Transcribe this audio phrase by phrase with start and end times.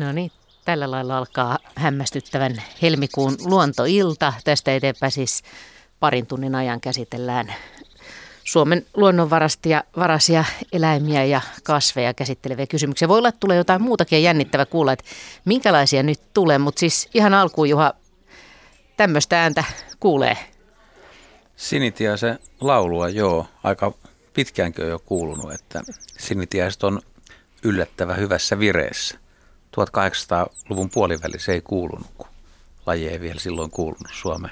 [0.00, 0.32] No niin,
[0.64, 4.32] tällä lailla alkaa hämmästyttävän helmikuun luontoilta.
[4.44, 5.42] Tästä eteenpäin siis
[6.00, 7.54] parin tunnin ajan käsitellään
[8.44, 13.08] Suomen luonnonvarastia, varasia eläimiä ja kasveja käsitteleviä kysymyksiä.
[13.08, 15.04] Voi olla, että tulee jotain muutakin jännittävää kuulla, että
[15.44, 17.94] minkälaisia nyt tulee, mutta siis ihan alkuun Juha,
[18.96, 19.64] tämmöistä ääntä
[20.00, 20.36] kuulee.
[21.56, 23.92] Sinitiaisen laulua, joo, aika
[24.34, 25.80] pitkäänkin jo kuulunut, että
[26.18, 27.00] sinitiaiset on
[27.62, 29.18] yllättävän hyvässä vireessä.
[29.76, 32.28] 1800-luvun puolivälissä ei kuulunut, kun
[32.86, 34.50] laji ei vielä silloin kuulunut Suomen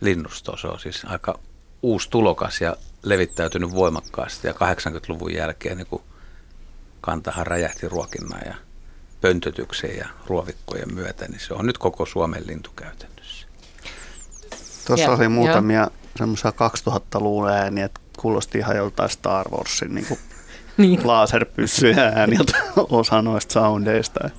[0.00, 0.58] linnustoon.
[0.58, 1.38] Se on siis aika
[1.82, 6.02] uusi tulokas ja levittäytynyt voimakkaasti ja 80-luvun jälkeen niin kun
[7.00, 8.54] kantahan räjähti ruokinnan ja
[9.20, 13.46] pöntötyksen ja ruovikkojen myötä, niin se on nyt koko Suomen lintu käytännössä.
[14.86, 20.18] Tuossa oli muutamia semmoisia 2000-luvun ääniä, että kuulosti ihan joltain Star Warsin niin
[20.80, 21.00] niin.
[21.04, 22.58] laserpyssyjä ääniltä
[23.00, 24.30] osa noista soundeista.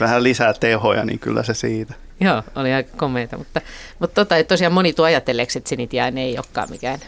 [0.00, 1.94] Vähän lisää tehoja, niin kyllä se siitä.
[2.20, 3.60] Joo, oli aika komeita, mutta,
[3.98, 7.00] mutta tota, tosiaan moni tuo ajatelleeksi, että sinitiainen ei olekaan mikään.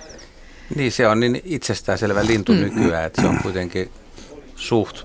[0.76, 2.58] Niin, se on niin itsestäänselvä lintu mm.
[2.58, 3.90] nykyään, että se on kuitenkin
[4.56, 5.02] suht,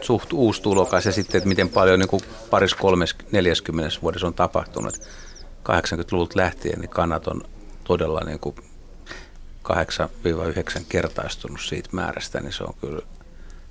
[0.00, 4.34] suht uusi tulokas ja sitten, että miten paljon niin kuin paris kolmes, neljäskymmenes vuodessa on
[4.34, 4.94] tapahtunut.
[5.68, 7.42] 80-luvulta lähtien niin kannat on
[7.84, 8.54] todella niin kuin
[9.68, 13.02] 8-9 kertaistunut siitä määrästä, niin se on kyllä,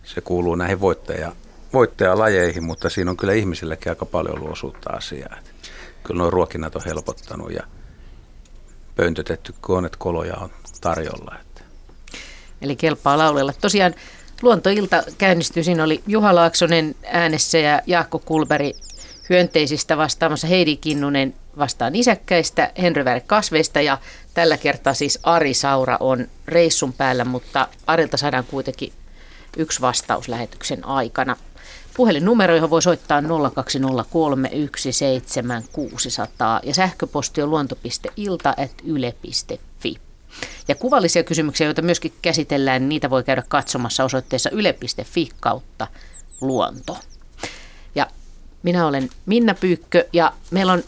[0.04, 1.31] se kuuluu näihin voittaja,
[1.73, 5.36] voittajalajeihin, mutta siinä on kyllä ihmisillekin aika paljon ollut osuutta asiaa.
[5.38, 5.52] Että
[6.04, 7.64] kyllä nuo ruokinnat on helpottanut ja
[8.95, 10.49] pöntötetty koneet koloja on
[10.82, 11.36] tarjolla.
[11.42, 11.61] Että.
[12.61, 13.54] Eli kelpaa laulella.
[13.61, 13.95] Tosiaan
[14.42, 18.73] Luontoilta käynnistyi, siinä oli Juha Laaksonen äänessä ja Jaakko Kulberi
[19.30, 23.98] hyönteisistä vastaamassa Heidi Kinnunen vastaan isäkkäistä, Henry Vääre kasveista ja
[24.37, 28.93] tällä kertaa siis Ari Saura on reissun päällä, mutta Arilta saadaan kuitenkin
[29.58, 31.36] yksi vastaus lähetyksen aikana.
[31.95, 33.25] Puhelinnumero, johon voi soittaa 020317600
[36.64, 39.95] ja sähköposti on luonto.ilta.yle.fi.
[40.67, 45.87] Ja kuvallisia kysymyksiä, joita myöskin käsitellään, niitä voi käydä katsomassa osoitteessa yle.fi kautta
[46.42, 46.98] luonto.
[47.95, 48.08] Ja
[48.64, 50.83] minä olen Minna Pyykkö ja meillä on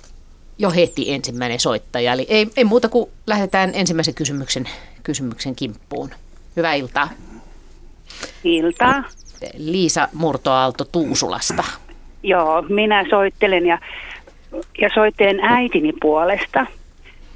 [0.59, 2.13] jo heti ensimmäinen soittaja.
[2.13, 4.65] Eli ei, ei muuta kuin lähdetään ensimmäisen kysymyksen,
[5.03, 6.09] kysymyksen kimppuun.
[6.55, 7.09] Hyvää iltaa.
[8.43, 9.03] Iltaa.
[9.57, 11.63] Liisa Murtoaalto Tuusulasta.
[12.23, 13.79] Joo, minä soittelen ja,
[14.81, 16.65] ja soittelen äitini puolesta.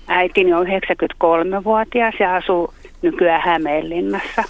[0.08, 4.44] Äitini on 93-vuotias ja asuu nykyään Hämeenlinnassa.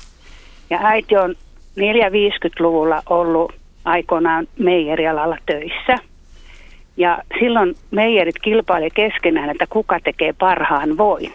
[0.69, 1.35] Ja äiti on
[1.79, 3.53] 450-luvulla ollut
[3.85, 5.97] aikoinaan meijerialalla töissä–
[6.97, 11.31] ja silloin meijerit kilpaili keskenään, että kuka tekee parhaan voin.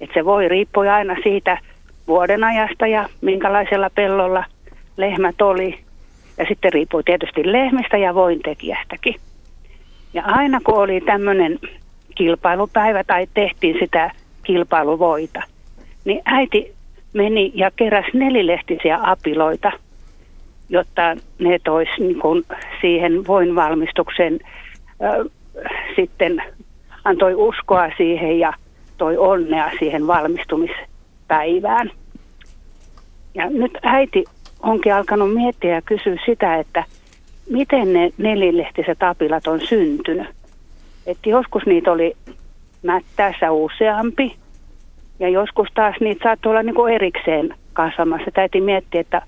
[0.00, 1.58] Että se voi riippui aina siitä
[2.06, 4.44] vuodenajasta ja minkälaisella pellolla
[4.96, 5.78] lehmät oli.
[6.38, 9.14] Ja sitten riippui tietysti lehmistä ja vointekijästäkin.
[10.14, 11.58] Ja aina kun oli tämmöinen
[12.14, 14.10] kilpailupäivä tai tehtiin sitä
[14.42, 15.42] kilpailuvoita,
[16.04, 16.74] niin äiti
[17.12, 19.72] meni ja keräsi nelilehtisiä apiloita,
[20.68, 22.44] jotta ne tois niin
[22.80, 23.54] siihen voin
[25.96, 26.42] sitten
[27.04, 28.52] antoi uskoa siihen ja
[28.98, 31.90] toi onnea siihen valmistumispäivään.
[33.34, 34.24] Ja nyt äiti
[34.62, 36.84] onkin alkanut miettiä ja kysyä sitä, että
[37.50, 40.28] miten ne nelilehtiset apilat on syntynyt.
[41.06, 42.16] Että joskus niitä oli
[42.82, 44.36] mättäessä useampi
[45.20, 48.30] ja joskus taas niitä saattoi olla niin kuin erikseen kasvamassa.
[48.34, 49.22] Täytyy miettiä, että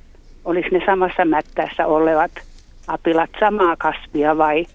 [0.44, 2.30] olisi ne samassa mättäessä olevat
[2.88, 4.66] apilat samaa kasvia vai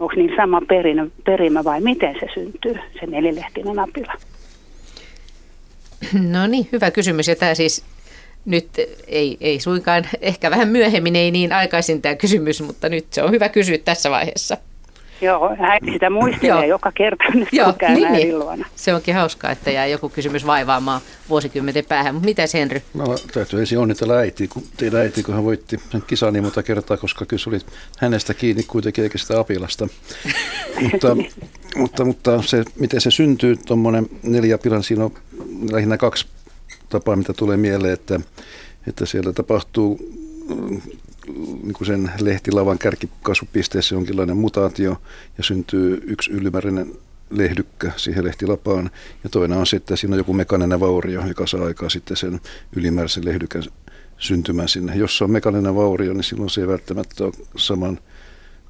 [0.00, 4.12] onko niin sama perinä, perimä vai miten se syntyy, se nelilehtinen apila?
[6.30, 7.28] No niin, hyvä kysymys.
[7.28, 7.84] Ja tämä siis
[8.44, 8.68] nyt
[9.06, 13.30] ei, ei suinkaan, ehkä vähän myöhemmin ei niin aikaisin tämä kysymys, mutta nyt se on
[13.30, 14.56] hyvä kysyä tässä vaiheessa.
[15.20, 18.66] Joo, äiti sitä muistelee joka kerta, nyt Joo, kun niin, niin.
[18.76, 22.14] Se onkin hauskaa, että jää joku kysymys vaivaamaan vuosikymmenten päähän.
[22.14, 22.82] Mutta mitä Henry?
[22.94, 26.62] No, täytyy ensin onnitella äiti, kun teidän äiti, kun hän voitti sen kisan niin monta
[26.62, 27.58] kertaa, koska kyllä oli
[27.98, 29.88] hänestä kiinni kuitenkin, eikä sitä apilasta.
[30.82, 31.16] mutta,
[31.76, 35.14] mutta, mutta se, miten se syntyy, tuommoinen neljä pilan, siinä on
[35.72, 36.26] lähinnä kaksi
[36.88, 38.20] tapaa, mitä tulee mieleen, että,
[38.86, 39.98] että siellä tapahtuu
[41.62, 45.02] niin sen lehtilavan kärkikasvupisteessä jonkinlainen mutaatio
[45.38, 46.92] ja syntyy yksi ylimääräinen
[47.30, 48.90] lehdykkä siihen lehtilapaan.
[49.24, 52.40] Ja toinen on sitten, siinä on joku mekaninen vaurio, joka saa aikaa sitten sen
[52.76, 53.62] ylimääräisen lehdykän
[54.18, 54.96] syntymään sinne.
[54.96, 57.98] Jos se on mekaninen vaurio, niin silloin se ei välttämättä ole saman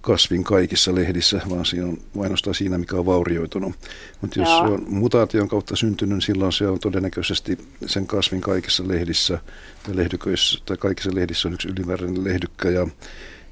[0.01, 3.75] kasvin kaikissa lehdissä, vaan siinä on ainoastaan siinä, mikä on vaurioitunut.
[4.21, 4.67] Mutta jos Joo.
[4.67, 9.39] se on mutaation kautta syntynyt, niin silloin se on todennäköisesti sen kasvin kaikissa lehdissä
[9.83, 12.71] tai lehdyköissä, tai kaikissa lehdissä on yksi ylimääräinen lehdykkä.
[12.71, 12.87] Ja,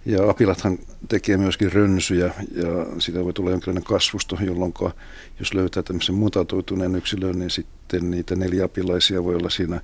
[0.06, 0.78] Ja apilathan
[1.08, 4.74] tekee myöskin rönsyjä ja siitä voi tulla jonkinlainen kasvusto, jolloin
[5.38, 9.80] jos löytää tämmöisen mutatoituneen yksilön, niin sitten niitä neljä apilaisia voi olla siinä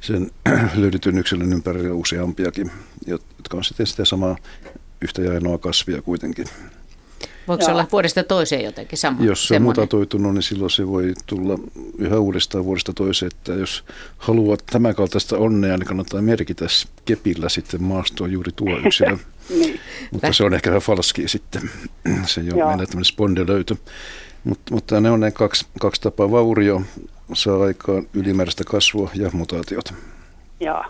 [0.00, 0.30] sen
[0.80, 2.70] löydetyn yksilön ympärillä useampiakin,
[3.06, 4.36] jotka on sitten sitä samaa
[5.02, 6.46] yhtä ja ainoa kasvia kuitenkin.
[7.48, 9.24] Voiko se olla vuodesta toiseen jotenkin sama?
[9.24, 11.58] Jos se on mutatoitunut, niin silloin se voi tulla
[11.98, 13.30] yhä uudestaan vuodesta toiseen.
[13.36, 13.84] Että jos
[14.18, 16.66] haluat tämän kaltaista onnea, niin kannattaa merkitä
[17.04, 19.16] kepillä sitten maastoon juuri tuo yksilö.
[19.58, 19.80] niin.
[20.10, 21.70] Mutta se on ehkä vähän falski sitten.
[22.26, 23.76] Se ei ole meillä tämmöinen spondelöytö.
[24.44, 26.30] Mut, mutta ne on ne kaksi, kaksi tapaa.
[26.30, 26.82] Vaurio
[27.32, 29.94] saa aikaan ylimääräistä kasvua ja mutaatiot.
[30.60, 30.84] Joo.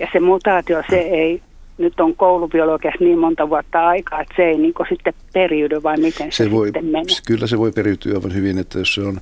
[0.00, 1.42] Ja se mutaatio, se ei
[1.78, 6.32] nyt on koulubiologiassa niin monta vuotta aikaa, että se ei niin sitten periydy vai miten
[6.32, 7.16] se, se voi, sitten menee?
[7.26, 9.20] Kyllä se voi periytyä aivan hyvin, että jos se on,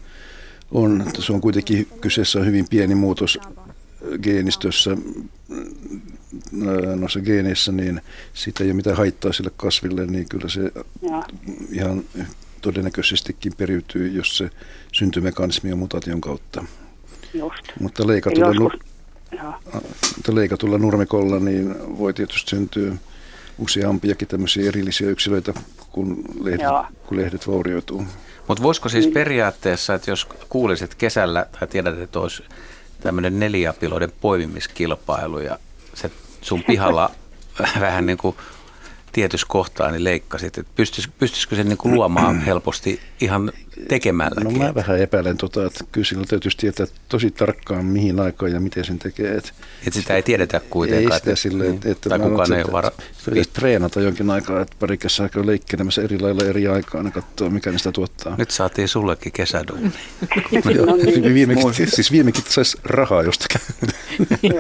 [0.73, 3.39] on, se on kuitenkin kyseessä on hyvin pieni muutos
[4.23, 4.97] geenistössä,
[6.97, 8.01] noissa geeneissä, niin
[8.33, 10.61] siitä ei ole mitään haittaa sille kasville, niin kyllä se
[11.03, 11.23] ja.
[11.73, 12.05] ihan
[12.61, 14.51] todennäköisestikin periytyy, jos se
[14.93, 16.65] syntymekanismi on mutaation kautta.
[17.35, 17.63] Just.
[17.81, 18.94] Mutta leikatulla, Joskus,
[20.17, 22.93] mutta leikatulla nurmikolla niin voi tietysti syntyä
[23.59, 25.55] useampiakin tämmöisiä erillisiä yksilöitä,
[25.93, 26.67] kun lehdet,
[27.07, 28.05] kun lehdet vaurioituu.
[28.49, 29.15] Mutta voisiko siis niin.
[29.15, 32.43] periaatteessa, että jos kuulisit kesällä tai tiedät, että olisi
[33.01, 35.59] tämmöinen neliapiloiden poimimiskilpailu ja
[35.95, 36.11] se
[36.41, 37.11] sun pihalla
[37.81, 38.37] vähän niin kuin
[39.13, 40.59] tietyssä kohtaa niin leikkasit.
[40.59, 43.53] Että pystyis, pystyisikö se niin kuin luomaan helposti ihan
[43.89, 44.41] tekemällä?
[44.45, 48.61] No mä vähän epäilen, tota, että kyllä silloin täytyisi tietää tosi tarkkaan mihin aikaan ja
[48.61, 49.35] miten sen tekee.
[49.35, 49.51] Että
[49.87, 51.13] et sitä ei tiedetä kuitenkaan.
[51.13, 51.75] Ei sitä sille, niin.
[51.75, 52.91] että, että tai kukaan ei ole vara...
[53.25, 57.51] Pitäisi treenata jonkin aikaa, että pari kesää käy leikkelemässä eri lailla eri aikaa ja katsoa,
[57.51, 58.35] mikä niistä tuottaa.
[58.39, 59.83] Nyt saatiin sullekin kesäduuni.
[60.77, 61.35] no, no niin.
[61.35, 63.61] viimekin, siis viimekin saisi rahaa jostakin.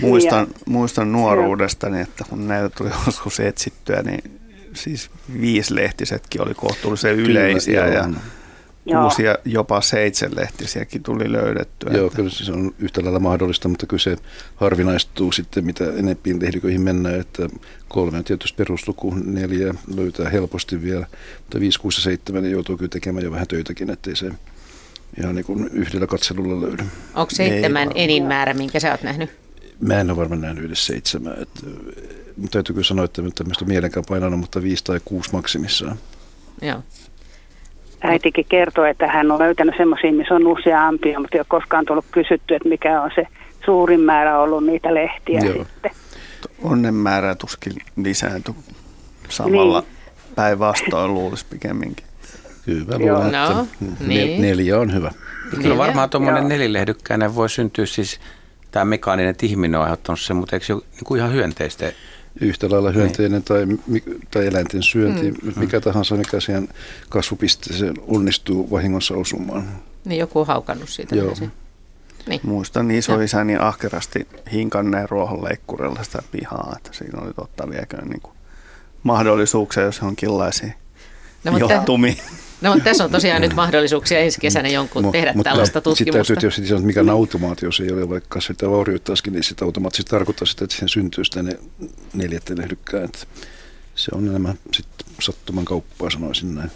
[0.00, 4.40] muistan, muistan nuoruudestani, että kun näitä tuli joskus etsittyä, niin
[4.76, 5.10] siis
[5.40, 11.92] viislehtisetkin oli kohtuullisen yleisiä Kyllä, ja kuusi ja jopa seitsemänlehtisiäkin tuli löydettyä.
[11.92, 14.16] Joo, kyllä se on yhtä lailla mahdollista, mutta kyllä se
[14.56, 17.48] harvinaistuu sitten, mitä enempiin lehdiköihin mennään, että
[17.88, 21.06] kolme on tietysti perusluku, neljä löytää helposti vielä,
[21.38, 24.30] mutta viisi, kuusi ja seitsemän niin joutuu kyllä tekemään jo vähän töitäkin, ettei se
[25.20, 26.84] ihan niin kuin yhdellä katselulla löydy.
[27.14, 29.30] Onko seitsemän enin määrä, minkä sä oot nähnyt?
[29.80, 31.42] Mä en ole varmaan nähnyt edes seitsemän.
[31.42, 31.60] Että,
[32.36, 35.96] mutta täytyy kyllä sanoa, että tämmöistä mielenkään painanut, mutta viisi tai kuusi maksimissaan.
[36.62, 36.82] Joo.
[38.02, 42.04] Äitikin kertoo, että hän on löytänyt semmoisia, missä on useampia, mutta ei ole koskaan tullut
[42.12, 43.26] kysytty, että mikä on se
[43.64, 45.54] suurin määrä ollut niitä lehtiä Joo.
[45.54, 45.90] sitten.
[46.62, 48.54] Onnen määrä tuskin lisääntyi
[49.28, 49.90] samalla niin.
[50.34, 52.06] päinvastoin luulisi pikemminkin.
[52.64, 54.42] Kyllä, luulen, no, että niin.
[54.42, 55.10] neljä on hyvä.
[55.62, 58.20] Kyllä varmaan tuommoinen nelilehdykkäinen voi syntyä siis
[58.70, 61.92] tämä mekaaninen, että ihminen on aiheuttanut sen, mutta eikö se ole niin kuin ihan hyönteistä?
[62.40, 62.98] Yhtä lailla niin.
[62.98, 63.42] hyönteinen
[63.86, 64.02] niin.
[64.02, 65.52] tai, tai eläinten syönti, mm.
[65.56, 66.68] mikä tahansa, mikä siihen
[67.08, 69.68] kasvupisteeseen onnistuu vahingossa osumaan.
[70.04, 71.16] Niin joku on haukannut siitä.
[71.16, 71.34] Joo.
[72.26, 72.40] Niin.
[72.42, 78.34] Muistan isoisäni niin ahkerasti hinkanneen ruohonleikkurilla sitä pihaa, että siinä oli totta viekö niin kuin
[79.02, 80.72] mahdollisuuksia, jos jonkinlaisia
[81.44, 82.14] no, johtumia.
[82.64, 86.04] No mutta tässä on tosiaan nyt mahdollisuuksia ensi kesänä jonkun no, tehdä mutta tällaista tutkimusta.
[86.04, 89.64] Sitten täytyy tietysti sanoa, että mikä automaatio se ei ole, vaikka sitä vaurioittaisikin, niin sitä
[89.64, 91.58] automaattisesti tarkoittaa sitä, että siihen syntyy sitä ne
[92.14, 93.08] neljättä lehdykkää.
[93.94, 96.70] Se on enemmän sitten sattuman kauppaa, sanoisin näin.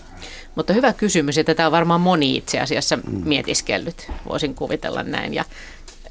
[0.55, 3.03] Mutta hyvä kysymys, ja tätä on varmaan moni itse asiassa mm.
[3.25, 5.35] mietiskellyt, voisin kuvitella näin.
[5.35, 5.45] Ja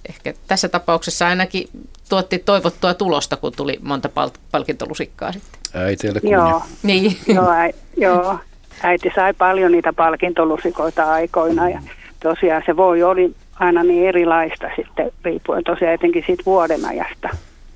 [0.09, 1.69] ehkä tässä tapauksessa ainakin
[2.09, 5.59] tuotti toivottua tulosta, kun tuli monta pal- palkintolusikkaa sitten.
[5.73, 6.37] Äiteille kunnia.
[6.37, 7.17] Joo, niin.
[7.27, 8.39] joo, ä, joo
[8.83, 11.81] äiti sai paljon niitä palkintolusikoita aikoina ja
[12.23, 17.29] tosiaan se voi oli aina niin erilaista sitten riippuen tosiaan etenkin siitä vuodenajasta.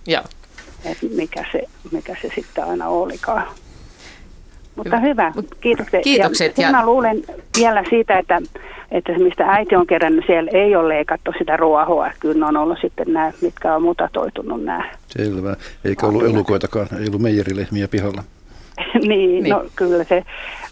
[0.07, 0.23] Joo.
[0.85, 3.47] Että mikä se, mikä se sitten aina olikaan.
[4.75, 5.47] Mutta hyvä, hyvä.
[5.61, 6.03] kiitokset.
[6.03, 6.57] Kiitokset.
[6.57, 6.71] Ja, ja...
[6.71, 7.23] Mä luulen
[7.57, 8.41] vielä siitä, että,
[8.91, 12.11] että mistä äiti on kerännyt, siellä ei ole leikattu sitä ruohoa.
[12.19, 14.91] Kyllä on ollut sitten nämä, mitkä on mutatoitunut nämä.
[15.07, 15.55] Selvä.
[15.85, 18.23] Eikä ollut elukoitakaan, ei ollut meijerilehmiä pihalla.
[18.93, 19.07] Niin,
[19.43, 20.23] niin, no kyllä se,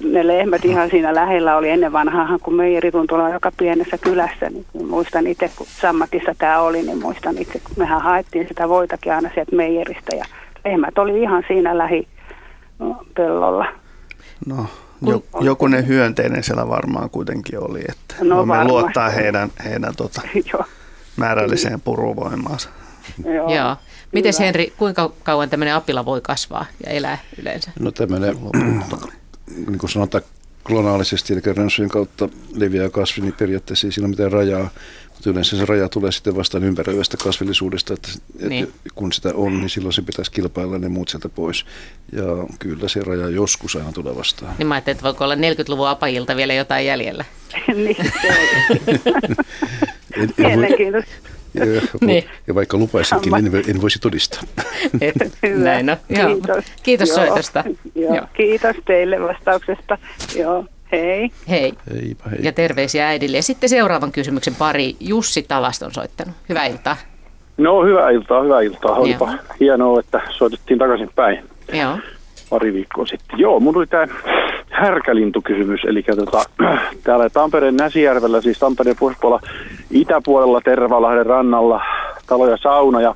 [0.03, 4.49] ne lehmät ihan siinä lähellä oli ennen vanhaahan, kun meijeri tuntui joka pienessä kylässä.
[4.49, 9.13] Niin muistan itse, kun Sammatissa tämä oli, niin muistan itse, kun mehän haettiin sitä voitakin
[9.13, 10.25] aina sieltä meijeristä ja
[10.65, 12.07] lehmät oli ihan siinä lähi
[12.79, 13.65] no, pellolla.
[14.45, 14.65] No,
[15.01, 18.71] jo, jokunen hyönteinen siellä varmaan kuitenkin oli, että no, voimme varmasti.
[18.71, 20.21] luottaa heidän, heidän tota,
[21.17, 22.69] määrälliseen puruvoimaansa.
[23.25, 23.55] Joo.
[23.55, 23.75] Joo.
[24.11, 27.71] Miten Henri, kuinka kauan tämmöinen apila voi kasvaa ja elää yleensä?
[27.79, 28.35] No tämmöinen,
[29.67, 30.23] niin kuin sanotaan
[30.63, 34.69] klonaalisesti, eli rönsyjen kautta leviää kasvi, niin periaatteessa ei siinä ole mitään rajaa.
[35.13, 38.09] Mutta yleensä se raja tulee sitten vastaan ympäröivästä kasvillisuudesta, että,
[38.49, 38.63] niin.
[38.63, 41.65] että kun sitä on, niin silloin se pitäisi kilpailla ne muut sieltä pois.
[42.11, 42.23] Ja
[42.59, 44.55] kyllä se raja joskus aina tulee vastaan.
[44.57, 47.25] Niin mä ajattelin, että voiko olla 40-luvun apajilta vielä jotain jäljellä.
[47.67, 47.97] niin,
[50.17, 50.59] en, en
[50.93, 51.03] voi,
[51.53, 51.65] ja,
[52.01, 52.23] niin.
[52.47, 54.41] ja vaikka lupaisinkin, niin en, en voisi todistaa.
[55.43, 55.63] Hyvä.
[55.63, 55.97] Näin no.
[56.07, 57.63] Kiitos, kiitos soitosta.
[57.95, 58.15] Joo.
[58.15, 58.25] Joo.
[58.33, 59.97] Kiitos teille vastauksesta.
[60.35, 60.65] Joo.
[60.91, 61.31] Hei.
[61.49, 61.73] Hei.
[61.93, 62.39] Heipä, hei.
[62.43, 63.37] Ja terveisiä äidille.
[63.37, 64.95] Ja sitten seuraavan kysymyksen pari.
[64.99, 66.35] Jussi Tavast on soittanut.
[66.49, 66.97] Hyvää iltaa.
[67.57, 68.91] No hyvää iltaa, hyvää iltaa.
[68.91, 69.39] Olipa Joo.
[69.59, 71.43] hienoa, että soitettiin takaisin päin.
[71.73, 71.97] Joo.
[72.49, 73.39] Pari viikkoa sitten.
[73.39, 74.07] Joo, mun oli tämä
[74.69, 75.81] härkälintukysymys.
[75.87, 76.43] Eli tota,
[77.03, 79.47] täällä Tampereen Näsijärvellä, siis Tampereen pohjoispuolella
[79.91, 81.81] itäpuolella Tervalahden rannalla
[82.27, 83.01] talo ja sauna.
[83.01, 83.15] Ja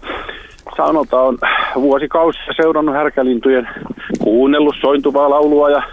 [0.77, 1.37] saunalta on
[1.75, 3.69] vuosikausia seurannut härkälintujen
[4.19, 5.83] kuunnellut sointuvaa laulua ja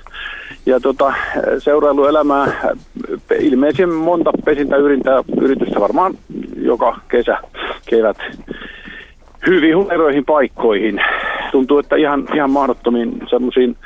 [0.66, 1.12] ja tota,
[1.58, 2.74] seurailu elämää
[3.40, 4.32] ilmeisesti monta
[5.40, 6.14] yritystä varmaan
[6.56, 7.38] joka kesä,
[7.86, 8.16] kevät
[9.46, 11.00] hyvin huneroihin paikkoihin.
[11.52, 13.76] Tuntuu, että ihan, ihan mahdottomiin semmoisiin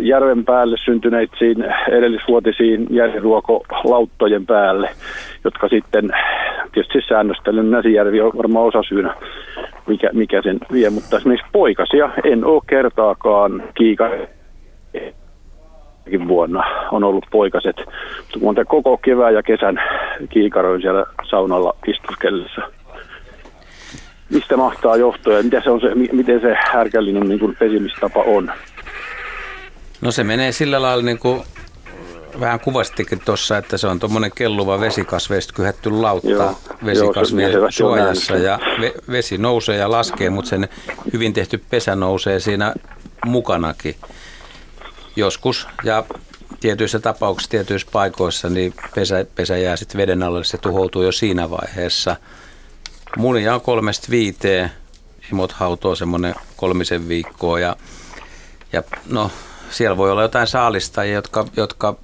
[0.00, 4.90] järven päälle syntyneisiin edellisvuotisiin järjeruokolauttojen päälle,
[5.44, 6.10] jotka sitten
[6.72, 9.14] tietysti säännöstelyn Näsijärvi on varmaan osasyynä,
[9.86, 14.10] mikä, mikä sen vie, mutta esimerkiksi poikasia en ole kertaakaan kiika
[16.28, 17.76] vuonna on ollut poikaset.
[18.40, 19.80] Mutta koko kevään ja kesän
[20.28, 22.62] kiikaroin siellä saunalla istuskellessa.
[24.30, 28.52] Mistä mahtaa johtua ja mitä se on se, miten se härkällinen niin kuin pesimistapa on?
[30.00, 31.42] No se menee sillä lailla niin kuin
[32.40, 36.54] vähän kuvastikin tuossa, että se on tuommoinen kelluva vesikasveista kyhätty lautta
[36.84, 38.58] vesikasvien suojassa ja
[39.10, 40.68] vesi nousee ja laskee, mutta sen
[41.12, 42.74] hyvin tehty pesä nousee siinä
[43.26, 43.96] mukanakin
[45.16, 46.04] joskus ja
[46.60, 51.50] tietyissä tapauksissa, tietyissä paikoissa, niin pesä, pesä jää sitten veden alle, se tuhoutuu jo siinä
[51.50, 52.16] vaiheessa.
[53.16, 54.70] Munia on kolmesta viiteen,
[55.32, 57.76] imot hautoo semmoinen kolmisen viikkoa ja,
[58.72, 59.30] ja no,
[59.70, 61.96] siellä voi olla jotain saalistajia, jotka, jotka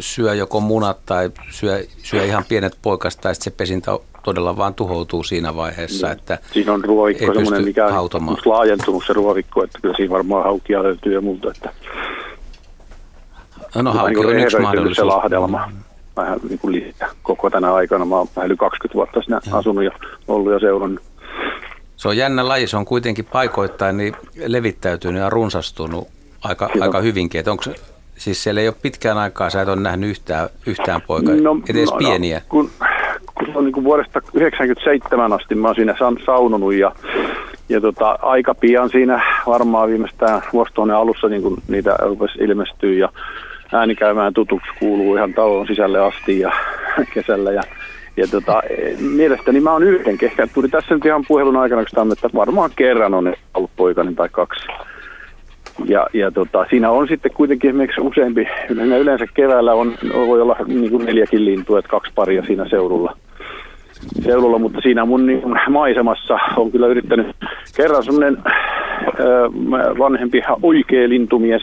[0.00, 4.74] syö joko munat tai syö, syö ihan pienet poikasta tai sitten se pesintä todella vaan
[4.74, 6.18] tuhoutuu siinä vaiheessa, niin.
[6.18, 8.10] että Siinä on ruovikko semmoinen, mikä on
[8.44, 11.72] laajentunut se ruovikko, että kyllä siinä varmaan haukia löytyy ja muuta, että
[13.82, 14.96] No, hauki niin on yksi mahdollisuus.
[14.96, 15.68] Se lahdelma
[16.16, 18.04] vähän niin kuin lisää koko tänä aikana.
[18.04, 19.56] Mä oon yli 20 vuotta siinä ja.
[19.56, 19.90] asunut ja
[20.28, 21.02] ollut ja seurannut.
[21.96, 24.14] Se on jännä laji, se on kuitenkin paikoittain niin
[24.46, 26.08] levittäytynyt ja runsastunut
[26.44, 27.38] aika, aika hyvinkin.
[27.38, 27.64] Että onko,
[28.16, 31.90] siis siellä ei ole pitkään aikaa, sä et ole nähnyt yhtään, yhtään poikaa, no, edes
[31.90, 32.38] no, pieniä.
[32.38, 32.70] No, kun,
[33.34, 35.94] kun on niin kuin vuodesta 1997 asti, mä oon siinä
[36.26, 36.92] saunonut ja,
[37.68, 43.08] ja tota, aika pian siinä varmaan viimeistään vuosituhannen alussa niin kuin niitä rupesi ilmestyä ja
[43.72, 46.52] ääni käymään tutuksi kuuluu ihan talon sisälle asti ja
[47.14, 47.52] kesällä.
[47.52, 47.62] Ja,
[48.16, 48.62] ja tota,
[49.00, 53.14] mielestäni mä oon yhden, ehkä tuli tässä nyt ihan puhelun aikana, kun että varmaan kerran
[53.14, 54.66] on ollut poikani tai kaksi.
[55.84, 58.48] Ja, ja tota, siinä on sitten kuitenkin esimerkiksi useampi,
[59.00, 63.16] yleensä keväällä on, voi olla niin kuin neljäkin lintua, että kaksi paria siinä seudulla.
[64.24, 67.26] seudulla mutta siinä mun niin maisemassa on kyllä yrittänyt
[67.76, 68.38] kerran semmoinen
[69.98, 71.62] vanhempi oikea lintumies,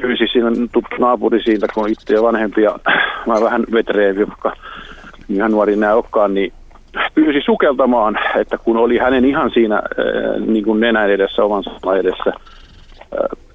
[0.00, 2.78] pyysi siinä tuttu naapuri siitä, kun itse vanhempi ja
[3.26, 4.52] mä vähän vetreempi, vaikka
[5.28, 6.52] ihan nuori enää olekaan, niin
[7.14, 11.64] pyysi sukeltamaan, että kun oli hänen ihan siinä äh, niin kuin nenän edessä, oman
[11.98, 12.32] edessä,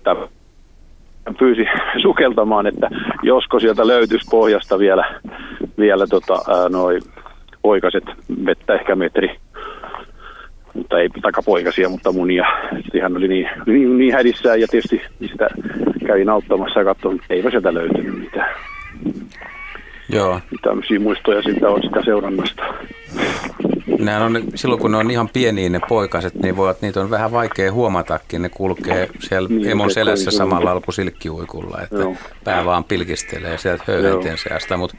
[0.08, 0.18] äh,
[1.40, 1.66] pyysi
[2.02, 2.90] sukeltamaan, että
[3.24, 5.16] josko sieltä löytyisi pohjasta vielä,
[5.78, 7.02] vielä tota, äh, noin
[7.62, 8.04] poikaset
[8.46, 9.36] vettä ehkä metri
[10.76, 12.46] mutta ei takapoikasia, mutta munia.
[12.84, 15.48] Sitten hän oli niin, niin, niin hädissään ja tietysti sitä
[16.08, 18.56] kävin auttamassa ja katsoin, että eipä sieltä löytynyt mitään.
[20.10, 20.42] Joo.
[20.62, 22.64] Tämmöisiä muistoja sitä on sitä seurannasta.
[24.00, 27.32] Nehän on, silloin kun ne on ihan pieniä ne poikaset, niin voivat, niitä on vähän
[27.32, 28.42] vaikea huomatakin.
[28.42, 32.16] Ne kulkee siellä niin, emon selässä samalla lailla kuin silkkiuikulla, että Joo.
[32.44, 34.98] pää vaan pilkistelee sieltä höyhenten seasta, mutta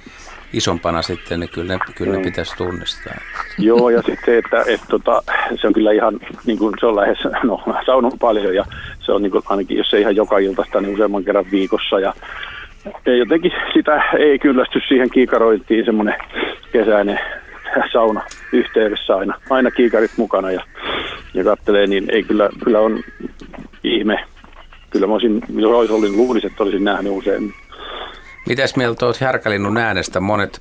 [0.52, 3.14] isompana sitten, niin kyllä ne, kyllä ne pitäisi tunnistaa.
[3.58, 5.22] Joo, ja sitten se, että et, tota,
[5.60, 8.64] se on kyllä ihan, niin kuin se on lähes, no saunon paljon ja
[9.00, 12.14] se on niin kuin, ainakin, jos ei ihan joka iltaista, niin useamman kerran viikossa ja
[13.06, 16.14] ja jotenkin sitä ei kyllästy siihen kiikarointiin semmoinen
[16.72, 17.18] kesäinen
[17.92, 18.22] sauna
[18.52, 20.62] yhteydessä aina, aina kiikarit mukana ja,
[21.34, 23.00] ja kattelee, niin ei kyllä, kyllä on
[23.84, 24.24] ihme.
[24.90, 27.54] Kyllä mä olisin, jos olisi ollut, niin luulisin, että olisin nähnyt usein.
[28.46, 30.20] Mitäs mieltä olet Härkälinnun äänestä?
[30.20, 30.60] Monet,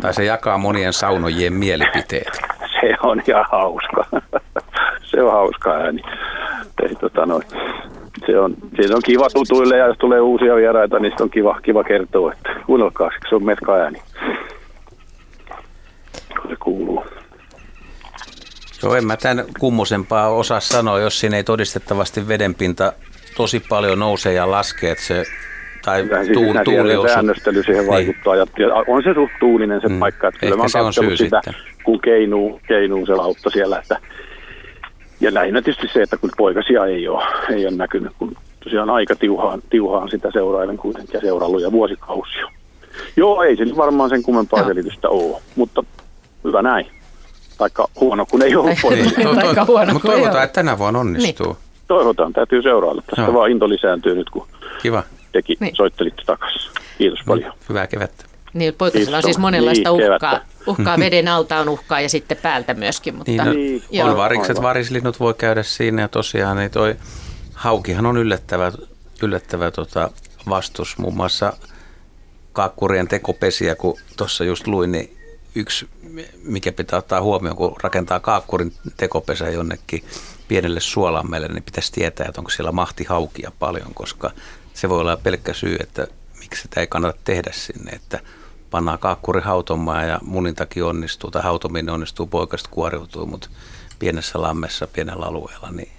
[0.00, 2.40] tai se jakaa monien saunojien mielipiteet.
[2.80, 4.06] Se on ihan hauska.
[5.10, 6.02] se on hauska ääni.
[6.82, 7.42] Ei, tota noin.
[8.26, 11.84] se on, siinä on kiva tutuille ja jos tulee uusia vieraita, niin on kiva, kiva
[11.84, 14.02] kertoa, että kuunnelkaa, se on metka ääni.
[16.48, 17.04] Se kuuluu.
[18.82, 22.92] Joo, en mä tämän kummosempaa osaa sanoa, jos siinä ei todistettavasti vedenpinta
[23.36, 25.24] tosi paljon nousee ja laskee, että se
[25.86, 27.08] tai siis tuuli, tuuli osu...
[27.08, 27.92] säännöstely siihen niin.
[27.92, 28.36] vaikuttaa.
[28.36, 28.46] Ja
[28.86, 29.98] on se suht tuulinen se mm.
[29.98, 30.28] paikka.
[30.28, 31.62] Että Ehkä se on syy sitä, sitten.
[31.84, 33.78] kun keinuu, keinuu se lautta siellä.
[33.78, 33.98] Että,
[35.20, 39.16] ja lähinnä tietysti se, että kun poikasia ei ole, ei ole näkynyt, kun tosiaan aika
[39.16, 42.50] tiuhaan, tiuhaan sitä seurailen kuitenkin ja seurallut ja vuosikausia.
[43.16, 44.66] Joo, ei se varmaan sen kummempaa no.
[44.66, 45.84] selitystä ole, mutta
[46.44, 46.86] hyvä näin.
[47.58, 49.34] Taikka huono, kun ei ole poikasia.
[49.34, 51.46] Taikka huono, mutta toivotaan, että tänä vuonna onnistuu.
[51.46, 51.56] Niin.
[51.88, 53.02] Toivotaan, täytyy seurailla.
[53.06, 53.34] Tästä Joo.
[53.34, 54.46] vaan into lisääntyy nyt, kun
[54.82, 55.02] Kiva
[55.36, 55.76] teki, niin.
[55.76, 56.70] soittelitte takaisin.
[56.98, 57.52] Kiitos no, paljon.
[57.68, 58.24] Hyvää kevättä.
[58.52, 60.40] Niin, poikasilla on siis monenlaista niin, uhkaa.
[60.66, 63.14] Uhkaa veden alta on uhkaa ja sitten päältä myöskin.
[63.14, 66.96] Mutta, niin, no, niin, on varikset, varislinnut voi käydä siinä ja tosiaan niin toi
[67.54, 68.72] haukihan on yllättävä,
[69.22, 70.10] yllättävä tota
[70.48, 70.98] vastus.
[70.98, 71.52] Muun muassa
[72.52, 75.16] kaakkurien tekopesiä, kun tuossa just luin, niin
[75.54, 75.88] yksi,
[76.42, 80.04] mikä pitää ottaa huomioon, kun rakentaa kaakkurin tekopesä jonnekin
[80.48, 84.30] pienelle suolammelle, niin pitäisi tietää, että onko siellä mahti haukia paljon, koska
[84.76, 86.06] se voi olla pelkkä syy, että
[86.40, 88.20] miksi sitä ei kannata tehdä sinne, että
[88.70, 90.20] pannaan kaakkuri hautomaan ja
[90.56, 93.48] takia onnistuu tai hautominen onnistuu, poikasta kuoriutuu, mutta
[93.98, 95.92] pienessä lammessa, pienellä alueella, niin.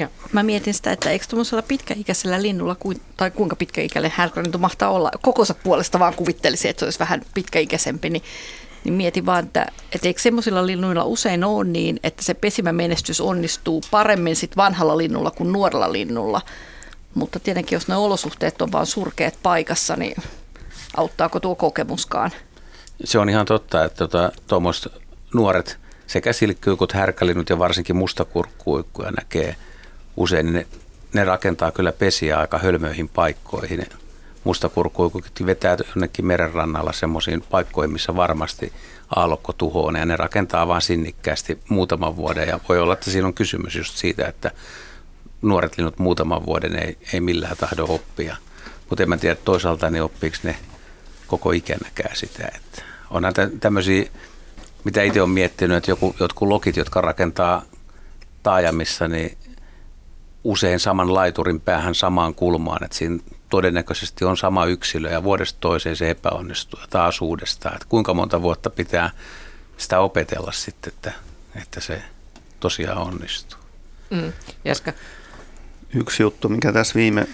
[0.00, 2.76] Ja, mä mietin sitä, että eikö tuollaisella pitkäikäisellä linnulla,
[3.16, 8.10] tai kuinka pitkäikäinen härkälintu mahtaa olla, kokosa puolesta vaan kuvittelisi, että se olisi vähän pitkäikäisempi,
[8.10, 8.22] niin,
[8.84, 13.82] niin mietin vaan, että, että eikö semmoisilla linnuilla usein ole niin, että se pesimämenestys onnistuu
[13.90, 16.40] paremmin sit vanhalla linnulla kuin nuorella linnulla–
[17.14, 20.22] mutta tietenkin, jos ne olosuhteet on vain surkeat paikassa, niin
[20.96, 22.30] auttaako tuo kokemuskaan?
[23.04, 24.08] Se on ihan totta, että
[24.46, 29.56] tuommoiset tota, nuoret sekä silkkyykut, härkälinnut ja varsinkin mustakurkkuikkuja näkee
[30.16, 30.66] usein, niin ne,
[31.12, 33.86] ne rakentaa kyllä pesiä aika hölmöihin paikkoihin.
[34.44, 38.72] Mustakurkkuikut vetää jonnekin merenrannalla semmoisiin paikkoihin, missä varmasti
[39.16, 43.34] aallokko tuhoaa ja ne rakentaa vain sinnikkäästi muutaman vuoden ja voi olla, että siinä on
[43.34, 44.50] kysymys just siitä, että
[45.42, 48.36] nuoret linnut muutaman vuoden ei, ei millään tahdo oppia.
[48.90, 50.56] Mutta en mä tiedä toisaalta, niin oppiiko ne
[51.26, 52.48] koko ikänäkään sitä.
[52.54, 54.10] Että onhan tämmöisiä,
[54.84, 57.62] mitä itse olen miettinyt, että joku, jotkut lokit, jotka rakentaa
[58.42, 59.38] taajamissa, niin
[60.44, 63.18] usein saman laiturin päähän samaan kulmaan, että siinä
[63.50, 67.74] todennäköisesti on sama yksilö ja vuodesta toiseen se epäonnistuu ja taas uudestaan.
[67.74, 69.10] Että kuinka monta vuotta pitää
[69.76, 71.12] sitä opetella sitten, että,
[71.62, 72.02] että se
[72.60, 73.58] tosiaan onnistuu.
[74.10, 74.32] Mm.
[74.64, 74.92] Jaska,
[75.94, 77.26] yksi juttu, mikä tässä viime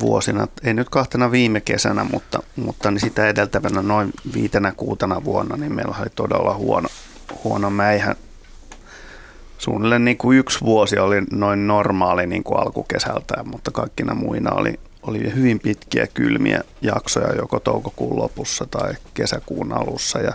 [0.00, 5.56] vuosina, ei nyt kahtena viime kesänä, mutta, mutta niin sitä edeltävänä noin viitenä kuutena vuonna,
[5.56, 6.88] niin meillä oli todella huono,
[7.44, 8.16] huono mäihän.
[9.58, 14.80] Suunnilleen niin kuin yksi vuosi oli noin normaali niin kuin alkukesältä, mutta kaikkina muina oli,
[15.02, 20.18] oli hyvin pitkiä kylmiä jaksoja joko toukokuun lopussa tai kesäkuun alussa.
[20.18, 20.32] Ja,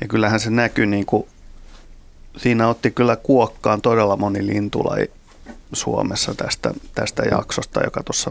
[0.00, 1.26] ja kyllähän se näkyi, niin kuin,
[2.36, 5.10] siinä otti kyllä kuokkaan todella moni lintulaji
[5.72, 8.30] Suomessa tästä, tästä jaksosta, joka tuossa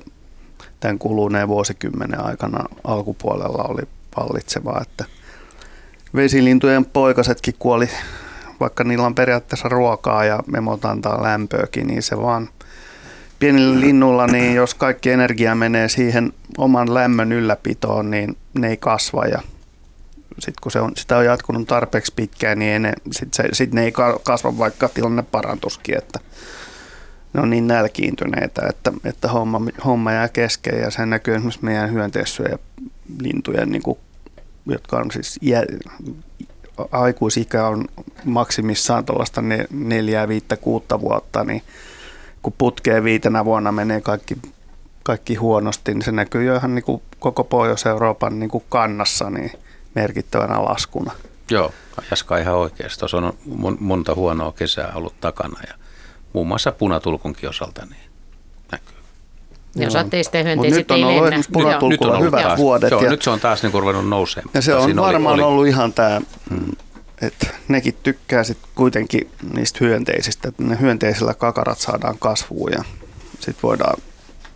[0.80, 3.82] tämän kuluneen vuosikymmenen aikana alkupuolella oli
[4.18, 5.06] vallitseva, että
[6.16, 7.90] vesilintujen poikasetkin kuoli,
[8.60, 12.50] vaikka niillä on periaatteessa ruokaa ja memot antaa lämpöäkin, niin se vaan
[13.40, 19.26] pienillä linnulla, niin jos kaikki energia menee siihen oman lämmön ylläpitoon, niin ne ei kasva
[19.26, 19.42] ja
[20.40, 23.84] sitten kun se on, sitä on jatkunut tarpeeksi pitkään, niin ne, sit se, sit ne
[23.84, 23.94] ei
[24.24, 26.20] kasva, vaikka tilanne parantuskin, että
[27.36, 31.92] ne on niin nälkiintyneitä, että, että homma, homma jää kesken ja se näkyy esimerkiksi meidän
[31.92, 32.58] hyönteissyöjä
[33.20, 33.98] lintujen, niin kuin,
[34.66, 35.64] jotka on siis jä,
[36.92, 37.86] aikuisikä on
[38.26, 41.62] maksimissaan tuollaista neljää, viittä, kuutta vuotta, niin
[42.42, 44.38] kun putkeen viitenä vuonna menee kaikki,
[45.04, 49.52] kaikki huonosti, niin se näkyy jo ihan niin kuin koko Pohjois-Euroopan niin kuin kannassa niin
[49.96, 51.12] merkittävänä laskuna.
[51.52, 51.72] Joo,
[52.12, 53.00] Jaska ihan oikeasti.
[53.00, 53.34] Tuossa on
[53.80, 55.74] monta huonoa kesää ollut takana ja
[56.36, 58.12] muun muassa punatulkunkin osalta niin
[58.72, 58.98] näkyy.
[59.76, 62.92] Ja sateista hyönteiset nyt on ollut hyvät taas, vuodet.
[62.92, 64.52] Joo, ja, nyt se on taas niin ruvennut nousemaan.
[64.54, 65.52] Ja se on varmaan oli, oli.
[65.52, 66.72] ollut ihan tämä, hmm.
[67.22, 72.84] että nekin tykkää sit kuitenkin niistä hyönteisistä, että ne hyönteisillä kakarat saadaan kasvuun ja
[73.40, 74.02] sitten voidaan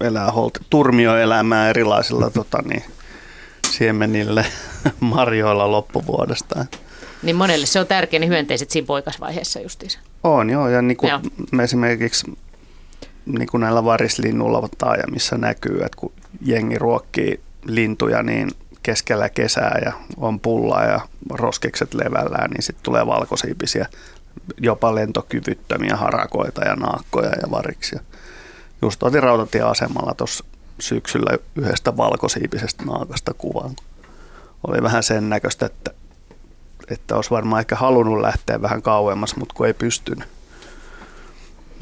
[0.01, 2.83] elää holti, turmioelämää erilaisilla tota, niin,
[3.71, 4.45] siemenille
[4.99, 6.65] marjoilla loppuvuodesta.
[7.23, 9.99] Niin monelle se on tärkeä, ne hyönteiset siinä poikasvaiheessa justiinsa.
[10.23, 11.21] On joo, ja niin kuin joo.
[11.51, 12.37] me esimerkiksi
[13.25, 18.51] niin kuin näillä varislinnulla taajamissa näkyy, että kun jengi ruokkii lintuja niin
[18.83, 23.85] keskellä kesää ja on pulla ja roskikset levällään, niin sitten tulee valkosiipisiä,
[24.57, 27.99] jopa lentokyvyttömiä harakoita ja naakkoja ja variksia.
[28.81, 30.45] just otin rautatieasemalla tuossa
[30.79, 33.71] syksyllä yhdestä valkosiipisestä naakasta kuvan.
[34.67, 35.91] Oli vähän sen näköistä, että,
[36.91, 40.27] että olisi varmaan ehkä halunnut lähteä vähän kauemmas, mutta kun ei pystynyt.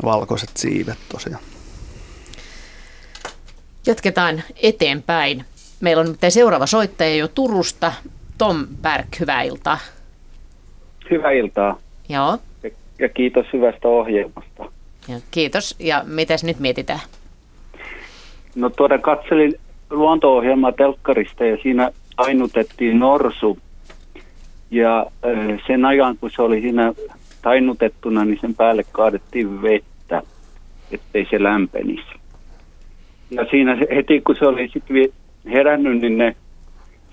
[0.03, 1.43] Valkoiset siivet tosiaan.
[3.85, 5.45] Jatketaan eteenpäin.
[5.79, 7.93] Meillä on seuraava soittaja jo Turusta.
[8.37, 9.79] Tom Berg, hyvää iltaa.
[11.09, 11.77] Hyvää iltaa.
[12.09, 12.37] Joo.
[12.63, 14.71] Ja, ja kiitos hyvästä ohjelmasta.
[15.07, 15.75] Ja kiitos.
[15.79, 16.99] Ja mitäs nyt mietitään?
[18.55, 19.53] No tuoda katselin
[19.89, 23.57] luonto-ohjelmaa telkkarista ja siinä ainutettiin norsu.
[24.71, 25.05] Ja
[25.67, 26.93] sen ajan, kun se oli siinä
[27.41, 30.21] tainutettuna, niin sen päälle kaadettiin vettä,
[30.91, 32.07] ettei se lämpenisi.
[33.31, 35.09] Ja siinä heti, kun se oli sitten
[35.45, 36.35] herännyt, niin ne,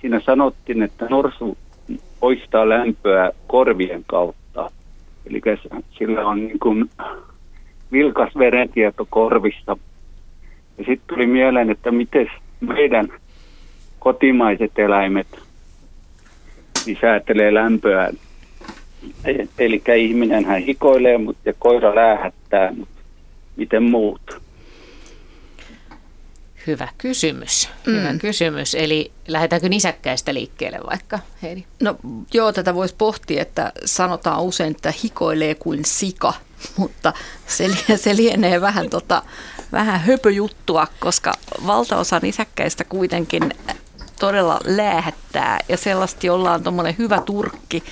[0.00, 1.58] siinä sanottiin, että norsu
[2.20, 4.70] poistaa lämpöä korvien kautta.
[5.26, 5.40] Eli
[5.98, 6.90] sillä on niin kuin
[7.92, 9.76] vilkas verentieto korvissa.
[10.78, 13.08] Ja sitten tuli mieleen, että miten meidän
[13.98, 15.43] kotimaiset eläimet
[16.86, 18.10] niin säätelee lämpöä.
[19.58, 23.00] Eli ihminen hän hikoilee mutta, ja koira läähättää, mutta
[23.56, 24.44] miten muut?
[26.66, 27.68] Hyvä kysymys.
[27.86, 28.18] Hyvä mm.
[28.18, 28.74] kysymys.
[28.74, 31.64] Eli lähdetäänkö nisäkkäistä liikkeelle vaikka, Heidi?
[31.80, 31.96] No
[32.34, 36.32] joo, tätä voisi pohtia, että sanotaan usein, että hikoilee kuin sika,
[36.78, 37.12] mutta
[37.46, 39.22] se, se lienee vähän, tota,
[39.72, 41.32] vähän höpöjuttua, koska
[41.66, 43.42] valtaosa nisäkkäistä kuitenkin
[44.20, 47.82] todella lähettää ja sellaisesti ollaan tuommoinen hyvä turkki,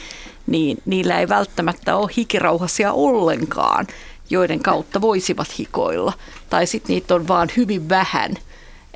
[0.46, 3.86] niin niillä ei välttämättä ole hikirauhasia ollenkaan,
[4.30, 6.12] joiden kautta voisivat hikoilla.
[6.50, 8.34] Tai sitten niitä on vaan hyvin vähän–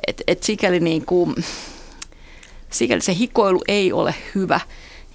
[0.07, 1.35] et, et sikäli, niin kuin,
[2.69, 4.59] sikäli se hikoilu ei ole hyvä.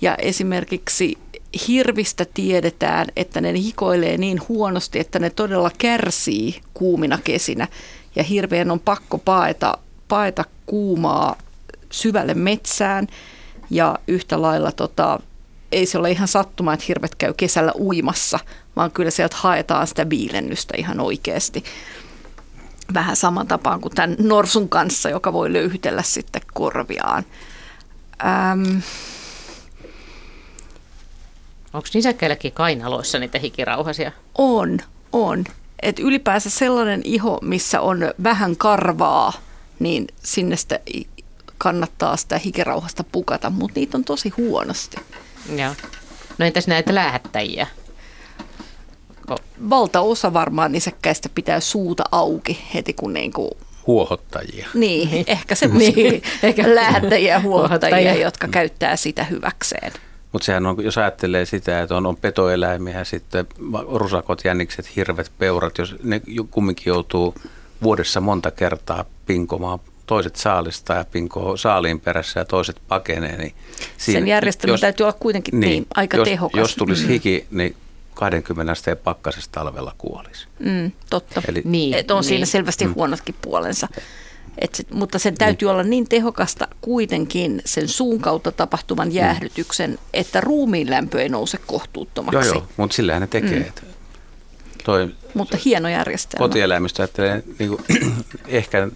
[0.01, 1.18] Ja esimerkiksi
[1.68, 7.68] hirvistä tiedetään, että ne hikoilee niin huonosti, että ne todella kärsii kuumina kesinä.
[8.16, 11.37] Ja hirveän on pakko paeta, paeta kuumaa
[11.92, 13.07] syvälle metsään.
[13.70, 15.20] Ja yhtä lailla tota,
[15.72, 18.38] ei se ole ihan sattuma, että hirvet käy kesällä uimassa,
[18.76, 21.64] vaan kyllä sieltä haetaan sitä viilennystä ihan oikeasti
[22.94, 27.24] vähän saman tapaan kuin tämän norsun kanssa, joka voi löyhytellä sitten korviaan.
[28.24, 28.78] Ähm.
[31.72, 34.12] Onko nisäkkäilläkin kainaloissa niitä hikirauhasia?
[34.38, 34.78] On,
[35.12, 35.44] on.
[35.83, 39.33] Et ylipäänsä sellainen iho, missä on vähän karvaa,
[39.78, 40.81] niin sinne sitä
[41.62, 44.96] kannattaa sitä hikirauhasta pukata, mutta niitä on tosi huonosti.
[45.57, 45.75] Joo.
[46.38, 47.66] No entäs näitä lähettäjiä?
[49.70, 53.51] valtaosa varmaan nisäkkäistä pitää suuta auki heti kun niin kuin
[53.87, 54.68] Huohottajia.
[54.75, 55.25] Niin, niin.
[55.27, 56.22] ehkä semmoisia niin.
[56.42, 59.92] ehkä lähettäjiä huohottajia, jotka käyttää sitä hyväkseen.
[60.33, 63.46] Mutta sehän on, jos ajattelee sitä, että on, on petoeläimiä, sitten
[63.88, 66.20] rusakot, jänikset, hirvet, peurat, jos ne
[66.51, 67.35] kumminkin joutuu
[67.83, 73.37] vuodessa monta kertaa pinkomaan toiset saalista ja pinkoo saaliin perässä ja toiset pakenee.
[73.37, 73.55] Niin
[73.99, 76.59] siinä, Sen järjestelmä jos, täytyy olla kuitenkin niin, niin aika jos, tehokas.
[76.59, 77.09] Jos tulisi mm.
[77.09, 77.77] hiki, niin
[78.15, 80.47] 20 asteen pakkasesta talvella kuolisi.
[80.59, 81.43] Mm, totta.
[81.49, 82.25] Eli, niin, Et on niin.
[82.25, 82.95] siinä selvästi mm.
[82.95, 83.88] huonotkin puolensa.
[84.59, 85.73] Et se, mutta sen täytyy niin.
[85.73, 89.15] olla niin tehokasta kuitenkin sen suun kautta tapahtuvan mm.
[89.15, 89.99] jäähdytyksen, mm.
[90.12, 92.49] että ruumiin lämpö ei nouse kohtuuttomaksi.
[92.49, 93.73] Joo, joo, mutta sillähän ne tekee.
[93.83, 93.88] Mm.
[94.85, 96.49] Toi, mutta hieno järjestelmä.
[96.49, 97.85] Kotieläimistä ajattelee, niin kuin,
[98.49, 98.88] ehkä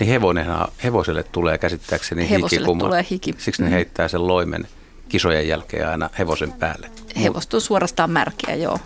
[0.00, 0.46] niin hevonen,
[0.84, 3.34] hevoselle tulee käsittääkseni hevoselle hiki, tulee hiki.
[3.38, 3.72] Siksi ne mm.
[3.72, 4.68] heittää sen loimen
[5.08, 6.90] kisojen jälkeen aina hevosen päälle.
[7.22, 8.78] Hevost on suorastaan märkiä, joo.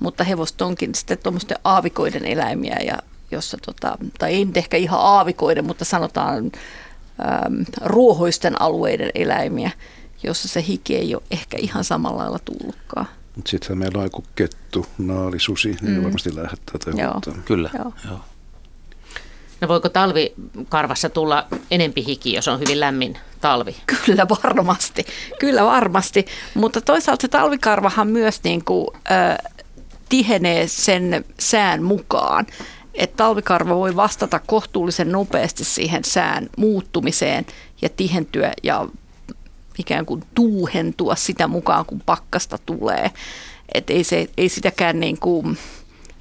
[0.00, 2.98] Mutta hevosto onkin sitten tuommoisten aavikoiden eläimiä, ja
[3.30, 9.70] jossa tota, tai ei nyt ehkä ihan aavikoiden, mutta sanotaan äm, ruohoisten alueiden eläimiä,
[10.22, 13.06] jossa se hiki ei ole ehkä ihan samalla lailla tullutkaan.
[13.46, 16.02] Sitten meillä on joku kettu, naalisusi, niin mm.
[16.02, 17.20] varmasti lähettää Joo.
[17.44, 17.92] Kyllä, joo.
[18.08, 18.20] joo.
[19.60, 23.76] No voiko talvikarvassa tulla enempi hiki, jos on hyvin lämmin talvi?
[24.06, 25.06] Kyllä varmasti,
[25.38, 26.26] kyllä varmasti.
[26.54, 29.52] Mutta toisaalta se talvikarvahan myös niin kuin, äh,
[30.08, 32.46] tihenee sen sään mukaan.
[32.94, 37.46] Että talvikarva voi vastata kohtuullisen nopeasti siihen sään muuttumiseen
[37.82, 38.86] ja tihentyä ja
[39.78, 43.10] ikään kuin tuuhentua sitä mukaan, kun pakkasta tulee.
[43.74, 45.58] Että ei, se, ei sitäkään niin kuin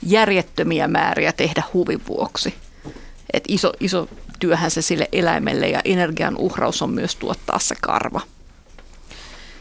[0.03, 2.53] järjettömiä määriä tehdä huvin vuoksi.
[3.33, 8.21] Et iso, iso työhän se sille eläimelle ja energian uhraus on myös tuottaa se karva.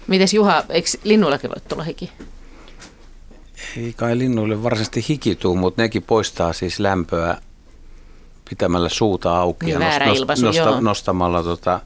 [0.07, 2.13] Mites Juha, eikö linnuillakin voi tulla hiki?
[3.77, 7.41] Ei kai linnuille varsinaisesti hiki tuu, mutta nekin poistaa siis lämpöä
[8.51, 11.81] pitämällä suuta auki niin, ja nost, ilmaisu, nosta, nostamalla tota,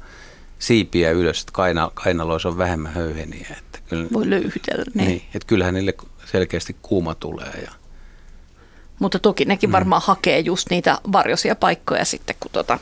[0.59, 3.57] siipiä ylös, että kaina, kainaloissa on vähemmän höyheniä.
[3.59, 4.85] Että kyllä, voi löyhytellä.
[4.95, 5.09] Niin.
[5.09, 5.95] niin, että kyllähän niille
[6.33, 7.73] selkeästi kuuma tulee ja
[9.03, 9.73] Mutta toki nekin mm.
[9.73, 12.79] varmaan hakee just niitä varjoisia paikkoja sitten, kun tota,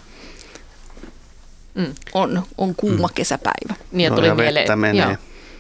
[1.75, 1.95] mm.
[2.15, 3.15] on, on kuuma mm.
[3.15, 3.75] kesäpäivä.
[3.93, 5.17] Niin ja, tuli no, ja mieleen, joo.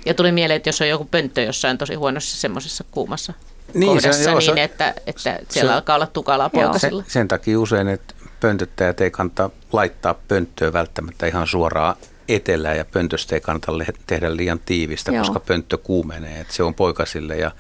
[0.07, 3.33] ja tuli mieleen, että jos on joku pönttö jossain tosi huonossa semmoisessa kuumassa
[3.75, 7.03] niin, kohdassa, se, joo, niin se, että, että siellä se, alkaa olla tukalaa poikasilla.
[7.03, 11.96] Sen, sen takia usein, että pöntöttäjät ei kannata laittaa pönttöä välttämättä ihan suoraan
[12.29, 13.73] etelään ja pöntöstä ei kannata
[14.07, 15.20] tehdä liian tiivistä, Joo.
[15.20, 16.40] koska pönttö kuumenee.
[16.40, 17.51] Että se on poikasille ja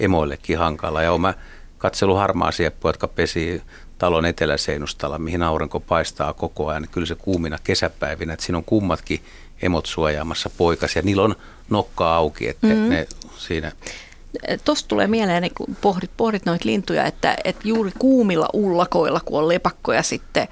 [0.00, 1.02] emoillekin hankala.
[1.02, 1.34] Ja mä
[1.86, 3.62] katselu harmaa sieppua, jotka pesii
[3.98, 6.82] talon eteläseinustalla, mihin aurinko paistaa koko ajan.
[6.82, 9.20] Niin kyllä se kuumina kesäpäivinä, että siinä on kummatkin
[9.62, 11.02] emot suojaamassa poikasia.
[11.02, 11.36] Niillä on
[11.70, 12.88] nokka auki, että mm-hmm.
[12.88, 13.06] ne
[13.38, 13.72] siinä
[14.64, 19.48] Tuosta tulee mieleen, kun pohdit, pohdit noita lintuja, että, että juuri kuumilla ullakoilla, kun on
[19.48, 20.48] lepakkoja sitten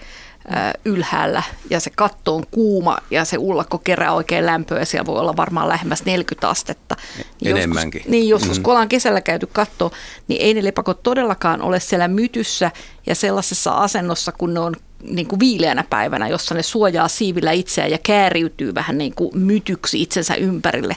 [0.84, 5.20] ylhäällä ja se katto on kuuma ja se ullakko kerää oikein lämpöä ja siellä voi
[5.20, 6.96] olla varmaan lähemmäs 40 astetta.
[7.40, 7.98] Niin Enemmänkin.
[7.98, 8.62] Joskus, niin joskus, mm.
[8.62, 9.92] kun ollaan kesällä käyty katto,
[10.28, 12.70] niin ei ne lepakot todellakaan ole siellä mytyssä
[13.06, 17.90] ja sellaisessa asennossa, kun ne on niin kuin viileänä päivänä, jossa ne suojaa siivillä itseään
[17.90, 20.96] ja kääriytyy vähän niin kuin mytyksi itsensä ympärille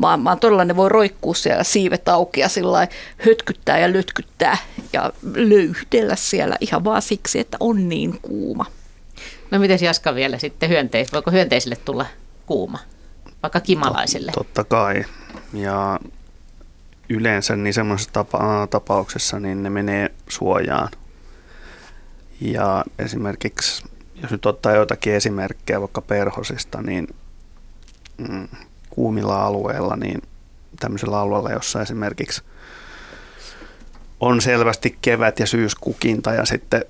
[0.00, 2.88] vaan, vaan todella ne voi roikkua siellä siivet auki ja sillä
[3.26, 4.56] hötkyttää ja lötkyttää
[4.92, 8.64] ja löyhdellä siellä ihan vaan siksi, että on niin kuuma.
[9.50, 12.06] No miten Jaska vielä sitten hyönteis, voiko hyönteisille tulla
[12.46, 12.78] kuuma,
[13.42, 14.32] vaikka kimalaisille?
[14.32, 15.04] Totta kai.
[15.52, 16.00] Ja
[17.08, 20.88] yleensä niin semmoisessa tapa- tapauksessa niin ne menee suojaan.
[22.40, 23.84] Ja esimerkiksi,
[24.22, 27.14] jos nyt ottaa jotakin esimerkkejä vaikka perhosista, niin
[28.18, 28.48] mm,
[28.90, 30.22] kuumilla alueilla, niin
[30.80, 32.42] tämmöisellä alueella, jossa esimerkiksi
[34.20, 36.84] on selvästi kevät- ja syyskukinta ja sitten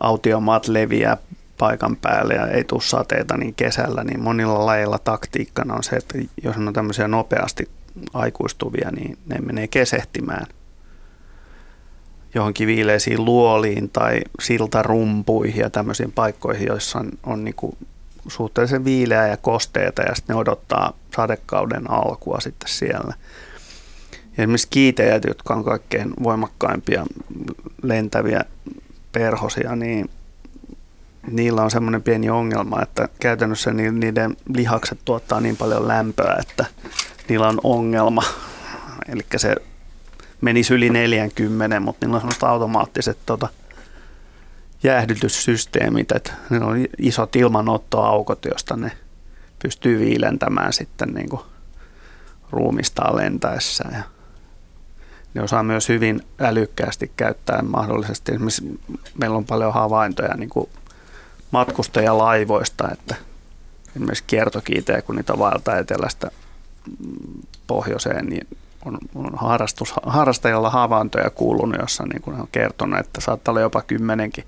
[0.00, 1.16] autiomaat leviää
[1.58, 6.18] paikan päälle ja ei tule sateita niin kesällä, niin monilla lajeilla taktiikkana on se, että
[6.42, 7.68] jos on tämmöisiä nopeasti
[8.14, 10.46] aikuistuvia, niin ne menee kesehtimään
[12.34, 17.76] johonkin viileisiin luoliin tai siltarumpuihin ja tämmöisiin paikkoihin, joissa on, on niin kuin
[18.28, 23.14] suhteellisen viileää ja kosteita ja sitten ne odottaa sadekauden alkua sitten siellä.
[24.36, 27.06] Ja esimerkiksi kiitejät, jotka on kaikkein voimakkaimpia
[27.82, 28.44] lentäviä
[29.12, 30.10] perhosia, niin
[31.30, 36.64] niillä on semmoinen pieni ongelma, että käytännössä niiden lihakset tuottaa niin paljon lämpöä, että
[37.28, 38.22] niillä on ongelma.
[39.08, 39.56] Eli se
[40.40, 43.48] menisi yli 40, mutta niillä on semmoista automaattiset tota,
[44.82, 48.92] jäähdytyssysteemit, että ne on isot ilmanottoaukot, josta ne
[49.62, 51.42] pystyy viilentämään sitten niin kuin
[52.50, 53.84] ruumistaan lentäessä.
[53.92, 54.02] Ja
[55.34, 58.32] ne osaa myös hyvin älykkäästi käyttää mahdollisesti.
[58.32, 58.80] Esimerkiksi
[59.18, 60.68] meillä on paljon havaintoja niin kuin
[61.50, 63.14] matkustajalaivoista, että
[63.90, 66.30] esimerkiksi kiertokiitejä, kun niitä vaeltaa etelästä
[67.66, 68.46] pohjoiseen, niin
[68.84, 73.82] on, on harrastus, harrastajalla havaintoja kuulunut, jossa niin kuin on kertonut, että saattaa olla jopa
[73.82, 74.44] kymmenenkin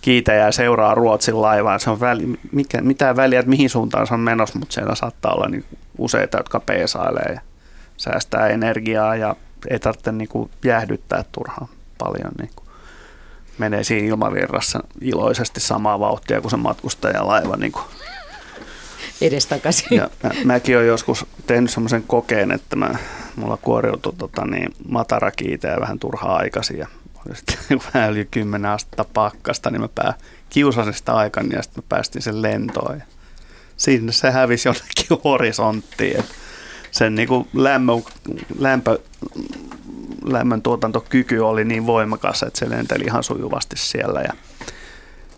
[0.00, 1.78] kiitäjää seuraa Ruotsin laivaa.
[1.78, 5.34] Se on väli, mikä, mitään väliä, että mihin suuntaan se on menossa, mutta siellä saattaa
[5.34, 5.64] olla niin
[5.98, 7.40] useita, jotka peesailee ja
[7.96, 9.36] säästää energiaa ja
[9.82, 12.32] tarvitse niin kuin jäähdyttää turhaan paljon.
[12.38, 12.68] Niin kuin
[13.58, 17.56] menee siinä ilmavirrassa iloisesti samaa vauhtia kuin se matkustajalaiva.
[17.56, 17.84] Niin kuin.
[19.20, 19.96] Edestakaisin.
[19.96, 22.94] Ja mä, mäkin olen joskus tehnyt semmoisen kokeen, että mä,
[23.36, 26.88] mulla kuoriutui tota, niin, matarakiitä vähän turhaa aikaisin ja
[27.34, 27.56] sitten
[27.94, 30.14] vähän yli 10 astetta pakkasta, niin mä pää,
[30.50, 32.98] kiusasin sitä aikaa ja sitten mä päästin sen lentoon.
[32.98, 33.04] Ja
[33.76, 36.20] siinä se hävisi jonnekin horisonttiin.
[36.20, 36.26] Et
[36.94, 37.92] sen niin kuin lämmö,
[38.58, 38.98] lämpö,
[40.24, 44.20] lämmön tuotantokyky oli niin voimakas, että se lenteli ihan sujuvasti siellä.
[44.20, 44.32] Ja,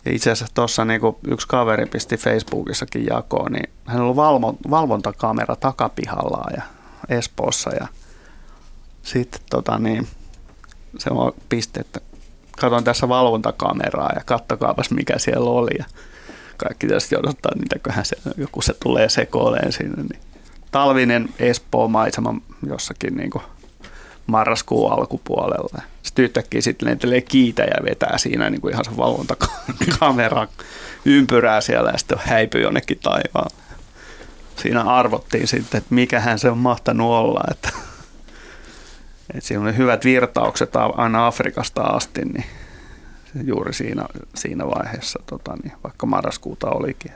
[0.04, 5.56] ja itse asiassa tuossa niin yksi kaveri pisti Facebookissakin jakoon, niin hän oli valvo, valvontakamera
[5.56, 6.62] takapihalla ja
[7.08, 7.86] Espoossa ja
[9.02, 10.08] sitten tota niin,
[10.98, 12.00] se on piste, että
[12.60, 15.78] katson tässä valvontakameraa ja kattokaapas mikä siellä oli.
[15.78, 15.84] Ja
[16.56, 17.52] kaikki tietysti odottaa,
[18.02, 20.02] se, joku se tulee sekoileen sinne.
[20.02, 20.25] Niin
[20.76, 23.42] talvinen Espoo-maisema jossakin niin kuin
[24.26, 25.82] marraskuun alkupuolella.
[26.02, 30.48] Sitten yhtäkkiä sitten lentelee kiitä ja vetää siinä niin kuin ihan se valvontakamera
[31.04, 33.50] ympyrää siellä ja sitten häipyy jonnekin taivaan.
[34.56, 37.68] Siinä arvottiin sitten, että mikähän se on mahtanut olla, että
[39.34, 42.46] et siinä oli hyvät virtaukset aina Afrikasta asti, niin
[43.44, 47.12] juuri siinä, siinä vaiheessa, tota, niin vaikka marraskuuta olikin.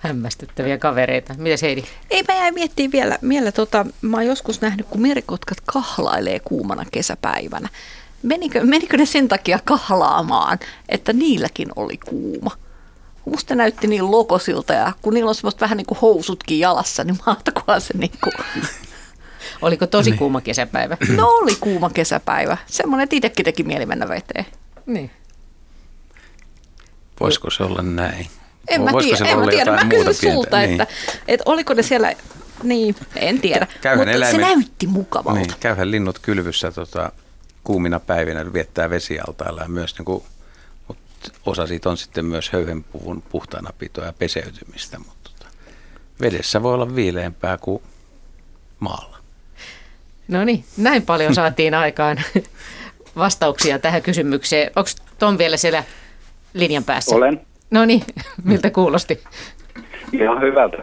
[0.00, 1.34] Hämmästyttäviä kavereita.
[1.38, 1.84] Mitä Heidi?
[2.10, 6.84] Ei, mä jäin miettimään vielä, vielä tota, mä oon joskus nähnyt, kun merikotkat kahlailee kuumana
[6.92, 7.68] kesäpäivänä.
[8.22, 10.58] Menikö, menikö ne sen takia kahlaamaan,
[10.88, 12.50] että niilläkin oli kuuma?
[13.24, 17.18] Musta näytti niin lokosilta ja kun niillä on semmoista vähän niin kuin housutkin jalassa, niin
[17.26, 18.64] mahtakohan se niin kuin
[19.62, 20.18] Oliko tosi niin.
[20.18, 20.96] kuuma kesäpäivä?
[21.16, 22.56] No oli kuuma kesäpäivä.
[22.66, 24.46] Semmoinen, että itsekin teki mieli mennä veteen.
[24.86, 25.10] Niin.
[27.20, 28.26] Voisiko se olla näin?
[28.68, 29.72] En mä tiedä, en mä, tiedä.
[29.72, 30.80] mä kysyn sulta, niin.
[30.80, 30.94] että,
[31.28, 32.14] että oliko ne siellä,
[32.62, 33.66] niin, en tiedä.
[33.80, 35.40] Käyhän Mutta eläimet, se näytti mukavalta.
[35.40, 37.12] Niin, käyhän linnut kylvyssä tota,
[37.64, 40.22] kuumina päivinä, viettää vesialtailla ja myös niin kuin,
[40.88, 45.50] mutta osa siitä on sitten myös höyhenpuvun puhtaanapitoa ja peseytymistä, mutta tota,
[46.20, 47.82] vedessä voi olla viileämpää kuin
[48.80, 49.18] maalla.
[50.28, 52.22] No niin, näin paljon saatiin aikaan
[53.16, 54.70] vastauksia tähän kysymykseen.
[54.76, 55.84] Onko Tom vielä siellä
[56.54, 57.16] linjan päässä?
[57.16, 57.49] Olen.
[57.70, 58.02] No niin,
[58.44, 59.22] miltä kuulosti?
[60.12, 60.76] Ihan hyvältä.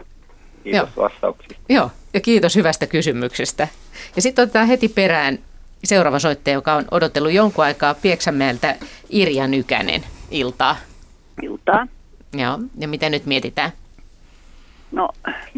[0.64, 1.04] Kiitos Joo.
[1.04, 1.54] vastauksista.
[1.68, 3.68] Joo, ja kiitos hyvästä kysymyksestä.
[4.16, 5.38] Ja sitten otetaan heti perään
[5.84, 8.76] seuraava soittaja, joka on odotellut jonkun aikaa Pieksämäeltä
[9.10, 10.04] Irja Nykänen.
[10.30, 10.76] Iltaa.
[11.42, 11.86] Iltaa.
[12.32, 13.72] Joo, ja mitä nyt mietitään?
[14.92, 15.08] No,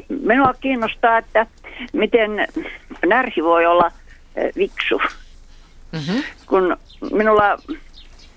[0.08, 1.46] minua kiinnostaa, että
[1.92, 2.30] miten
[3.06, 3.90] närhi voi olla
[4.36, 5.00] eh, viksu.
[5.92, 6.22] Mm-hmm.
[6.46, 6.76] Kun
[7.12, 7.58] minulla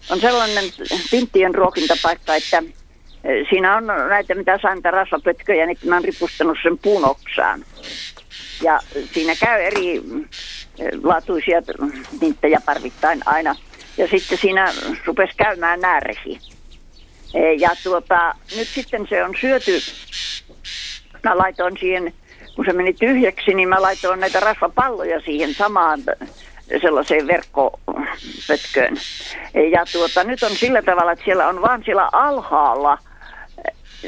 [0.10, 0.64] on sellainen
[1.12, 2.64] pinttien ruokintapaikka, että
[3.50, 7.66] siinä on näitä, mitä niitä rasvapötköjä, niin mä oon ripustanut sen puun oksaan.
[8.62, 8.80] Ja
[9.14, 11.62] siinä käy eri eh, laatuisia
[12.22, 13.56] niittejä parvittain aina.
[13.98, 14.74] Ja sitten siinä
[15.06, 16.40] rupesi käymään närhi.
[17.60, 19.72] Ja tuota, nyt sitten se on syöty.
[21.24, 22.14] Mä laitoin siihen
[22.56, 26.00] kun se meni tyhjäksi, niin mä laitoin näitä rasvapalloja siihen samaan
[26.82, 28.98] sellaiseen verkkopötköön.
[29.72, 32.98] Ja tuota, nyt on sillä tavalla, että siellä on vaan siellä alhaalla,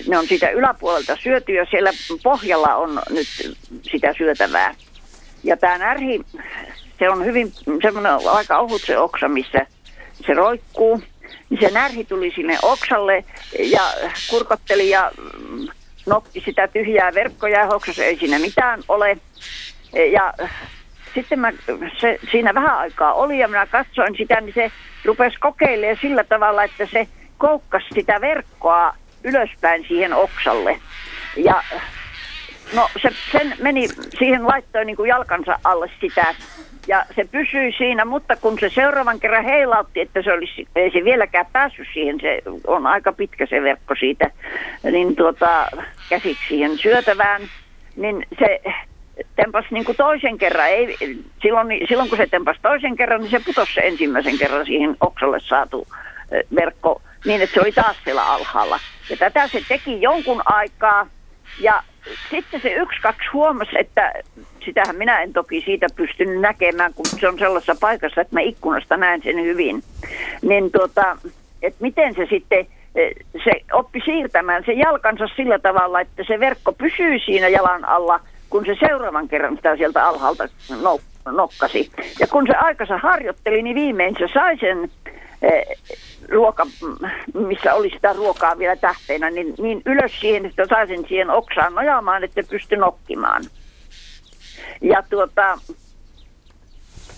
[0.07, 1.91] ne on siitä yläpuolelta syöty ja siellä
[2.23, 3.27] pohjalla on nyt
[3.81, 4.75] sitä syötävää.
[5.43, 6.21] Ja tämä närhi,
[6.99, 9.65] se on hyvin semmoinen aika ohut se oksa, missä
[10.27, 11.01] se roikkuu.
[11.49, 13.23] Niin se närhi tuli sinne oksalle
[13.59, 13.93] ja
[14.29, 15.11] kurkotteli ja
[16.05, 19.17] nokki sitä tyhjää verkkoja ja hoksas ei siinä mitään ole.
[20.11, 20.33] Ja
[21.13, 21.51] sitten mä,
[22.01, 24.71] se, siinä vähän aikaa oli ja minä katsoin sitä, niin se
[25.05, 30.79] rupesi kokeilemaan sillä tavalla, että se koukkasi sitä verkkoa ylöspäin siihen oksalle.
[31.37, 31.63] Ja
[32.73, 33.87] no se, sen meni,
[34.19, 36.35] siihen laittoi niin kuin jalkansa alle sitä
[36.87, 41.03] ja se pysyi siinä, mutta kun se seuraavan kerran heilautti, että se olisi, ei se
[41.03, 44.31] vieläkään päässyt siihen, se on aika pitkä se verkko siitä,
[44.91, 45.67] niin tuota,
[46.09, 47.41] käsiksi siihen syötävään,
[47.95, 48.61] niin se
[49.35, 50.67] tempas niin kuin toisen kerran.
[50.67, 50.97] Ei,
[51.41, 55.39] silloin, silloin kun se tempas toisen kerran, niin se putosi se ensimmäisen kerran siihen oksalle
[55.39, 55.87] saatu
[56.55, 58.79] verkko niin, että se oli taas siellä alhaalla.
[59.09, 61.07] Ja tätä se teki jonkun aikaa
[61.59, 61.83] ja
[62.29, 64.13] sitten se yksi, kaksi huomasi, että
[64.65, 68.97] sitähän minä en toki siitä pystynyt näkemään, kun se on sellaisessa paikassa, että mä ikkunasta
[68.97, 69.83] näen sen hyvin.
[70.41, 71.17] Niin tuota,
[71.61, 73.09] että miten se sitten, e,
[73.43, 78.65] se oppi siirtämään se jalkansa sillä tavalla, että se verkko pysyy siinä jalan alla, kun
[78.65, 80.47] se seuraavan kerran sitä sieltä alhaalta
[81.25, 81.91] nokkasi.
[82.19, 84.89] Ja kun se aikansa harjoitteli, niin viimein se sai sen
[85.41, 85.77] Eh,
[86.29, 86.67] ruoka,
[87.33, 92.23] missä oli sitä ruokaa vielä tähteenä, niin, niin ylös siihen, että saisin siihen oksaan nojaamaan,
[92.23, 93.43] että pystyn nokkimaan.
[94.81, 95.59] Ja tuota,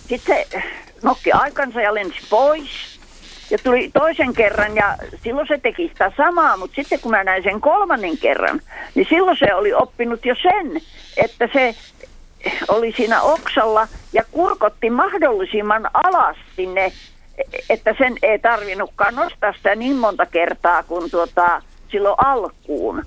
[0.08, 0.62] sitten se
[1.02, 2.98] nokki aikansa ja lensi pois.
[3.50, 7.42] Ja tuli toisen kerran ja silloin se teki sitä samaa, mutta sitten kun mä näin
[7.42, 8.60] sen kolmannen kerran,
[8.94, 10.80] niin silloin se oli oppinut jo sen,
[11.16, 11.74] että se
[12.68, 16.92] oli siinä oksalla ja kurkotti mahdollisimman alas sinne
[17.70, 23.04] että sen ei tarvinnutkaan nostaa sitä niin monta kertaa kuin tuota, silloin alkuun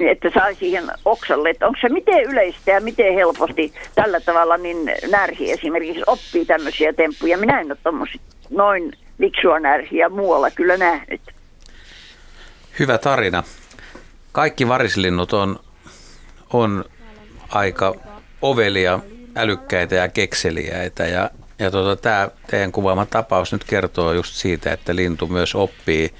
[0.00, 4.92] että sai siihen oksalle, että onko se miten yleistä ja miten helposti tällä tavalla niin
[5.10, 7.38] närhi esimerkiksi oppii tämmöisiä temppuja.
[7.38, 11.20] Minä en ole tommosia, noin viksua närhiä muualla kyllä nähnyt.
[12.78, 13.42] Hyvä tarina.
[14.32, 15.60] Kaikki varislinnut on,
[16.52, 16.84] on
[17.48, 17.94] aika
[18.42, 19.00] ovelia,
[19.36, 24.96] älykkäitä ja kekseliäitä ja ja tuota, tämä teidän kuvaama tapaus nyt kertoo just siitä, että
[24.96, 26.14] lintu myös oppii.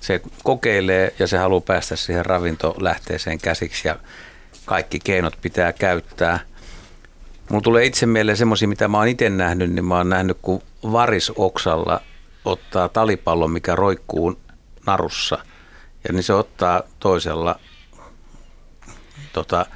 [0.00, 3.96] Se kokeilee ja se haluaa päästä siihen ravintolähteeseen käsiksi ja
[4.64, 6.40] kaikki keinot pitää käyttää.
[7.50, 10.62] Mulla tulee itse mieleen semmoisia, mitä mä oon itse nähnyt, niin mä oon nähnyt, kun
[10.92, 12.00] varisoksalla
[12.44, 14.40] ottaa talipallon, mikä roikkuu
[14.86, 15.38] narussa.
[16.08, 17.60] Ja niin se ottaa toisella
[19.32, 19.66] tota,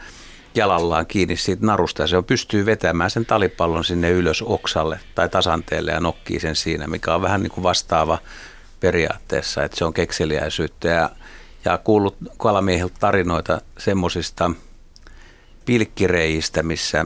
[0.54, 5.28] jalallaan kiinni siitä narusta ja se on pystyy vetämään sen talipallon sinne ylös oksalle tai
[5.28, 8.18] tasanteelle ja nokkii sen siinä, mikä on vähän niin kuin vastaava
[8.80, 10.88] periaatteessa, että se on kekseliäisyyttä.
[10.88, 11.10] Ja,
[11.64, 14.50] ja kuullut kalamiehiltä tarinoita semmoisista
[15.64, 17.04] pilkkireistä, missä,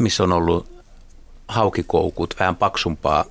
[0.00, 0.82] missä on ollut
[1.48, 3.24] haukikoukut, vähän paksumpaa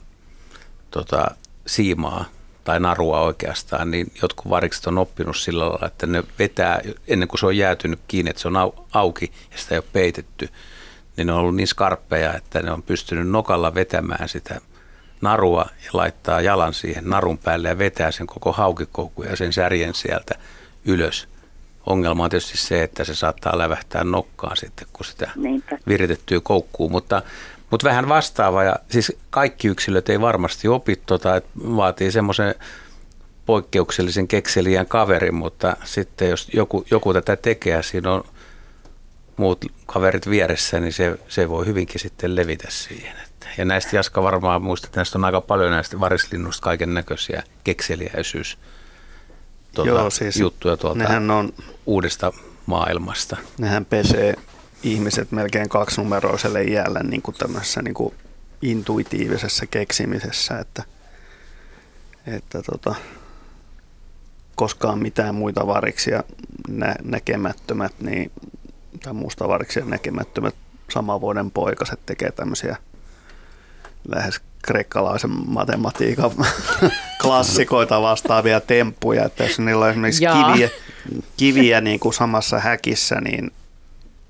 [0.91, 1.31] tota,
[1.67, 2.25] siimaa
[2.65, 7.39] tai narua oikeastaan, niin jotkut varikset on oppinut sillä lailla, että ne vetää ennen kuin
[7.39, 10.49] se on jäätynyt kiinni, että se on auki ja sitä ei ole peitetty,
[11.17, 14.61] niin ne on ollut niin skarppeja, että ne on pystynyt nokalla vetämään sitä
[15.21, 19.93] narua ja laittaa jalan siihen narun päälle ja vetää sen koko haukikoukku ja sen särjen
[19.93, 20.35] sieltä
[20.85, 21.27] ylös.
[21.85, 25.77] Ongelma on tietysti se, että se saattaa lävähtää nokkaan sitten, kun sitä Niinpä.
[25.87, 27.21] viritettyä koukkuu, mutta,
[27.71, 28.63] mutta vähän vastaava.
[28.63, 32.55] Ja siis kaikki yksilöt ei varmasti opi tota, että vaatii semmoisen
[33.45, 38.23] poikkeuksellisen kekseliän kaverin, mutta sitten jos joku, joku tätä tekee, siinä on
[39.37, 43.15] muut kaverit vieressä, niin se, se voi hyvinkin sitten levitä siihen.
[43.57, 48.57] Ja näistä Jaska varmaan muistat, että näistä on aika paljon näistä varislinnusta kaiken näköisiä kekseliäisyys
[49.75, 51.53] tuota, Joo, siis juttuja tuolta nehän on,
[51.85, 52.33] uudesta
[52.65, 53.37] maailmasta.
[53.57, 54.35] Nehän pesee
[54.85, 58.13] ihmiset melkein kaksinumeroiselle iällä niin kuin tämmöisessä niin kuin
[58.61, 60.83] intuitiivisessa keksimisessä, että,
[62.27, 62.95] että tota,
[64.55, 66.23] koskaan mitään muita variksia
[66.67, 68.31] nä- näkemättömät, niin,
[69.03, 70.55] tai muusta variksia näkemättömät
[70.91, 72.77] saman vuoden poikaset tekee tämmöisiä
[74.07, 76.31] lähes kreikkalaisen matematiikan
[77.21, 80.69] klassikoita vastaavia temppuja, että jos niillä on esimerkiksi kiviä,
[81.37, 83.51] kiviä niin kuin samassa häkissä, niin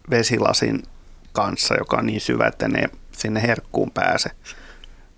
[0.10, 0.84] vesilasin
[1.34, 4.30] kanssa, joka on niin syvä, että ne sinne herkkuun pääse.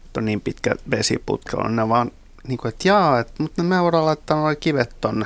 [0.05, 2.11] Että on niin pitkä vesiputki, on ne vaan
[2.47, 5.25] niin kuin, että jaa, että, mutta me voidaan laittaa noin kivet tonne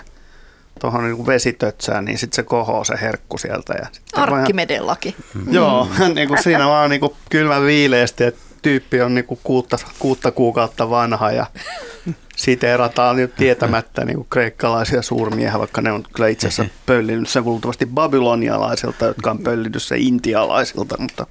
[0.80, 3.74] tuohon niin vesitötsään, niin sitten se kohoo se herkku sieltä.
[3.74, 5.16] Ja Arkkimeden laki.
[5.34, 5.54] Mm.
[5.54, 9.78] Joo, niin kuin siinä vaan niin kuin kylmä viileesti, että tyyppi on niin kuin kuutta,
[10.00, 11.46] kuutta kuukautta vanha ja
[12.42, 17.46] siteerataan nyt tietämättä niin kuin kreikkalaisia suurmiehiä, vaikka ne on kyllä itse asiassa pöllinyt sen
[17.46, 21.28] luultavasti babylonialaisilta, jotka on pöllinyt se intialaisilta, mutta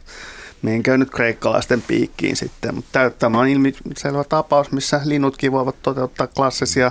[0.62, 2.74] menkö nyt kreikkalaisten piikkiin sitten.
[2.74, 6.90] Mutta tämä on ilmiselvä tapaus, missä linnutkin voivat toteuttaa klassisia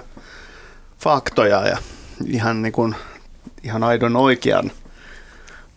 [0.99, 1.77] faktoja ja
[2.25, 2.95] ihan, niin kuin,
[3.63, 4.71] ihan aidon oikean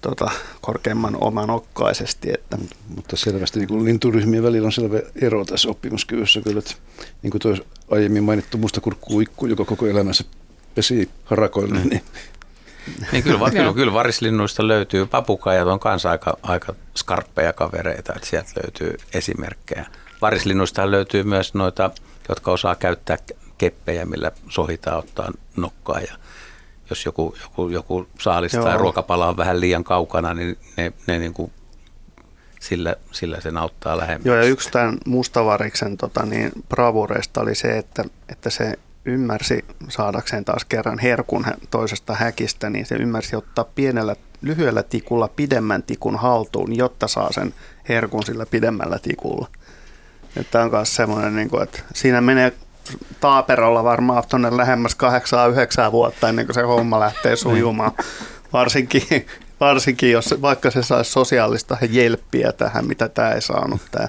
[0.02, 0.30] tota,
[0.60, 2.32] korkeamman oman okkaisesti.
[2.32, 2.58] Että.
[2.96, 6.74] Mutta selvästi niin kuin linturyhmien välillä on selvä ero tässä oppimuskyvyssä kyllä, että
[7.22, 7.56] niin kuin tuo
[7.90, 10.24] aiemmin mainittu mustakurkkuikku, joka koko elämänsä
[10.74, 11.88] pesi harakoille, mm.
[11.88, 12.02] niin
[13.12, 18.50] niin kyllä, kyllä, kyllä varislinnuista löytyy, papukajat on kanssa aika, aika skarppeja kavereita, että sieltä
[18.64, 19.86] löytyy esimerkkejä.
[20.22, 21.90] Varislinnuista löytyy myös noita,
[22.28, 23.16] jotka osaa käyttää
[23.58, 26.14] keppejä, millä sohitaan ottaa nokkaa ja
[26.90, 31.34] jos joku, joku, joku saalis tai ruokapala on vähän liian kaukana, niin ne, ne niin
[31.34, 31.52] kuin
[32.60, 34.26] sillä, sillä sen auttaa lähemmäs.
[34.26, 40.44] Joo, ja yksi tämän mustavariksen tota, niin, bravureista oli se, että, että se ymmärsi saadakseen
[40.44, 46.76] taas kerran herkun toisesta häkistä, niin se ymmärsi ottaa pienellä lyhyellä tikulla pidemmän tikun haltuun,
[46.76, 47.54] jotta saa sen
[47.88, 49.48] herkun sillä pidemmällä tikulla.
[50.50, 52.52] Tämä on myös semmoinen, niin kuin, että siinä menee
[53.20, 54.96] taaperolla varmaan tuonne lähemmäs
[55.88, 57.92] 8-9 vuotta ennen kuin se homma lähtee sujumaan.
[58.52, 59.26] Varsinkin,
[59.60, 63.80] varsinkin jos vaikka se saisi sosiaalista jelppiä tähän, mitä tämä ei saanut.
[63.90, 64.08] Tämä.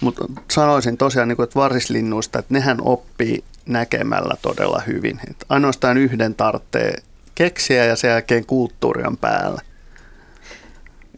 [0.00, 5.20] Mutta sanoisin tosiaan, niin kuin, että varislinnuista, että nehän oppii näkemällä todella hyvin.
[5.30, 7.02] Että ainoastaan yhden tarvitsee
[7.34, 9.62] keksiä ja sen jälkeen kulttuuri on päällä.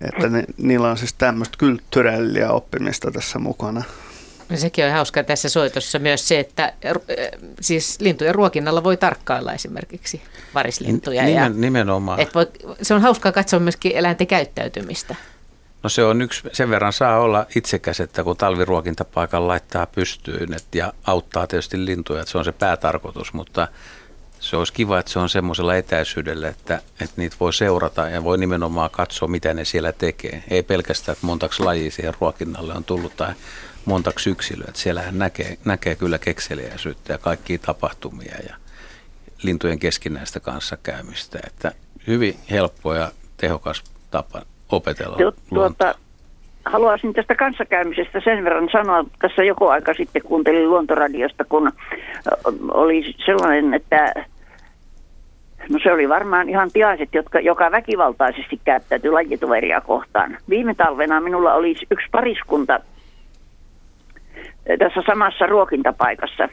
[0.00, 3.84] Että ne, niillä on siis tämmöistä kulttuurellia oppimista tässä mukana.
[4.48, 6.94] No sekin on hauska tässä soitossa myös se, että äh,
[7.60, 10.22] siis lintujen ruokinnalla voi tarkkailla esimerkiksi
[10.54, 11.22] varislintuja.
[11.22, 12.20] Nimen, ja, nimenomaan.
[12.20, 12.46] Et voi,
[12.82, 15.14] se on hauskaa katsoa myöskin eläinten käyttäytymistä.
[15.82, 20.74] No se on yksi, sen verran saa olla itsekäs, että kun talviruokintapaikan laittaa pystyyn et,
[20.74, 23.68] ja auttaa tietysti lintuja, että se on se päätarkoitus, mutta
[24.40, 28.38] se olisi kiva, että se on semmoisella etäisyydellä, että, että niitä voi seurata ja voi
[28.38, 30.44] nimenomaan katsoa, mitä ne siellä tekee.
[30.50, 33.34] Ei pelkästään, että montaksi lajia siihen ruokinnalle on tullut tai
[33.86, 34.64] montaksi yksilöä.
[34.68, 38.56] Että siellähän näkee, näkee kyllä kekseliäisyyttä ja kaikkia tapahtumia ja
[39.42, 41.38] lintujen keskinäistä kanssakäymistä.
[41.46, 41.72] Että
[42.06, 45.94] hyvin helppo ja tehokas tapa opetella tu- tuota,
[46.66, 51.72] Haluaisin tästä kanssakäymisestä sen verran sanoa, tässä joku aika sitten kuuntelin luontoradiosta, kun
[52.70, 54.12] oli sellainen, että
[55.70, 60.38] No se oli varmaan ihan tiaiset, jotka, joka väkivaltaisesti käyttäytyi lajituveria kohtaan.
[60.48, 62.80] Viime talvena minulla oli yksi pariskunta
[64.78, 66.48] tässä samassa ruokintapaikassa.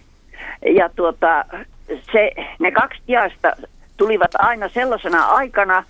[0.75, 1.45] Ja tuota,
[2.11, 3.51] se, ne kaksi tiaista
[3.97, 5.83] tulivat aina sellaisena aikana,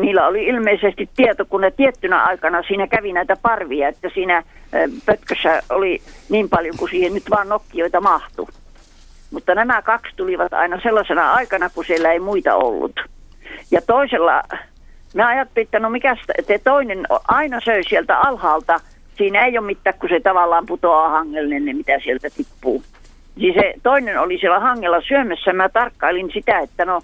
[0.00, 4.42] niillä oli ilmeisesti tieto, kun ne tiettynä aikana siinä kävi näitä parvia, että siinä
[5.06, 8.46] pötkössä oli niin paljon kuin siihen nyt vaan nokkioita mahtui.
[9.30, 13.00] Mutta nämä kaksi tulivat aina sellaisena aikana, kun siellä ei muita ollut.
[13.70, 14.42] Ja toisella,
[15.14, 18.80] me ajattelin, että no mikä te toinen aina söi sieltä alhaalta,
[19.16, 22.82] siinä ei ole mitään, kun se tavallaan putoaa hangelle, ne mitä sieltä tippuu.
[23.40, 27.00] Siis se toinen oli siellä hangella syömässä, mä tarkkailin sitä, että no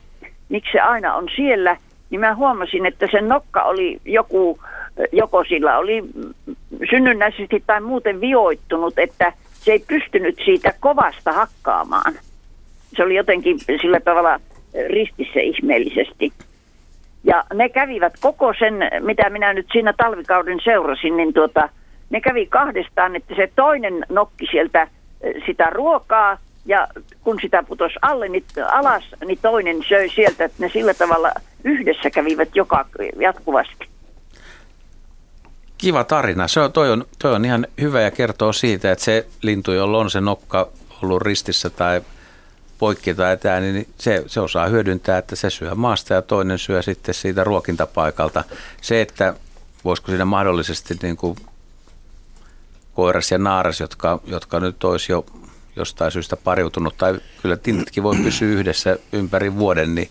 [0.48, 1.76] miksi se aina on siellä–
[2.12, 4.58] niin mä huomasin, että sen nokka oli joku
[5.12, 6.04] joko sillä oli
[6.90, 12.12] synnynnäisesti tai muuten vioittunut, että se ei pystynyt siitä kovasta hakkaamaan.
[12.96, 14.40] Se oli jotenkin sillä tavalla
[14.88, 16.32] ristissä ihmeellisesti.
[17.24, 21.68] Ja ne kävivät koko sen, mitä minä nyt siinä talvikauden seurasin, niin tuota,
[22.12, 24.88] ne kävi kahdestaan, että se toinen nokki sieltä
[25.46, 26.88] sitä ruokaa ja
[27.24, 31.32] kun sitä putosi alle, niin alas, niin toinen söi sieltä, että ne sillä tavalla
[31.64, 32.86] yhdessä kävivät joka,
[33.20, 33.88] jatkuvasti.
[35.78, 36.48] Kiva tarina.
[36.48, 39.98] Se on, toi, on, toi on ihan hyvä ja kertoo siitä, että se lintu, jolla
[39.98, 40.68] on se nokka
[41.02, 42.00] ollut ristissä tai
[42.78, 46.82] poikki tai tämä, niin se, se osaa hyödyntää, että se syö maasta ja toinen syö
[46.82, 48.44] sitten siitä ruokintapaikalta.
[48.80, 49.34] Se, että
[49.84, 51.36] voisiko siinä mahdollisesti niin kuin
[52.94, 55.26] koiras ja naaras, jotka, jotka nyt olisi jo
[55.76, 60.10] jostain syystä pariutunut, tai kyllä tintitkin voi pysyä yhdessä ympäri vuoden, niin,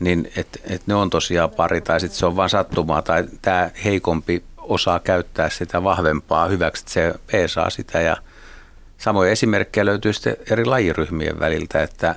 [0.00, 3.70] niin että et ne on tosiaan pari, tai sitten se on vain sattumaa, tai tämä
[3.84, 8.16] heikompi osaa käyttää sitä vahvempaa hyväksi, että se peesaa sitä, ja
[8.98, 12.14] samoja esimerkkejä löytyy sitten eri lajiryhmien väliltä, että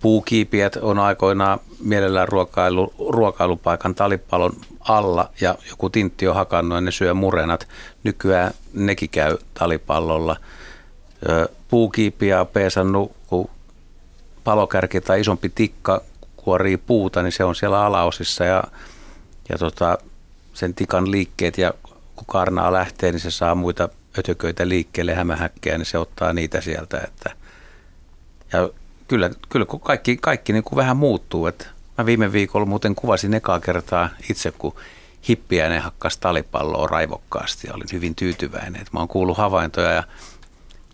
[0.00, 4.52] puukiipijät on aikoinaan mielellään ruokailu, ruokailupaikan talipalon
[4.88, 7.68] alla ja joku tintti on hakannut ja ne syö murenat.
[8.04, 10.36] Nykyään nekin käy talipallolla–
[11.68, 13.50] puukiipiä on peesannut, kun
[14.44, 16.02] palokärki tai isompi tikka
[16.36, 18.64] kuorii puuta, niin se on siellä alaosissa ja,
[19.48, 19.98] ja tota,
[20.54, 21.74] sen tikan liikkeet ja
[22.16, 27.00] kun karnaa lähtee, niin se saa muita ötököitä liikkeelle, hämähäkkejä, niin se ottaa niitä sieltä.
[27.00, 27.30] Että,
[28.52, 28.70] ja
[29.08, 31.46] kyllä, kyllä kaikki, kaikki niin kuin vähän muuttuu.
[31.46, 31.66] Että
[31.98, 34.74] mä viime viikolla muuten kuvasin ekaa kertaa itse, kun
[35.28, 38.76] hippiäinen hakkasi talipalloa raivokkaasti ja olin hyvin tyytyväinen.
[38.76, 40.02] Että mä oon kuullut havaintoja ja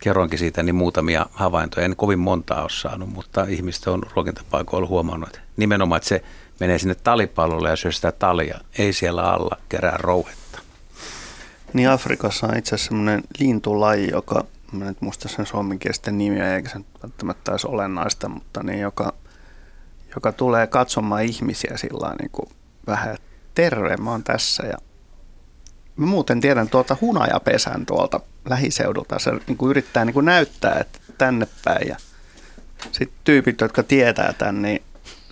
[0.01, 1.85] kerroinkin siitä niin muutamia havaintoja.
[1.85, 6.25] En kovin montaa ole saanut, mutta ihmiset on ruokintapaikoilla huomannut, että nimenomaan, että se
[6.61, 10.59] menee sinne talipallolle ja syö sitä talia, ei siellä alla kerää rouhetta.
[11.73, 16.69] Niin Afrikassa on itse asiassa semmoinen lintulaji, joka, mä nyt muista sen suomenkielisten nimiä, eikä
[16.69, 19.13] se välttämättä olisi olennaista, mutta niin joka,
[20.15, 22.49] joka tulee katsomaan ihmisiä sillä niin kuin
[22.87, 23.17] vähän,
[23.55, 24.79] terve, mä oon tässä ja
[26.01, 29.19] Mä muuten tiedän tuolta hunajapesän tuolta lähiseudulta.
[29.19, 31.89] Se niin kuin yrittää niin kuin näyttää, että tänne päin.
[31.89, 31.97] Ja
[32.93, 34.83] sitten tyypit, jotka tietää tämän, niin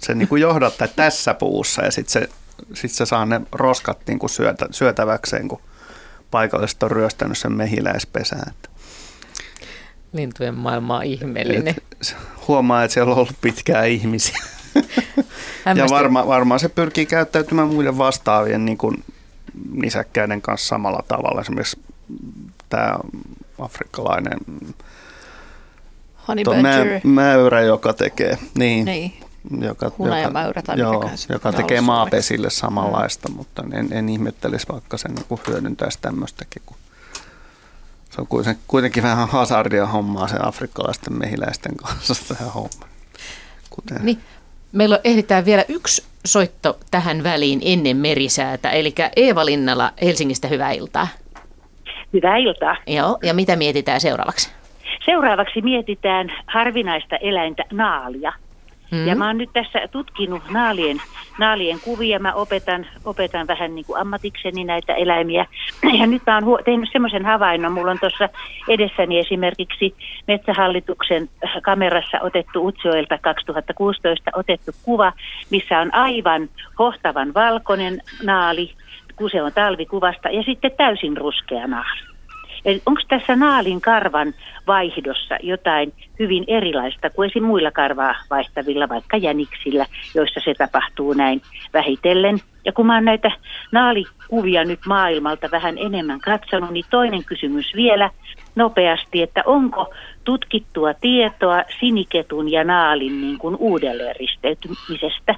[0.00, 2.28] se niin kuin johdattaa tässä puussa ja sitten se,
[2.74, 5.60] sit se saa ne roskat niin kuin syötä, syötäväkseen, kun
[6.30, 8.54] paikalliset on ryöstänyt sen mehiläispesään.
[10.12, 11.68] Lintujen maailma on ihmeellinen.
[11.68, 12.16] Et
[12.48, 14.38] huomaa, että siellä on ollut pitkää ihmisiä.
[15.76, 19.04] Ja varma, varmaan se pyrkii käyttäytymään muiden vastaavien niin kuin
[19.72, 21.40] nisäkkäiden kanssa samalla tavalla.
[21.40, 21.80] Esimerkiksi
[22.68, 22.98] tämä
[23.58, 24.38] afrikkalainen
[26.28, 26.74] Honey mä,
[27.04, 29.12] mäyrä, joka tekee, niin, niin.
[29.60, 33.34] joka, Hunajamäyrä tai joo, joka tekee maapesille samanlaista, mm.
[33.34, 36.76] mutta en, en ihmettelisi vaikka sen niin hyödyntäisi tämmöistäkin, kun
[38.10, 42.88] se on kuitenkin vähän hazardia hommaa sen afrikkalaisten mehiläisten kanssa tämä homma.
[43.70, 43.98] Kuten.
[44.02, 44.20] Niin,
[44.72, 48.70] meillä ehditään vielä yksi soitto tähän väliin ennen merisäätä.
[48.70, 51.08] Eli Eeva Linnala Helsingistä, hyvää iltaa.
[52.12, 52.76] Hyvää iltaa.
[52.86, 54.52] Joo, ja mitä mietitään seuraavaksi?
[55.04, 58.32] Seuraavaksi mietitään harvinaista eläintä naalia.
[58.90, 59.06] Mm.
[59.06, 61.02] Ja mä oon nyt tässä tutkinut naalien,
[61.38, 62.18] naalien kuvia.
[62.18, 65.46] Mä opetan, opetan vähän niin kuin ammatikseni näitä eläimiä.
[65.98, 67.72] Ja nyt mä oon huo- tehnyt semmoisen havainnon.
[67.72, 68.28] Mulla on tuossa
[68.68, 71.28] edessäni esimerkiksi Metsähallituksen
[71.62, 75.12] kamerassa otettu Utsjoelta 2016 otettu kuva,
[75.50, 78.74] missä on aivan hohtavan valkoinen naali.
[79.16, 82.17] Kuse on talvikuvasta ja sitten täysin ruskea naali.
[82.64, 84.34] Eli onko tässä naalin karvan
[84.66, 87.44] vaihdossa jotain hyvin erilaista kuin esim.
[87.44, 91.42] muilla karvaa vaihtavilla, vaikka jäniksillä, joissa se tapahtuu näin
[91.74, 92.38] vähitellen.
[92.64, 93.30] Ja kun mä oon näitä
[93.72, 98.10] naalikuvia nyt maailmalta vähän enemmän katsonut, niin toinen kysymys vielä
[98.54, 99.94] nopeasti, että onko
[100.24, 105.34] tutkittua tietoa siniketun ja naalin niin kuin uudelleen risteytymisestä.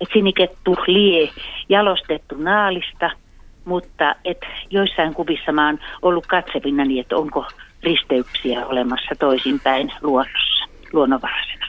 [0.00, 1.28] Että sinikettu lie
[1.68, 3.10] jalostettu naalista–
[3.66, 4.40] mutta et
[4.70, 7.44] joissain kuvissa mä oon ollut katsevina niin, että onko
[7.82, 11.66] risteyksiä olemassa toisinpäin luonnossa, luonnonvaraisena.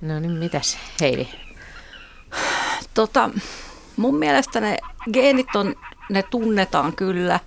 [0.00, 1.28] No niin, mitäs Heidi?
[2.94, 3.30] Tota,
[3.96, 4.76] mun mielestä ne
[5.12, 5.74] geenit on,
[6.10, 7.40] ne tunnetaan kyllä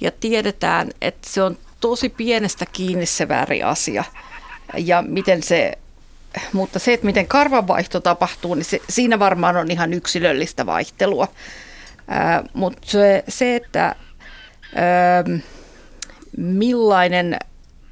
[0.00, 4.04] ja tiedetään, että se on tosi pienestä kiinni se väriasia.
[4.78, 5.72] Ja miten se,
[6.52, 11.28] mutta se, että miten karvanvaihto tapahtuu, niin se, siinä varmaan on ihan yksilöllistä vaihtelua.
[12.52, 13.94] Mutta se, se, että
[14.74, 15.24] ää,
[16.36, 17.36] millainen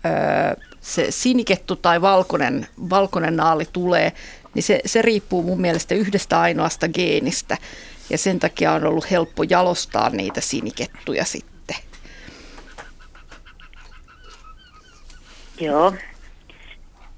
[0.05, 4.13] ää, se sinikettu tai valkoinen, valkoinen naali tulee,
[4.55, 7.57] niin se, se riippuu mun mielestä yhdestä ainoasta geenistä.
[8.11, 11.77] Ja sen takia on ollut helppo jalostaa niitä sinikettuja sitten.
[15.61, 15.95] Joo.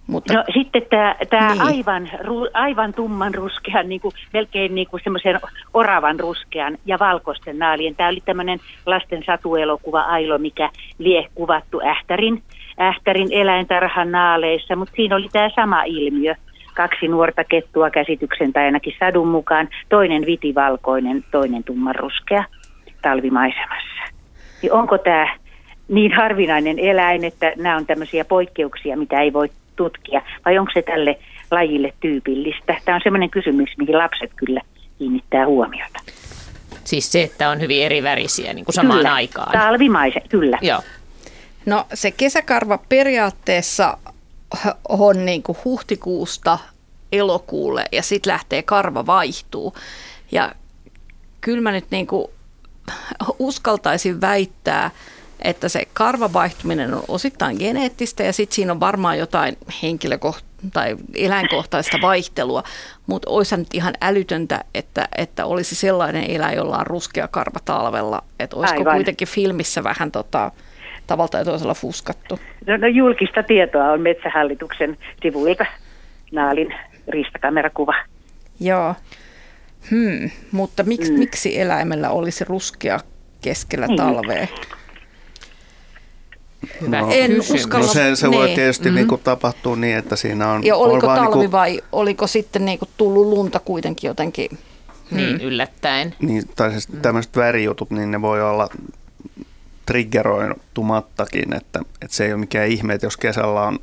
[0.07, 1.62] Mutta, no sitten tämä, tämä niin.
[1.62, 5.40] aivan, ru, aivan tumman ruskean, niin kuin, melkein niin kuin semmoisen
[5.74, 7.96] oravan ruskean ja valkoisten naalien.
[7.96, 12.42] Tämä oli tämmöinen lasten satuelokuva Ailo, mikä lie kuvattu Ähtärin,
[12.80, 16.34] Ähtärin eläintarhan naaleissa, mutta siinä oli tämä sama ilmiö.
[16.74, 22.44] Kaksi nuorta kettua käsityksen tai ainakin sadun mukaan, toinen vitivalkoinen, toinen tummanruskea
[23.03, 24.03] talvimaisemassa.
[24.62, 25.36] Niin onko tämä
[25.88, 30.82] niin harvinainen eläin, että nämä on tämmöisiä poikkeuksia, mitä ei voi tutkia, vai onko se
[30.82, 31.18] tälle
[31.50, 32.76] lajille tyypillistä?
[32.84, 34.60] Tämä on sellainen kysymys, mihin lapset kyllä
[34.98, 36.00] kiinnittää huomiota.
[36.84, 39.14] Siis se, että on hyvin eri värisiä niin kuin samaan kyllä.
[39.14, 39.52] aikaan.
[39.52, 40.58] Talvimaisen, kyllä.
[40.62, 40.80] Joo.
[41.66, 43.98] No se kesäkarva periaatteessa
[44.88, 46.58] on niin kuin huhtikuusta
[47.12, 49.74] elokuulle ja sitten lähtee karva vaihtuu.
[50.32, 50.52] Ja
[51.40, 52.26] kyllä mä nyt niin kuin
[53.38, 54.90] uskaltaisin väittää,
[55.45, 61.99] että se karvavaihtuminen on osittain geneettistä ja sitten siinä on varmaan jotain henkilökohtaista tai eläinkohtaista
[62.03, 62.62] vaihtelua,
[63.07, 68.22] mutta olisi nyt ihan älytöntä, että, että olisi sellainen eläin, jolla on ruskea karva talvella,
[68.40, 68.95] että olisiko Aivan.
[68.95, 70.51] kuitenkin filmissä vähän tota,
[71.07, 72.38] tavalla tai toisella fuskattu?
[72.66, 75.66] No, no julkista tietoa on Metsähallituksen sivuilta
[76.32, 76.74] Naalin
[77.09, 77.95] ristakamerkuva.
[78.61, 78.95] Joo,
[79.90, 80.30] hmm.
[80.53, 81.18] mutta miksi, mm.
[81.18, 83.01] miksi eläimellä olisi ruskea
[83.40, 83.97] keskellä niin.
[83.97, 84.47] talvea?
[86.80, 87.86] Hyvä no, en uskalla.
[87.86, 88.54] No se, se voi niin.
[88.56, 88.96] tietysti mm-hmm.
[88.96, 90.64] niin kuin tapahtua niin, että siinä on...
[90.64, 94.58] Ja oliko on talvi niin kuin, vai oliko sitten niin kuin tullut lunta kuitenkin jotenkin?
[95.10, 95.40] Niin, mm.
[95.40, 96.14] yllättäen.
[96.20, 98.68] Niin, tai siis tämmöiset värijutut, niin ne voi olla
[99.86, 103.78] triggeroitumattakin, että, että se ei ole mikään ihme, että jos kesällä on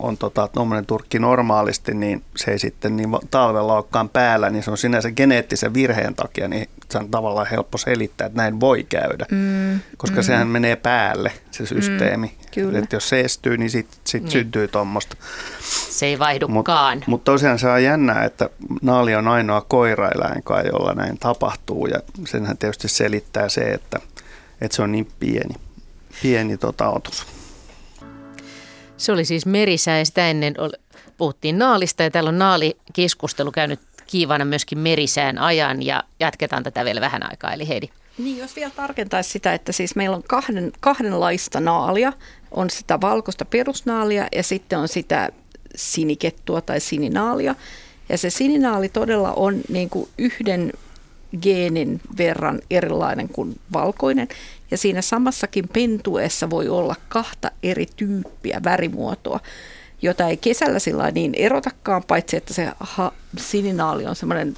[0.00, 0.48] on tota,
[0.86, 5.74] turkki normaalisti, niin se ei sitten niin talvella olekaan päällä, niin se on sinänsä geneettisen
[5.74, 10.22] virheen takia, niin se on tavallaan helppo selittää, että näin voi käydä, mm, koska mm.
[10.22, 12.26] sehän menee päälle se systeemi.
[12.26, 12.78] Mm, kyllä.
[12.78, 14.30] Että jos se estyy, niin sitten sit niin.
[14.30, 15.16] syntyy tuommoista.
[15.90, 16.96] Se ei vaihdukaan.
[16.98, 18.50] Mutta mut tosiaan se on jännää, että
[18.82, 24.00] naali on ainoa koiraeläin, jolla näin tapahtuu, ja senhän tietysti selittää se, että,
[24.60, 25.54] että se on niin pieni,
[26.22, 27.35] pieni tota, otus.
[28.96, 30.54] Se oli siis merisää ja sitä ennen
[31.16, 37.00] puhuttiin naalista ja täällä on naalikeskustelu käynyt kiivana myöskin merisään ajan ja jatketaan tätä vielä
[37.00, 37.52] vähän aikaa.
[37.52, 37.88] Eli Heidi.
[38.18, 42.12] Niin, jos vielä tarkentaisi sitä, että siis meillä on kahden, kahdenlaista naalia.
[42.50, 45.30] On sitä valkoista perusnaalia ja sitten on sitä
[45.74, 47.54] sinikettua tai sininaalia.
[48.08, 50.72] Ja se sininaali todella on niin kuin yhden
[51.42, 54.28] geenin verran erilainen kuin valkoinen.
[54.70, 59.40] Ja siinä samassakin pentueessa voi olla kahta eri tyyppiä värimuotoa,
[60.02, 64.54] jota ei kesällä sillä niin erotakaan, paitsi että se ha- sininaali on semmoinen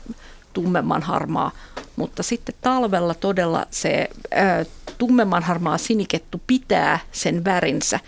[0.52, 1.50] tummemman harmaa,
[1.96, 4.64] mutta sitten talvella todella se ää,
[4.98, 8.00] tummemman harmaa sinikettu pitää sen värinsä,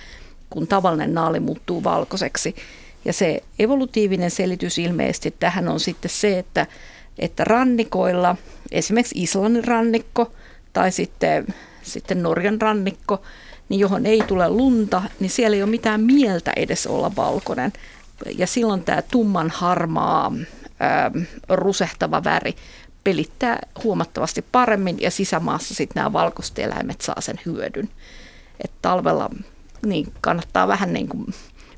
[0.51, 2.57] kun tavallinen naali muuttuu valkoiseksi.
[3.05, 6.67] Ja se evolutiivinen selitys ilmeisesti tähän on sitten se, että,
[7.19, 8.37] että rannikoilla,
[8.73, 10.33] esimerkiksi Islannin rannikko
[10.73, 11.47] tai sitten
[11.91, 13.23] sitten Norjan rannikko,
[13.69, 17.73] niin johon ei tule lunta, niin siellä ei ole mitään mieltä edes olla valkoinen.
[18.39, 20.33] Ja silloin tämä tumman harmaa,
[20.81, 21.11] ää,
[21.49, 22.55] rusehtava väri
[23.05, 27.89] pelittää huomattavasti paremmin ja sisämaassa sitten nämä valkoiset eläimet saa sen hyödyn.
[28.65, 29.31] Et talvella
[29.87, 31.27] niin kannattaa vähän niin kuin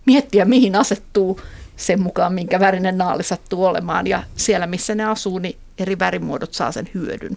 [0.07, 1.41] miettiä, mihin asettuu
[1.77, 4.07] sen mukaan, minkä värinen naali sattuu olemaan.
[4.07, 7.37] Ja siellä, missä ne asuu, niin eri värimuodot saa sen hyödyn.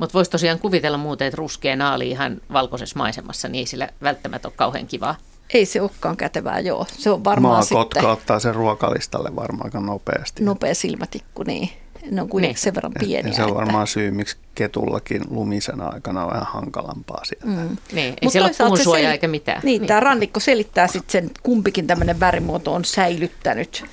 [0.00, 4.48] Mutta voisi tosiaan kuvitella muuten, että ruskea naali ihan valkoisessa maisemassa, niin ei sillä välttämättä
[4.48, 5.16] ole kauhean kivaa.
[5.54, 6.86] Ei se olekaan kätevää, joo.
[6.98, 8.12] Se on varmaan Maakotka sitten...
[8.12, 10.44] ottaa sen ruokalistalle varmaan aika nopeasti.
[10.44, 11.70] Nopea silmätikku, niin.
[12.10, 12.62] Ne on kuitenkin niin.
[12.62, 13.30] sen verran pieniä.
[13.30, 13.92] Ja se on varmaan että...
[13.92, 17.46] syy, miksi ketullakin lumisena aikana on vähän hankalampaa sieltä.
[17.46, 17.76] Mm.
[17.92, 19.10] Niin, ei siellä ole puunsuoja sel...
[19.10, 19.60] eikä mitään.
[19.64, 19.88] Niin, niin.
[19.88, 23.84] tämä rannikko selittää sitten sen, kumpikin tämmöinen värimuoto on säilyttänyt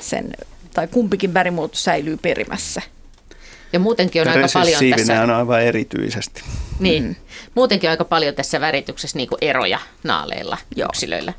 [0.00, 0.32] sen,
[0.74, 2.82] tai kumpikin värimuoto säilyy perimässä.
[3.76, 5.22] Ja muutenkin on aika paljon tässä...
[5.22, 6.42] on aivan erityisesti.
[6.78, 7.14] Niin, mm.
[7.54, 10.88] muutenkin on aika paljon tässä värityksessä niin kuin eroja naaleilla Joo.
[10.88, 11.32] yksilöillä.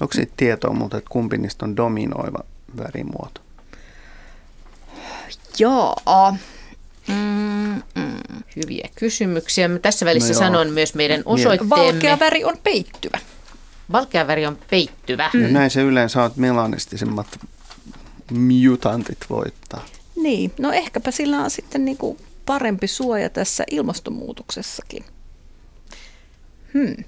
[0.00, 2.38] Onko siitä tietoa muuten, että kumpi niistä on dominoiva
[2.76, 3.40] värimuoto?
[5.58, 5.96] Joo.
[7.08, 8.42] Mm, mm.
[8.56, 9.68] Hyviä kysymyksiä.
[9.68, 11.76] Mä tässä välissä no sanon myös meidän osoitteemme.
[11.76, 13.18] Valkea väri on peittyvä.
[13.92, 15.30] Valkea väri on peittyvä.
[15.34, 15.42] Mm.
[15.42, 17.26] Ja näin se yleensä on, että melanistisemmat
[18.30, 19.84] mutantit voittaa.
[20.16, 25.04] Niin, no ehkäpä sillä on sitten niin kuin parempi suoja tässä ilmastonmuutoksessakin.
[26.74, 27.04] Hmm.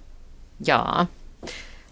[0.66, 1.06] Jaa.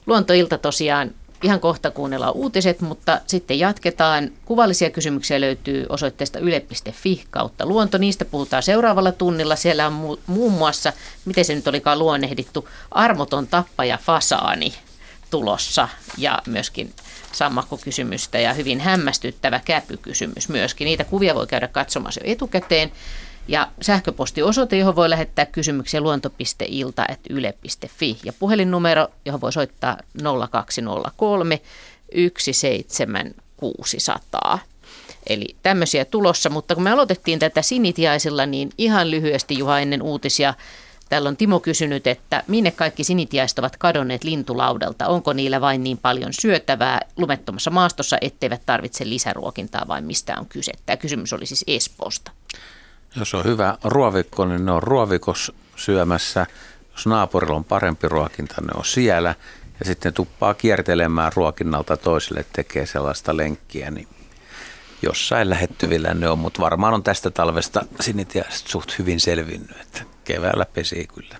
[0.07, 4.31] Luontoilta tosiaan ihan kohta kuunnellaan uutiset, mutta sitten jatketaan.
[4.45, 7.99] Kuvallisia kysymyksiä löytyy osoitteesta yle.fi kautta luonto.
[7.99, 9.57] Niistä puhutaan seuraavalla tunnilla.
[9.57, 10.93] Siellä on muun muassa,
[11.25, 14.75] miten se nyt olikaan luonnehdittu, armoton tappaja fasaani
[15.31, 15.89] tulossa
[16.19, 16.93] ja myöskin
[17.39, 20.85] sammakkokysymystä ja hyvin hämmästyttävä käpykysymys myöskin.
[20.85, 22.93] Niitä kuvia voi käydä katsomassa jo etukäteen.
[23.49, 29.97] Ja sähköpostiosoite, johon voi lähettää kysymyksiä luonto.ilta.yle.fi ja puhelinnumero, johon voi soittaa
[30.51, 31.61] 0203
[32.39, 34.59] 17600.
[35.27, 40.55] Eli tämmöisiä tulossa, mutta kun me aloitettiin tätä sinitiaisilla, niin ihan lyhyesti Juha ennen uutisia
[41.09, 45.07] Täällä on Timo kysynyt, että minne kaikki sinitiaiset ovat kadonneet lintulaudelta?
[45.07, 50.73] Onko niillä vain niin paljon syötävää lumettomassa maastossa, etteivät tarvitse lisäruokintaa vai mistä on kyse?
[50.87, 52.31] Tämä kysymys oli siis Espoosta.
[53.17, 56.47] Jos on hyvä ruovikko, niin ne on ruovikos syömässä.
[56.93, 59.35] Jos naapurilla on parempi ruokinta, ne on siellä.
[59.79, 64.09] Ja sitten tuppaa kiertelemään ruokinnalta toiselle, tekee sellaista lenkkiä, niin
[65.03, 70.67] jossain lähettyvillä ne on, mutta varmaan on tästä talvesta sinitiaiset suht hyvin selvinnyt, että keväällä
[70.75, 71.39] pesii kyllä.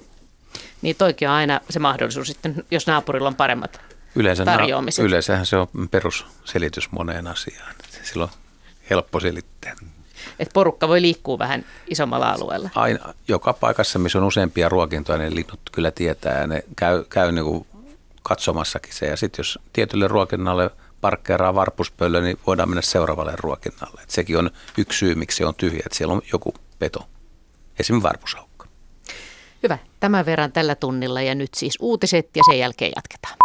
[0.83, 3.81] Niin toikin on aina se mahdollisuus sitten, jos naapurilla on paremmat
[4.15, 5.03] Yleensä tarjoamiset.
[5.03, 7.75] Na- yleensähän se on perusselitys moneen asiaan.
[8.03, 8.31] Silloin
[8.91, 9.77] helppo selittää.
[10.39, 12.71] Et porukka voi liikkua vähän isommalla alueella.
[12.75, 17.33] Aina, joka paikassa, missä on useampia ruokintoja, niin linnut kyllä tietää ja ne käy, käy
[17.33, 17.67] niin kuin
[18.23, 19.07] katsomassakin se.
[19.07, 20.71] Ja sitten jos tietylle ruokinnalle
[21.01, 24.01] parkkeeraa varpuspöllö, niin voidaan mennä seuraavalle ruokinnalle.
[24.03, 27.09] Et sekin on yksi syy, miksi se on tyhjä, että siellä on joku peto,
[27.79, 28.46] esimerkiksi varpusaukka.
[29.67, 33.37] Hyvä, tämän verran tällä tunnilla ja nyt siis uutiset ja sen jälkeen jatketaan.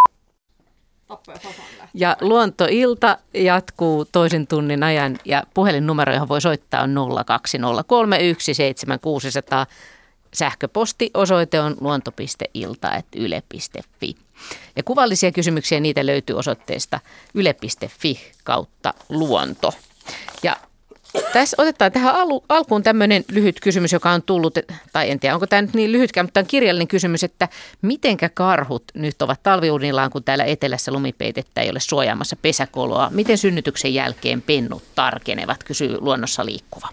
[1.93, 7.01] Ja luontoilta jatkuu toisen tunnin ajan ja puhelinnumero, johon voi soittaa on 020317600.
[10.33, 14.15] Sähköpostiosoite on luonto.ilta.yle.fi.
[14.75, 16.99] Ja kuvallisia kysymyksiä niitä löytyy osoitteesta
[17.33, 19.73] yle.fi kautta luonto.
[20.43, 20.55] Ja
[21.33, 24.57] tässä otetaan tähän alu, alkuun tämmöinen lyhyt kysymys, joka on tullut,
[24.93, 27.47] tai en tiedä onko tämä nyt niin lyhytkään, mutta tämä on kirjallinen kysymys, että
[27.81, 33.09] mitenkä karhut nyt ovat talviunillaan, kun täällä etelässä lumipeitettä ei ole suojaamassa pesäkoloa.
[33.13, 36.87] Miten synnytyksen jälkeen pennut tarkenevat, kysyy luonnossa liikkuva.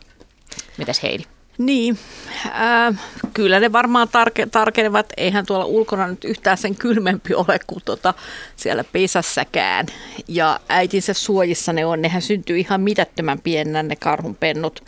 [0.79, 1.25] Mitäs Heidi?
[1.59, 1.99] Niin,
[2.47, 3.01] äh,
[3.35, 5.13] kyllä ne varmaan tarke, tarkenevat.
[5.17, 8.15] Eihän tuolla ulkona nyt yhtään sen kylmempi ole kuin tota
[8.57, 9.87] siellä pesässäkään.
[10.29, 12.03] Ja äitinsä suojissa ne on.
[12.03, 14.85] Nehän syntyy ihan mitättömän pienenä ne karhunpennut.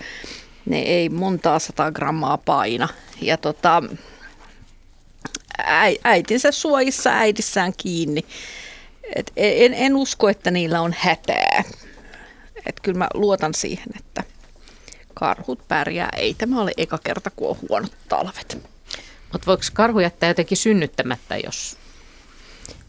[0.67, 2.89] Ne ei montaa sata grammaa paina.
[3.21, 3.83] Ja tota,
[6.05, 8.25] äitinsä suojissa äidissään kiinni.
[9.17, 11.65] Et en, en usko, että niillä on hätää.
[12.67, 14.25] Et kyllä mä luotan siihen, että
[15.15, 16.09] karhut pärjää.
[16.17, 18.59] Ei tämä ole eka kerta, kun on huonot talvet.
[19.33, 21.77] Mutta voiko karhu jättää jotenkin synnyttämättä, jos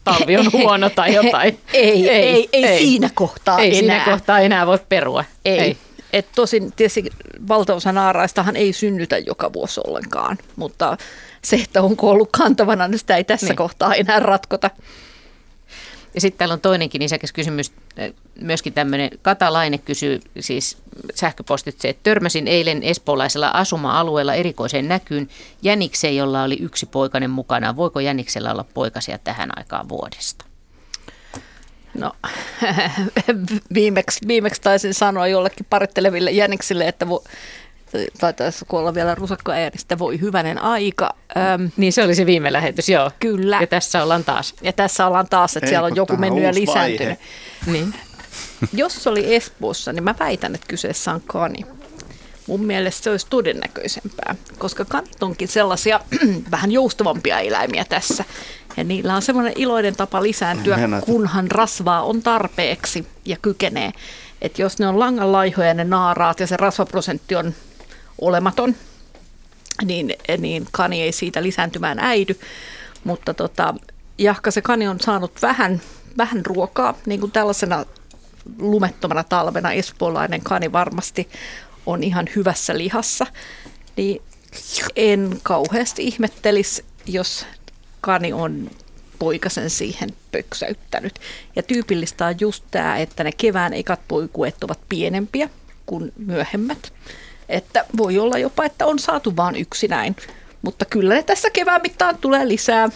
[0.04, 1.58] talvi on huono tai jotain?
[1.72, 3.78] ei, ei, ei, ei, ei siinä kohtaa ei enää.
[3.78, 5.24] siinä kohtaa enää voi perua.
[5.44, 5.58] Ei.
[5.58, 5.76] ei.
[6.12, 7.04] Et tosin tietysti
[7.48, 10.96] valtaosa naaraistahan ei synnytä joka vuosi ollenkaan, mutta
[11.42, 13.56] se, että onko ollut kantavana, niin sitä ei tässä niin.
[13.56, 14.70] kohtaa enää ratkota.
[16.14, 20.78] Ja sitten täällä on toinenkin isäkäs kysymys, äh, myöskin tämmöinen Katalainen kysyy siis
[21.14, 25.28] sähköpostitse, että törmäsin eilen espoolaisella asuma-alueella erikoiseen näkyyn
[25.62, 27.76] jänikseen, jolla oli yksi poikainen mukana.
[27.76, 30.44] Voiko jäniksellä olla poikasia tähän aikaan vuodesta?
[31.94, 32.12] No,
[33.74, 37.24] viimeksi, viimeksi taisin sanoa jollekin paritteleville jäniksille, että vo,
[38.20, 41.14] taitaisi olla vielä rusakkoääristä, voi hyvänen aika.
[41.54, 43.10] Öm, niin se oli se viime lähetys, joo.
[43.20, 43.58] Kyllä.
[43.60, 44.54] Ja tässä ollaan taas.
[44.62, 47.18] Ja tässä ollaan taas, että Ei, siellä on joku mennyt ja lisääntynyt.
[47.66, 47.94] Niin.
[48.72, 51.66] Jos oli Espoossa, niin mä väitän, että kyseessä on kani.
[52.46, 56.00] Mun mielestä se olisi todennäköisempää, koska kanit onkin sellaisia
[56.50, 58.24] vähän joustavampia eläimiä tässä.
[58.76, 63.92] Ja niillä on semmoinen iloinen tapa lisääntyä, kunhan rasvaa on tarpeeksi ja kykenee.
[64.42, 67.54] Että jos ne on langanlaihoja ne naaraat ja se rasvaprosentti on
[68.20, 68.74] olematon,
[69.84, 72.38] niin, niin kani ei siitä lisääntymään äidy.
[73.04, 73.74] Mutta tota,
[74.18, 75.80] jahka se kani on saanut vähän,
[76.18, 77.84] vähän ruokaa, niin kuin tällaisena
[78.58, 81.28] lumettomana talvena espoolainen kani varmasti
[81.86, 83.26] on ihan hyvässä lihassa,
[83.96, 84.22] niin
[84.96, 87.46] en kauheasti ihmettelisi, jos
[88.00, 88.70] kani on
[89.18, 91.18] poikasen siihen pöksäyttänyt.
[91.56, 95.48] Ja tyypillistä on just tämä, että ne kevään ekat poikuet ovat pienempiä
[95.86, 96.92] kuin myöhemmät.
[97.52, 100.16] Että voi olla jopa, että on saatu vain yksi näin.
[100.62, 102.88] Mutta kyllä ne tässä kevään mittaan tulee lisää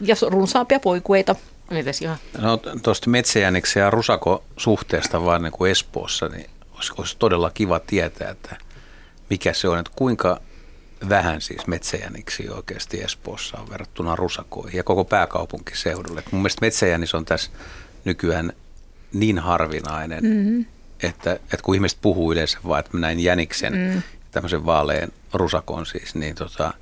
[0.00, 1.36] ja runsaampia poikueita.
[1.70, 2.16] Mites ihan?
[2.38, 7.80] No tuosta metsäjäniksen ja rusako suhteesta vaan niin kuin Espoossa, niin olisi, olisi todella kiva
[7.80, 8.56] tietää, että
[9.30, 10.40] mikä se on, että kuinka
[11.08, 16.22] vähän siis metsäjäniksi oikeasti Espoossa on verrattuna rusakoihin ja koko pääkaupunkiseudulle.
[16.30, 17.50] mun mielestä metsäjänis on tässä
[18.04, 18.52] nykyään
[19.12, 20.64] niin harvinainen, mm-hmm.
[21.04, 24.02] Että, että kun ihmiset puhuu yleensä vaan, että mä näin jäniksen, mm.
[24.30, 26.72] tämmöisen vaalean rusakon siis, niin tota,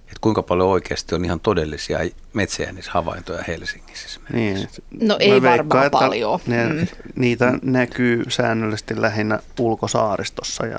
[0.00, 1.98] että kuinka paljon oikeasti on ihan todellisia
[2.32, 4.20] metsäjänishavaintoja Helsingissä.
[4.32, 4.68] Niin.
[5.00, 6.40] No ei veikkaan, varmaan paljon.
[6.46, 6.86] Ne, mm.
[7.16, 10.78] Niitä näkyy säännöllisesti lähinnä ulkosaaristossa ja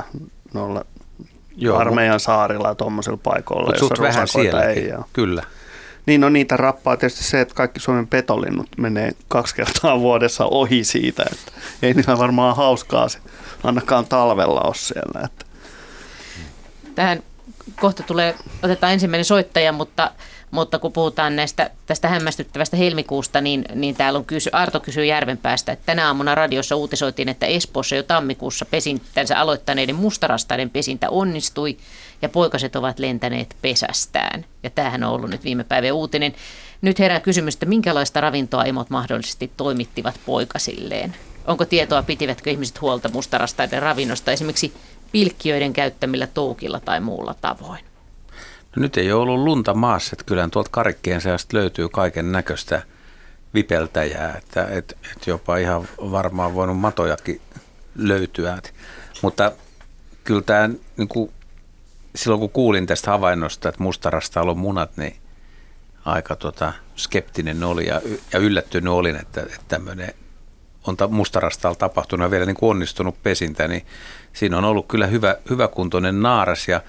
[0.53, 0.86] noilla
[1.55, 4.89] Joo, armeijan saarilla ja tuommoisilla paikoilla, joissa vähän sielläkin, ei.
[4.89, 5.03] Ja...
[5.14, 5.43] kyllä.
[6.05, 10.83] Niin, no niitä rappaa tietysti se, että kaikki Suomen petolinnut menee kaksi kertaa vuodessa ohi
[10.83, 13.19] siitä, että ei niillä varmaan hauskaa se,
[13.63, 15.21] ainakaan talvella ole siellä.
[15.25, 15.45] Että.
[16.95, 17.23] Tähän
[17.79, 20.11] kohta tulee, otetaan ensimmäinen soittaja, mutta,
[20.51, 25.71] mutta kun puhutaan näistä, tästä hämmästyttävästä helmikuusta, niin, niin täällä on kysy, Arto kysyy Järvenpäästä,
[25.71, 31.77] että tänä aamuna radiossa uutisoitiin, että Espoossa jo tammikuussa pesintänsä aloittaneiden mustarastaiden pesintä onnistui
[32.22, 34.45] ja poikaset ovat lentäneet pesästään.
[34.63, 36.34] Ja tämähän on ollut nyt viime päivän uutinen.
[36.82, 41.15] Nyt herää kysymys, että minkälaista ravintoa emot mahdollisesti toimittivat poikasilleen?
[41.47, 44.74] Onko tietoa, pitivätkö ihmiset huolta mustarastaiden ravinnosta esimerkiksi
[45.11, 47.86] pilkkiöiden käyttämillä toukilla tai muulla tavoin?
[48.76, 52.82] No nyt ei ole ollut lunta maassa, että kyllä tuolta karikkeen seasta löytyy kaiken näköistä
[53.53, 57.41] vipeltäjää, että et, et jopa ihan varmaan voinut matojakin
[57.95, 58.55] löytyä.
[58.57, 58.74] Et,
[59.22, 59.51] mutta
[60.24, 61.32] kyllä tämä, niin kuin,
[62.16, 65.16] silloin kun kuulin tästä havainnosta, että mustarasta on munat, niin
[66.05, 68.01] aika tota, skeptinen oli ja,
[68.34, 70.14] ja yllättynyt olin, että, että tämmöinen
[70.88, 73.86] on mustarastalla tapahtunut ja vielä niin kuin onnistunut pesintä, niin
[74.34, 76.68] siinä on ollut kyllä hyvä, hyväkuntoinen naaras.
[76.68, 76.82] Ja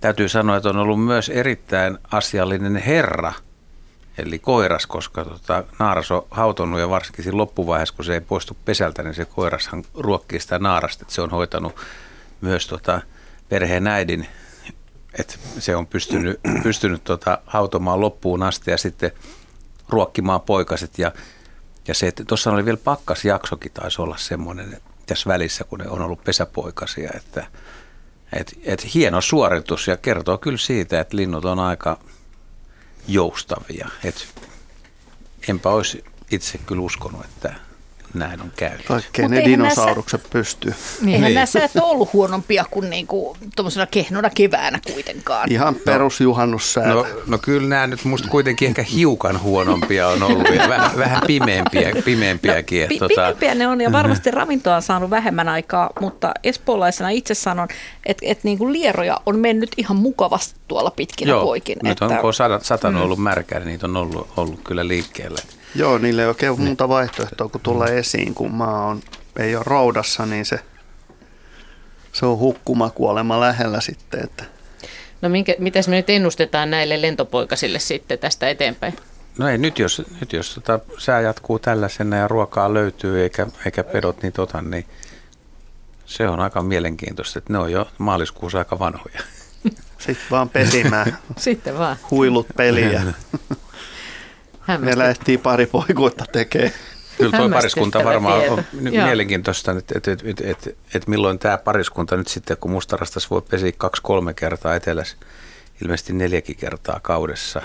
[0.00, 3.32] täytyy sanoa, että on ollut myös erittäin asiallinen herra,
[4.18, 8.56] eli koiras, koska tota, naaras on hautonut ja varsinkin siinä loppuvaiheessa, kun se ei poistu
[8.64, 11.76] pesältä, niin se koirashan ruokkii sitä naarasta, että se on hoitanut
[12.40, 13.00] myös tota,
[13.48, 14.26] perheen äidin,
[15.18, 19.12] että se on pystynyt, pystynyt tota, hautomaan loppuun asti ja sitten
[19.88, 21.12] ruokkimaan poikaset ja
[21.88, 26.00] ja se, että tuossa oli vielä pakkasjaksokin taisi olla semmoinen tässä välissä, kun ne on
[26.00, 27.46] ollut pesäpoikasia, että
[28.32, 31.98] et, et hieno suoritus ja kertoo kyllä siitä, että linnut on aika
[33.08, 33.88] joustavia.
[34.04, 34.28] Et
[35.48, 37.54] enpä olisi itse kyllä uskonut, että
[38.14, 38.86] näin on käynyt.
[38.86, 40.74] Kaikkeen ne dinosaurukset pystyy.
[41.00, 41.08] Niin.
[41.08, 41.34] Eihän niin.
[41.34, 45.52] näissä et ollut huonompia kuin niinku, tuommoisena kehnona keväänä kuitenkaan.
[45.52, 46.90] Ihan perusjuhannussäätä.
[46.90, 51.22] No, no kyllä nämä nyt musta kuitenkin ehkä hiukan huonompia on ollut ja vähän, vähän
[51.26, 52.82] pimeämpiä, pimeämpiäkin.
[52.82, 53.14] No, pi- tota...
[53.14, 54.38] Pimeämpiä ne on ja varmasti mm-hmm.
[54.38, 57.68] ravintoa on saanut vähemmän aikaa, mutta espoolaisena itse sanon,
[58.06, 61.76] että et niinku lieroja on mennyt ihan mukavasti tuolla pitkinä Joo, poikin.
[61.82, 62.04] nyt että...
[62.04, 63.04] on, kun on satanut mm.
[63.04, 65.38] ollut märkää, niin niitä on ollut, ollut kyllä liikkeellä.
[65.74, 66.64] Joo, niille ei oikein niin.
[66.64, 69.00] muuta vaihtoehtoa kuin tulla esiin, kun maa on,
[69.38, 70.60] ei ole roudassa, niin se,
[72.12, 74.24] se on hukkuma kuolema lähellä sitten.
[74.24, 74.44] Että.
[75.22, 78.96] No minkä, mitäs me nyt ennustetaan näille lentopoikasille sitten tästä eteenpäin?
[79.38, 83.84] No ei, nyt jos, nyt jos tota, sää jatkuu tällaisena ja ruokaa löytyy eikä, eikä
[83.84, 84.86] pedot niin tota, niin
[86.06, 89.20] se on aika mielenkiintoista, että ne on jo maaliskuussa aika vanhoja.
[89.98, 91.18] Sitten vaan pesimään.
[91.36, 91.96] Sitten vaan.
[92.10, 93.02] Huilut peliä.
[94.78, 96.72] Meillä ehtii pari poikuutta tekee.
[97.18, 98.54] Kyllä tuo pariskunta varmaan tieto.
[98.54, 103.30] on mielenkiintoista, että, että, että, että, että, että milloin tämä pariskunta nyt sitten, kun mustarastas
[103.30, 105.16] voi pesiä kaksi-kolme kertaa etelässä,
[105.82, 107.62] ilmeisesti neljäkin kertaa kaudessa,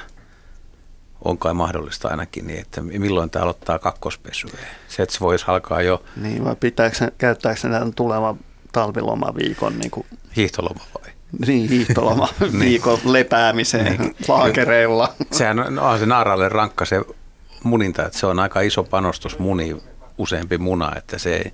[1.25, 4.47] on kai mahdollista ainakin, niin että milloin tämä aloittaa kakkospesu.
[4.87, 6.03] Se, että se voisi alkaa jo...
[6.15, 8.39] Niin, vai pitääkö, käyttääkö se tämän tulevan
[8.71, 9.79] talvilomaviikon?
[9.79, 10.05] Niin kuin...
[10.35, 11.13] Hiihtoloma vai?
[11.47, 12.59] Niin, hiihtoloma niin.
[12.59, 14.15] viikon lepäämiseen niin.
[14.27, 15.13] laakereilla.
[15.31, 17.01] Sehän on, on se naaralle rankka se
[17.63, 19.77] muninta, että se on aika iso panostus muni,
[20.17, 21.53] useampi muna, että se ei,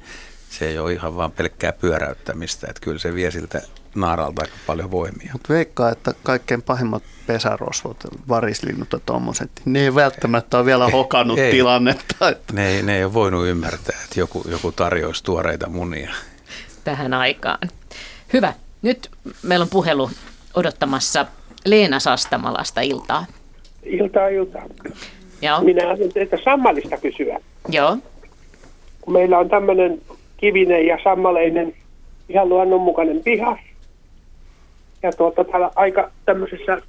[0.50, 3.62] se ei ole ihan vaan pelkkää pyöräyttämistä, että kyllä se vie siltä
[3.96, 5.30] naaralta aika paljon voimia.
[5.34, 7.98] Mutta veikkaa, että kaikkein pahimmat pesärosvot,
[8.30, 12.30] varislinnut ja tuommoiset, ne ei välttämättä ole vielä hokannut ei, tilannetta.
[12.30, 12.54] Että.
[12.54, 16.14] Ne, ei, ne ei ole voinut ymmärtää, että joku, joku tarjoisi tuoreita munia.
[16.84, 17.70] Tähän aikaan.
[18.34, 18.54] Hyvä.
[18.84, 19.10] Nyt
[19.44, 20.10] meillä on puhelu
[20.56, 21.26] odottamassa
[21.66, 23.26] Leena Sastamalasta iltaa.
[23.84, 24.64] Iltaa, iltaa.
[25.42, 25.62] Joo.
[25.62, 27.40] Minä haluan teitä sammalista kysyä.
[27.70, 27.98] Joo.
[29.02, 30.02] Kun meillä on tämmöinen
[30.38, 31.74] kivinen ja sammaleinen
[32.30, 33.58] ihan luonnonmukainen piha.
[35.04, 36.82] Ja tuota, täällä aika tämmöisessä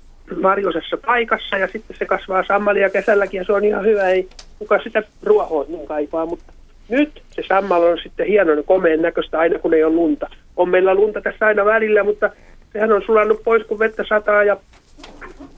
[0.43, 4.09] marjoisessa paikassa ja sitten se kasvaa sammalia kesälläkin ja se on ihan hyvä.
[4.09, 4.29] Ei
[4.59, 6.53] kuka sitä ruohoa niin kaipaa, mutta
[6.89, 10.27] nyt se sammal on sitten hienon komeen näköistä aina kun ei ole lunta.
[10.57, 12.31] On meillä lunta tässä aina välillä, mutta
[12.73, 14.57] sehän on sulannut pois kun vettä sataa ja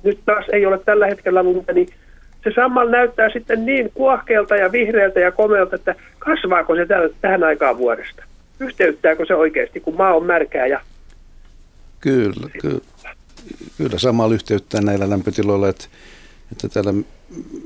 [0.03, 1.89] nyt taas ei ole tällä hetkellä lunta, niin
[2.45, 7.45] se sammal näyttää sitten niin kuohkeelta ja vihreältä ja komealta, että kasvaako se täl, tähän
[7.45, 8.23] aikaan vuodesta?
[8.61, 10.81] Yhteyttääkö se oikeasti, kun maa on märkää ja...
[12.01, 13.15] Kyllä, kyllä.
[13.79, 15.85] Kyllä samalla yhteyttää näillä lämpötiloilla, että
[16.53, 16.95] että täällä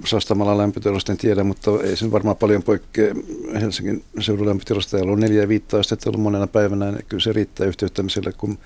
[0.05, 3.15] Sastamalla lämpötilasta en tiedä, mutta ei se varmaan paljon poikkea
[3.61, 4.97] Helsingin seudun lämpötilasta.
[4.97, 8.59] Täällä on neljä viittä astetta ollut monena päivänä, niin kyllä se riittää yhteyttämiselle, kun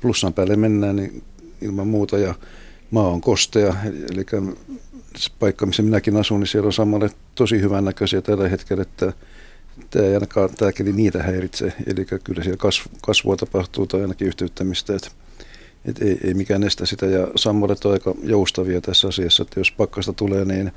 [0.00, 1.22] plussan päälle mennään, niin
[1.60, 2.18] ilman muuta.
[2.18, 2.34] Ja
[2.90, 4.26] maa on kostea, eli
[5.16, 9.12] se paikka, missä minäkin asun, niin siellä on samalle tosi hyvän näköisiä tällä hetkellä, että
[9.90, 11.72] tämä ei ainakaan tämä keli niitä häiritse.
[11.86, 12.70] Eli kyllä siellä
[13.00, 14.96] kasvua tapahtuu tai ainakin yhteyttämistä.
[14.96, 15.08] Että
[15.84, 19.72] et ei, ei mikään estä sitä ja sammudet on aika joustavia tässä asiassa, että jos
[19.72, 20.72] pakkasta tulee, niin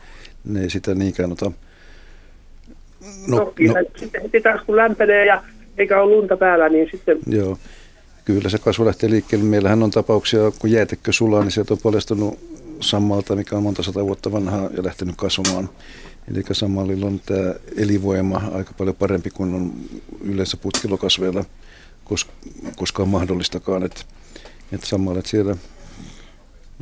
[0.45, 1.51] ne ei sitä niinkään ota.
[3.27, 3.53] No, no, no.
[3.99, 5.43] sitten heti taas kun lämpenee ja
[5.77, 7.19] eikä ole lunta päällä, niin sitten...
[7.27, 7.57] Joo,
[8.25, 9.45] kyllä se kasvu lähtee liikkeelle.
[9.45, 12.39] Meillähän on tapauksia, kun jäätekkö sulaa, niin sieltä on paljastunut
[12.79, 15.69] sammalta, mikä on monta sata vuotta vanhaa ja lähtenyt kasvamaan.
[16.31, 19.73] Eli sammallilla on tämä elinvoima aika paljon parempi kuin on
[20.23, 21.45] yleensä putkilokasveilla
[22.75, 23.83] koskaan mahdollistakaan.
[23.83, 24.01] Että
[24.71, 25.55] että samalla että siellä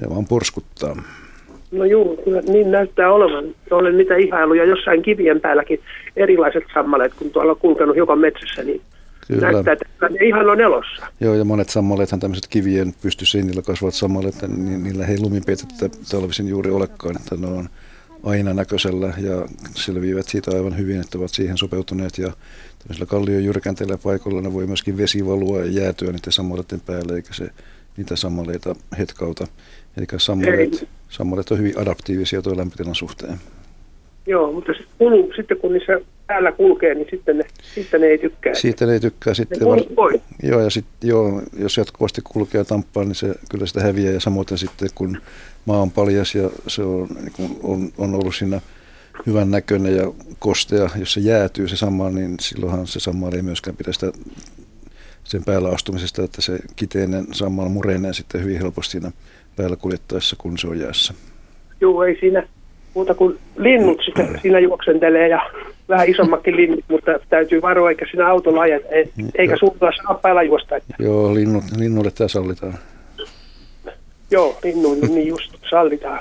[0.02, 1.04] ne vaan porskuttaa.
[1.72, 3.56] No juu, kyllä niin näyttää olevan.
[3.72, 5.80] Olen niitä ihailuja jossain kivien päälläkin
[6.16, 8.82] erilaiset sammaleet, kun tuolla on kulkenut hiukan metsässä, niin
[9.28, 9.52] Kyllä.
[9.52, 11.06] näyttää, että ne ihan on elossa.
[11.20, 16.72] Joo, ja monet sammaleethan tämmöiset kivien pystyssä, kasvavat sammaleet, niin niillä ei lumipeitettä talvisin juuri
[16.72, 17.70] olekaan, että ne on
[18.24, 22.32] aina näköisellä ja selviävät siitä aivan hyvin, että ovat siihen sopeutuneet ja
[22.80, 27.34] tämmöisellä kallion jyrkänteillä paikoilla ne voi myöskin vesi valua ja jäätyä niiden sammaleiden päälle, eikä
[27.34, 27.48] se
[27.98, 29.48] niitä sammaleita hetkauta.
[29.98, 33.38] Eli sammaleet, sammaleet on hyvin adaptiivisia tuon lämpötilan suhteen.
[34.28, 37.44] Joo, mutta sitten, kun, sitten kun niissä päällä kulkee, niin sitten ne,
[37.76, 38.54] sitten ne ei tykkää.
[38.54, 39.34] Siitä ne ei tykkää.
[39.34, 39.66] Sitten ne
[39.96, 40.20] var...
[40.44, 44.14] joo, ja sit, joo, jos jatkuvasti kulkee ja tamppaa, niin se kyllä sitä häviää.
[44.14, 45.18] Ja samoin sitten, kun
[45.66, 48.62] maa on paljas ja se on, niin on, on ollut siinä
[49.26, 53.78] hyvän näköinen ja kostea, jos se jäätyy se sama, niin silloinhan se sama ei myöskään
[53.78, 54.12] pidä sitä
[55.24, 59.12] sen päällä astumisesta, että se kiteinen sammal murenee sitten hyvin helposti siinä
[59.56, 61.14] päällä kuljettaessa, kun se on jäässä.
[61.82, 62.48] Joo, ei siinä
[62.94, 65.40] muuta kuin linnut sitten siinä juoksentelee ja
[65.90, 68.80] vähän isommakin linnut, mutta täytyy varoa, eikä siinä autolla aja,
[69.36, 70.76] eikä suunnilla saa päällä juosta.
[70.76, 70.96] Että.
[71.00, 72.78] Joo, linnut, linnulle tämä sallitaan.
[74.32, 76.20] Joo, linnun niin just sallitaan.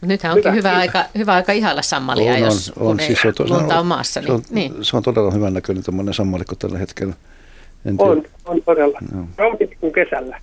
[0.00, 3.28] Nythän onkin hyvä, hyvä aika, hyvä aika ihailla sammalia, on, jos on, on, siis se
[3.28, 4.20] on, lunta on maassa.
[4.20, 4.84] Niin, se, on, niin.
[4.84, 7.14] se on todella hyvän näköinen sammalikko tällä hetkellä.
[7.84, 8.98] En on, on todella.
[9.12, 9.26] No.
[9.80, 10.40] Kuin kesällä.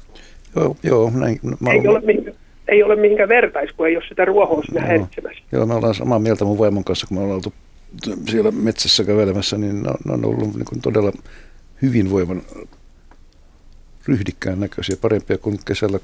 [0.56, 1.40] Joo, joo näin.
[1.60, 2.36] Mä ei, ole mihinkään,
[2.68, 5.44] ei ole mihinkään vertais, kun ei ole sitä ruohoa siinä häiritsemässä.
[5.52, 7.54] Joo, me ollaan samaa mieltä mun vaimon kanssa, kun me ollaan oltu
[8.30, 11.12] siellä metsässä kävelemässä, niin ne on, ne on ollut niin kuin todella
[11.82, 12.42] hyvinvoivan
[14.08, 16.00] ryhdikkään näköisiä, parempia kuin kesällä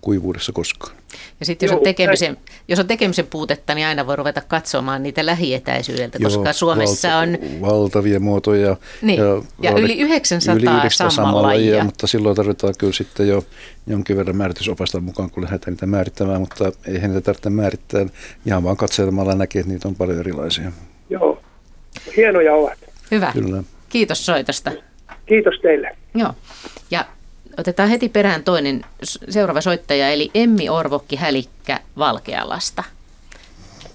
[0.00, 0.96] kuivuudessa koskaan.
[1.40, 2.36] Ja sitten jos, on tekemisen,
[2.68, 7.18] jos on tekemisen puutetta, niin aina voi ruveta katsomaan niitä lähietäisyydeltä, Joo, koska Suomessa valta,
[7.18, 7.38] on...
[7.60, 8.76] Valtavia muotoja.
[9.02, 11.84] Niin, ja, ja yli 900, yli 900 samanlajia.
[11.84, 13.44] Mutta silloin tarvitaan kyllä sitten jo
[13.86, 18.06] jonkin verran määritysopasta mukaan, kun lähdetään niitä määrittämään, mutta ei niitä tarvitse määrittää.
[18.46, 20.72] Ihan vaan katselemalla näkee, että niitä on paljon erilaisia.
[21.10, 21.42] Joo,
[22.16, 22.78] hienoja ovat.
[23.10, 23.32] Hyvä.
[23.32, 23.62] Kyllä.
[23.88, 24.72] Kiitos soitosta.
[25.26, 25.96] Kiitos teille.
[26.14, 26.34] Joo.
[26.90, 27.04] Ja
[27.58, 28.82] Otetaan heti perään toinen
[29.28, 32.84] seuraava soittaja, eli Emmi Orvokki Hälikkä Valkealasta.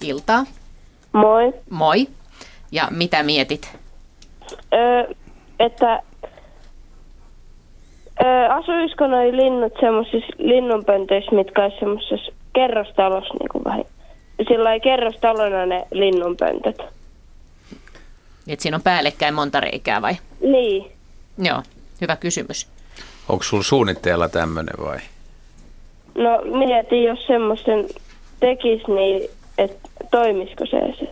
[0.02, 0.46] Iltaa.
[1.12, 1.54] Moi.
[1.70, 2.08] Moi.
[2.72, 3.78] Ja mitä mietit?
[4.74, 5.14] Öö,
[5.60, 6.04] että
[8.24, 13.84] öö, asuisiko noi linnut semmoisissa linnunpöntöissä, mitkä olisi semmoisessa kerrostalossa niin kuin vähän?
[14.48, 16.82] Sillä ei kerrostalona ne linnunpöntöt.
[18.48, 20.14] Et siinä on päällekkäin monta reikää vai?
[20.42, 20.92] Niin.
[21.38, 21.64] Joo,
[22.02, 22.75] hyvä kysymys.
[23.30, 25.00] Onko sulla suunnitteilla tämmöinen vai?
[26.16, 27.88] No mietin, jos semmoisen
[28.40, 31.10] tekisi, niin että toimisiko se, se?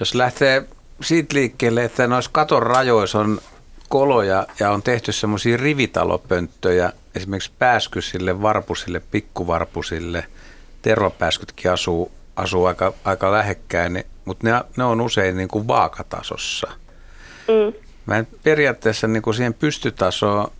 [0.00, 0.64] Jos lähtee
[1.00, 3.38] siitä liikkeelle, että noissa katon rajoissa on
[3.88, 10.24] koloja ja on tehty semmoisia rivitalopönttöjä, esimerkiksi pääskysille, varpusille, pikkuvarpusille,
[10.82, 16.70] tervapääskytkin asuu, asuu aika, aika lähekkäin, niin, mutta ne, ne on usein niin kuin vaakatasossa.
[17.48, 17.87] Mm.
[18.08, 20.50] Mä periaatteessa niin kuin siihen pystytasoon,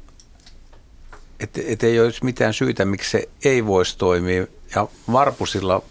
[1.40, 4.46] että et ei olisi mitään syytä, miksi se ei voisi toimia.
[4.74, 5.82] Ja varpusilla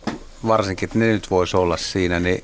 [0.48, 2.44] varsinkin, että ne nyt voisi olla siinä, niin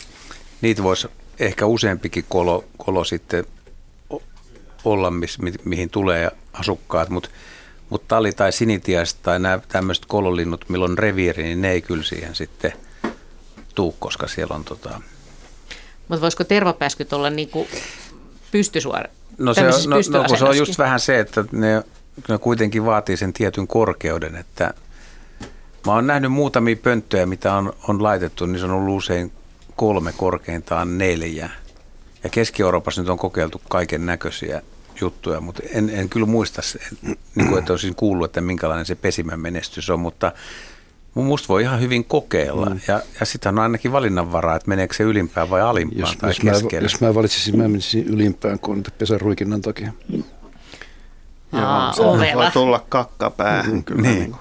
[0.62, 1.08] niitä voisi
[1.40, 3.46] ehkä useampikin kolo, kolo sitten
[4.86, 7.30] olla, miss, mi, mihin tulee asukkaat, mutta
[7.90, 12.04] mut tali- tai sinitiaiset tai nämä tämmöiset kololinnut, milloin on reviiri, niin ne ei kyllä
[12.04, 12.74] siihen sitten
[13.76, 15.02] tuu, koska siellä on tota...
[16.08, 17.68] Mutta voisiko tervapääskyt olla niinku
[18.54, 19.10] pystysuora?
[19.38, 21.84] No se, on, no, no, kun se on just vähän se, että ne,
[22.30, 24.74] ne kuitenkin vaatii sen tietyn korkeuden, että
[25.86, 29.32] mä oon nähnyt muutamia pönttöjä, mitä on, on laitettu, niin se on ollut usein
[29.76, 31.50] kolme, korkeintaan neljä.
[32.24, 34.62] Ja Keski-Euroopassa nyt on kokeiltu kaiken näköisiä
[35.02, 36.62] juttuja, mutta en, en kyllä muista,
[37.36, 40.32] niin kuin, että olisin kuullut, että minkälainen se pesimän menestys on, mutta
[41.14, 42.66] Musta voi ihan hyvin kokeilla.
[42.66, 42.80] Mm.
[42.88, 46.40] Ja, ja sitten on ainakin valinnanvaraa, että meneekö se ylimpään vai alimpaan jos, tai jos
[46.40, 46.82] keskelle.
[46.82, 49.92] Mä, jos mä valitsisin, mä menisin ylimpään kuin pesäruikinnan takia.
[51.52, 52.44] Aa, Joo, ovela.
[52.44, 54.02] voi tulla kakka päähän kyllä.
[54.02, 54.20] Niin.
[54.20, 54.36] Niin.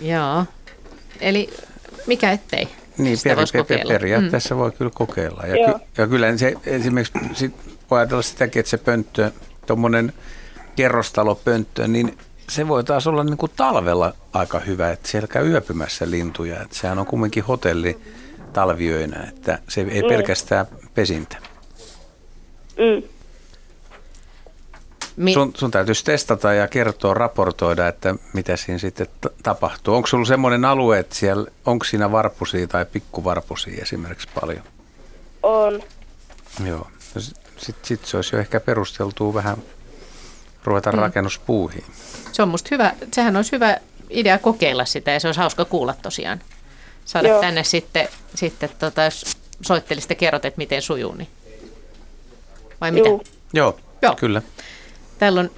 [0.00, 0.44] Joo.
[1.20, 1.50] Eli
[2.06, 2.68] mikä ettei?
[2.98, 3.92] Niin, Sitä peri, peri, kokeilla.
[3.92, 4.58] periaatteessa mm.
[4.58, 5.46] voi kyllä kokeilla.
[5.46, 5.78] Ja, Joo.
[5.78, 7.54] ky, ja kyllä se esimerkiksi sit
[7.90, 9.30] voi ajatella sitäkin, että se pönttö,
[9.66, 10.12] tuommoinen
[10.76, 12.18] kerrostalopönttö, niin
[12.50, 16.62] se voi taas olla niin kuin talvella aika hyvä, että siellä käy yöpymässä lintuja.
[16.62, 17.98] Että sehän on kumminkin hotelli
[18.52, 20.08] talviöinä, että se ei Mm.
[20.08, 21.36] pelkästään pesintä.
[22.76, 23.02] Mm.
[25.16, 29.94] Mi- Sun, sun täytyisi testata ja kertoa, raportoida, että mitä siinä sitten t- tapahtuu.
[29.94, 34.62] Onko sulla semmoinen alue, että siellä, onko siinä varpusia tai pikkuvarpusia esimerkiksi paljon?
[35.42, 35.82] On.
[36.64, 36.86] Joo.
[37.58, 39.56] Sitten sit se olisi jo ehkä perusteltua vähän
[40.64, 40.98] ruveta Mm.
[40.98, 41.84] rakennuspuuhiin.
[42.32, 43.76] Se on musta hyvä, sehän olisi hyvä
[44.10, 46.40] idea kokeilla sitä ja se olisi hauska kuulla tosiaan.
[47.04, 47.40] Saada Joo.
[47.40, 51.28] tänne sitten, sitten tota, jos soittelisit ja kerrot, että miten sujuu, niin.
[52.80, 53.08] Vai mitä?
[53.08, 53.22] Juu.
[53.52, 54.14] Joo, Joo.
[54.16, 54.42] kyllä.
[55.18, 55.50] Täällä on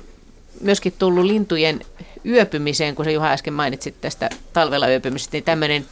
[0.60, 1.80] myöskin tullut lintujen
[2.26, 5.86] yöpymiseen, kun se Juha äsken mainitsit tästä talvella yöpymisestä, niin tämmöinen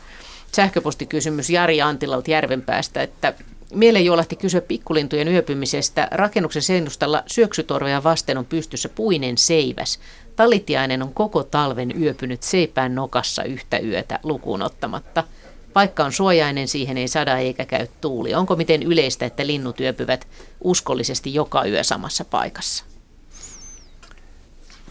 [0.52, 3.34] sähköpostikysymys Jari Antilalta Järvenpäästä, että
[3.74, 6.08] Mieleen juolahti kysyä pikkulintujen yöpymisestä.
[6.10, 10.00] Rakennuksen seinustalla syöksytorveja vasten on pystyssä puinen seiväs.
[10.36, 15.24] Talitiainen on koko talven yöpynyt seipään nokassa yhtä yötä lukuun ottamatta.
[15.72, 18.34] Paikka on suojainen, siihen ei sada eikä käy tuuli.
[18.34, 20.28] Onko miten yleistä, että linnut yöpyvät
[20.60, 22.84] uskollisesti joka yö samassa paikassa?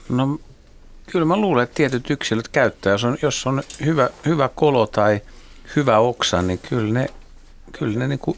[0.10, 0.40] No
[1.12, 2.92] kyllä mä luulen, että tietyt yksilöt käyttää.
[2.92, 5.22] Jos on, jos on hyvä, hyvä kolo tai
[5.76, 7.08] hyvä oksa, niin kyllä ne,
[7.72, 8.38] kyllä ne niin kuin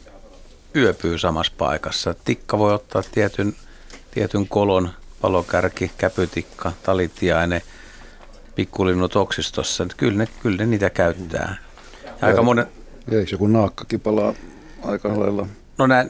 [0.76, 2.14] yöpyy samassa paikassa.
[2.24, 3.54] Tikka voi ottaa tietyn,
[4.10, 7.60] tietyn kolon, palokärki, käpytikka, talitiainen,
[8.54, 9.86] pikkulinnut oksistossa.
[9.96, 11.56] Kyllä ne, kyllä ne niitä käyttää.
[12.04, 12.66] Ja aika monen,
[13.10, 14.34] Eikö joku naakkakin palaa
[14.82, 15.46] aika lailla?
[15.78, 16.08] No näin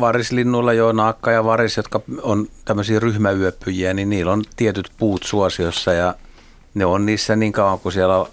[0.00, 5.92] varislinnuilla jo naakka ja varis, jotka on tämmöisiä ryhmäyöpyjiä, niin niillä on tietyt puut suosiossa
[5.92, 6.14] ja
[6.74, 8.26] ne on niissä niin kauan, kun siellä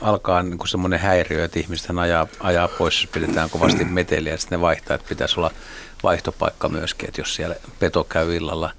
[0.00, 4.38] alkaa niin kuin semmoinen häiriö, että ihmisten ajaa, ajaa pois, jos pidetään kovasti meteliä ja
[4.38, 5.50] sitten ne vaihtaa, että pitäisi olla
[6.02, 8.70] vaihtopaikka myöskin, että jos siellä peto käy illalla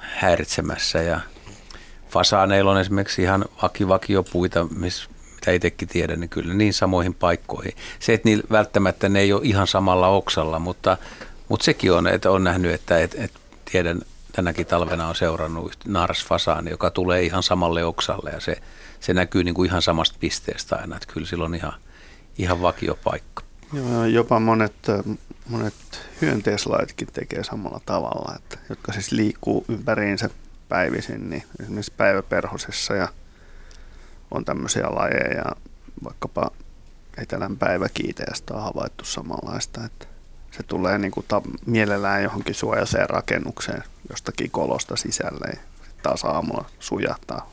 [0.00, 1.20] häiritsemässä ja
[2.10, 7.72] fasaaneilla on esimerkiksi ihan vakivakiopuita, missä mitä itsekin tiedän, niin kyllä niin samoihin paikkoihin.
[7.98, 10.96] Se, että niillä välttämättä ne ei ole ihan samalla oksalla, mutta,
[11.48, 13.32] mutta sekin on, että on nähnyt, että et, et
[13.72, 14.00] tiedän,
[14.32, 18.56] tänäkin talvena on seurannut naarasfasaani, joka tulee ihan samalle oksalle ja se,
[19.00, 21.72] se näkyy niin kuin ihan samasta pisteestä aina, että kyllä sillä on ihan,
[22.38, 23.42] ihan vakiopaikka.
[23.72, 24.74] Joo, jopa monet,
[25.48, 25.74] monet
[26.20, 30.30] hyönteislaitkin tekee samalla tavalla, että, jotka siis liikkuu ympäriinsä
[30.68, 33.08] päivisin, niin esimerkiksi päiväperhosessa ja
[34.30, 35.44] on tämmöisiä lajeja,
[36.04, 36.50] vaikkapa
[37.18, 40.06] etelän päiväkiiteestä on havaittu samanlaista, että
[40.50, 45.60] se tulee niin kuin ta- mielellään johonkin suojaiseen rakennukseen jostakin kolosta sisälle ja
[46.02, 47.50] taas aamulla sujahtaa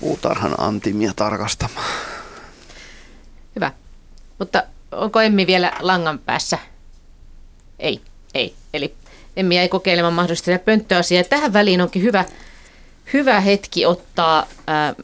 [0.00, 1.90] puutarhan antimia tarkastamaan.
[3.56, 3.72] Hyvä.
[4.38, 4.62] Mutta
[4.92, 6.58] onko Emmi vielä langan päässä?
[7.78, 8.00] Ei,
[8.34, 8.54] ei.
[8.74, 8.94] Eli
[9.36, 11.24] Emmi jäi kokeilemaan mahdollisesti sitä pönttöasiaa.
[11.24, 12.24] Tähän väliin onkin hyvä,
[13.12, 14.94] hyvä hetki ottaa ää,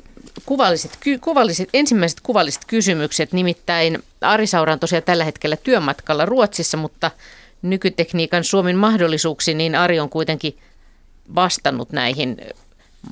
[0.47, 3.32] kuvalliset, ky, kuvalliset, ensimmäiset kuvalliset kysymykset.
[3.32, 7.10] Nimittäin Ari Saura on tosiaan tällä hetkellä työmatkalla Ruotsissa, mutta
[7.62, 10.59] nykytekniikan Suomen mahdollisuuksiin, niin Ari on kuitenkin
[11.35, 12.36] vastannut näihin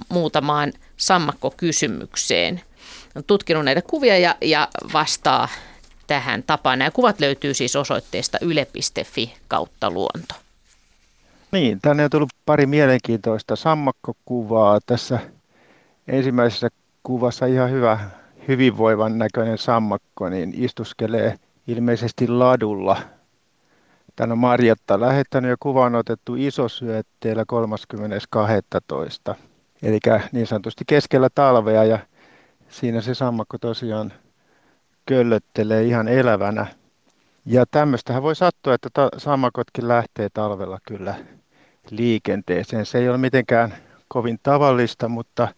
[0.09, 2.61] muutamaan sammakkokysymykseen.
[3.15, 5.49] On tutkinut näitä kuvia ja, ja vastaa
[6.07, 6.79] tähän tapaan.
[6.79, 10.35] Nämä kuvat löytyy siis osoitteesta yle.fi kautta luonto.
[11.53, 14.81] Niin, tänne on tullut pari mielenkiintoista sammakkokuvaa.
[14.87, 15.19] Tässä
[16.09, 16.69] ensimmäisessä
[17.03, 18.11] kuvassa ihan hyvä
[18.49, 22.97] hyvinvoivan näköinen sammakko, niin istuskelee ilmeisesti ladulla.
[24.17, 27.45] Tänne on Marjatta lähettänyt ja kuva on otettu isosyötteellä
[29.31, 29.35] 30.12.
[29.83, 29.99] Eli
[30.33, 31.99] niin sanotusti keskellä talvea ja
[32.69, 34.13] siinä se sammakko tosiaan
[35.07, 36.67] köllöttelee ihan elävänä.
[37.47, 41.15] Ja tämmöistähän voi sattua, että ta- sammakotkin lähtee talvella kyllä
[41.91, 42.87] liikenteeseen.
[42.87, 43.75] Se ei ole mitenkään
[44.09, 45.49] kovin tavallista, mutta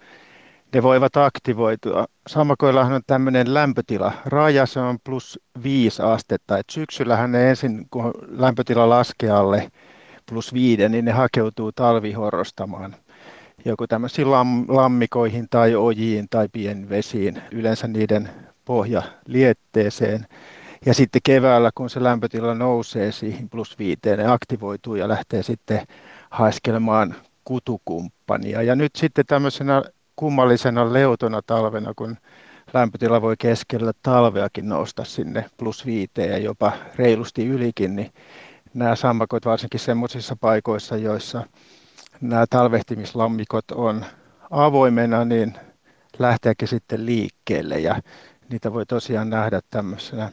[0.75, 2.07] ne voivat aktivoitua.
[2.27, 4.13] Sammakoillahan on tämmöinen lämpötila.
[4.25, 6.59] Raja se on plus 5 astetta.
[6.59, 9.73] Et syksyllähän ne ensin, kun lämpötila laskee alle
[10.29, 12.97] plus 5, niin ne hakeutuu talvihorrostamaan
[13.65, 18.31] joku tämmöisiin lam, lammikoihin tai ojiin tai pienvesiin, yleensä niiden
[18.65, 20.27] pohjalietteeseen.
[20.87, 25.81] Ja sitten keväällä, kun se lämpötila nousee siihen plus viiteen, ne aktivoituu ja lähtee sitten
[26.31, 27.15] haiskelemaan
[27.45, 28.63] kutukumppania.
[28.63, 29.83] Ja nyt sitten tämmöisenä
[30.17, 32.17] kummallisena leutona talvena, kun
[32.75, 38.13] lämpötila voi keskellä talveakin nousta sinne plus viiteen ja jopa reilusti ylikin, niin
[38.75, 41.47] nämä sammakot varsinkin semmoisissa paikoissa, joissa
[42.23, 44.05] nämä talvehtimislammikot on
[44.51, 45.55] avoimena, niin
[46.19, 48.03] lähteäkin sitten liikkeelle ja
[48.51, 50.33] niitä voi tosiaan nähdä tämmöisenä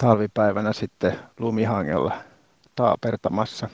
[0.00, 2.14] talvipäivänä sitten lumihangella
[2.74, 3.68] taapertamassa.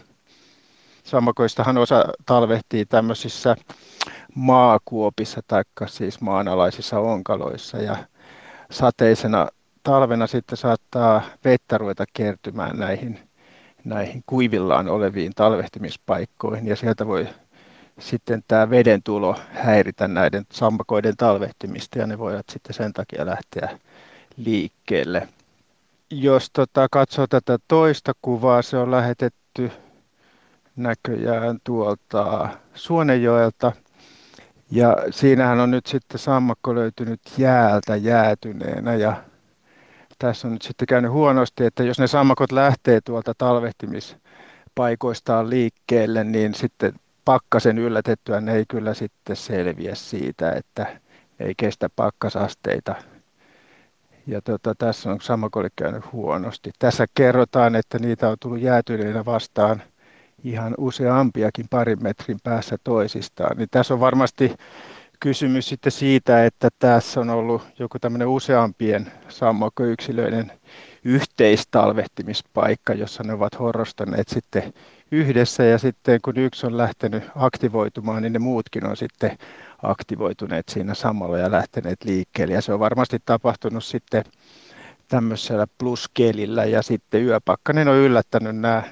[1.05, 3.57] Sammakoistahan osa talvehtii tämmöisissä
[4.35, 7.97] maakuopissa tai siis maanalaisissa onkaloissa ja
[8.71, 9.49] sateisena
[9.83, 13.32] talvena sitten saattaa vettä ruveta kertymään näihin,
[13.85, 17.29] näihin kuivillaan oleviin talvehtimispaikkoihin ja sieltä voi
[17.99, 23.79] sitten tämä veden tulo häiritä näiden sammakoiden talvehtimista ja ne voivat sitten sen takia lähteä
[24.37, 25.29] liikkeelle.
[26.11, 29.71] Jos tota, katsoo tätä toista kuvaa, se on lähetetty
[30.77, 33.73] näköjään tuolta Suonenjoelta.
[34.71, 39.17] Ja siinähän on nyt sitten sammakko löytynyt jäältä jäätyneenä ja
[40.23, 46.55] tässä on nyt sitten käynyt huonosti, että jos ne sammakot lähtee tuolta talvehtimispaikoistaan liikkeelle, niin
[46.55, 46.93] sitten
[47.25, 51.01] pakkasen yllätettyä ne ei kyllä sitten selviä siitä, että
[51.41, 52.95] ei kestä pakkasasteita.
[54.27, 56.71] Ja tota, tässä on sammakolle käynyt huonosti.
[56.79, 59.83] Tässä kerrotaan, että niitä on tullut jäätyneenä vastaan
[60.45, 63.57] ihan useampiakin parin metrin päässä toisistaan.
[63.57, 64.55] Niin tässä on varmasti
[65.23, 70.53] kysymys sitten siitä, että tässä on ollut joku tämmöinen useampien sammakkoyksilöiden
[71.05, 74.73] yhteistalvehtimispaikka, jossa ne ovat horrostaneet sitten
[75.11, 79.39] yhdessä ja sitten kun yksi on lähtenyt aktivoitumaan, niin ne muutkin on sitten
[79.83, 82.55] aktivoituneet siinä samalla ja lähteneet liikkeelle.
[82.55, 84.25] Ja se on varmasti tapahtunut sitten
[85.09, 88.83] tämmöisellä pluskelillä ja sitten yöpakkanen on yllättänyt nämä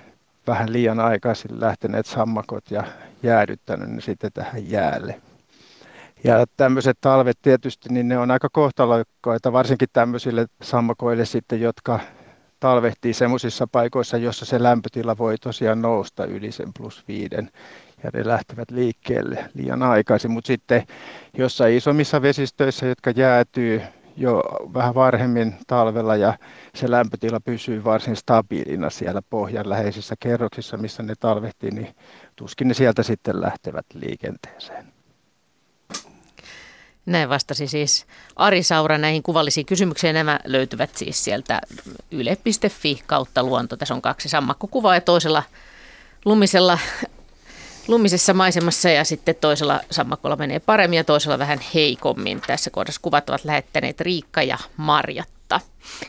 [0.47, 2.85] vähän liian aikaisin lähteneet sammakot ja
[3.23, 5.21] jäädyttänyt ne sitten tähän jäälle.
[6.25, 12.01] Ja tämmöiset talvet tietysti, niin ne on aika kohtalokkaita, varsinkin tämmöisille sammakoille sitten, jotka
[12.61, 17.51] talvehtii semmoisissa paikoissa, jossa se lämpötila voi tosiaan nousta yli sen plus viiden
[18.05, 20.31] ja ne lähtevät liikkeelle liian aikaisin.
[20.31, 20.83] Mutta sitten
[21.39, 23.83] jossain isommissa vesistöissä, jotka jäätyy
[24.17, 24.43] jo
[24.75, 26.39] vähän varhemmin talvella ja
[26.75, 31.95] se lämpötila pysyy varsin stabiilina siellä pohjan läheisissä kerroksissa, missä ne talvehtii, niin
[32.37, 34.90] tuskin ne sieltä sitten lähtevät liikenteeseen.
[37.07, 38.07] Näin vastasi siis
[38.37, 40.15] Ari Saura näihin kuvallisiin kysymyksiin.
[40.15, 41.61] Nämä löytyvät siis sieltä
[42.11, 43.77] yle.fi kautta luonto.
[43.77, 45.43] Tässä on kaksi sammakkokuvaa ja toisella
[46.25, 46.79] lumisella,
[47.89, 52.41] lumisessa maisemassa ja sitten toisella sammakolla menee paremmin ja toisella vähän heikommin.
[52.47, 55.61] Tässä kohdassa kuvat ovat lähettäneet Riikka ja Marjatta.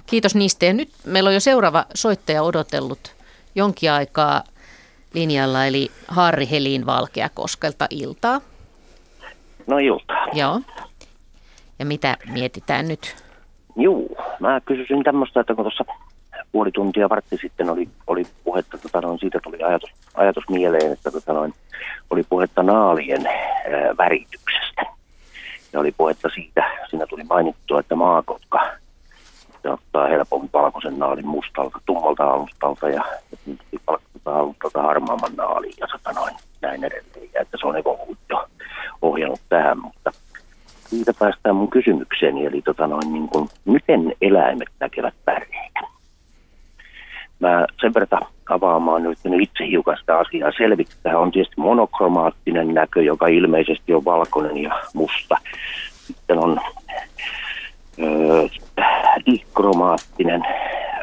[0.06, 3.16] Kiitos niistä ja nyt meillä on jo seuraava soittaja odotellut
[3.56, 4.44] jonkin aikaa
[5.14, 8.42] linjalla eli Harri Helin Valkeakoskelta iltaa.
[9.68, 10.28] No iltaa.
[10.34, 10.62] Joo.
[11.80, 13.16] Ja mitä mietitään nyt?
[13.76, 15.86] Juu, mä kysyisin tämmöistä, että kun tuossa
[16.52, 21.12] puoli tuntia vartti sitten oli, oli puhetta, tota noin, siitä tuli ajatus, ajatus mieleen, että
[21.12, 21.54] tota noin,
[22.10, 24.86] oli puhetta naalien ää, värityksestä.
[25.74, 28.72] Ja oli puhetta siitä, siinä tuli mainittua, että maakotka
[29.70, 33.04] ottaa helpommin valkoisen naalin mustalta, tummalta alustalta ja
[33.88, 37.30] valkoiselta alustalta harmaamman naalin ja tota noin, näin edelleen.
[37.34, 38.48] Ja että se on evoluutio
[39.02, 40.12] ohjannut tähän, mutta
[40.88, 45.80] siitä päästään mun kysymykseeni, eli tota noin, niin kuin, miten eläimet näkevät väreitä?
[47.40, 51.20] Mä sen verran avaamaan nyt itse hiukan sitä asiaa selvittää.
[51.20, 55.38] On tietysti monokromaattinen näkö, joka ilmeisesti on valkoinen ja musta.
[56.08, 56.60] Sitten on
[59.26, 60.42] dikromaattinen,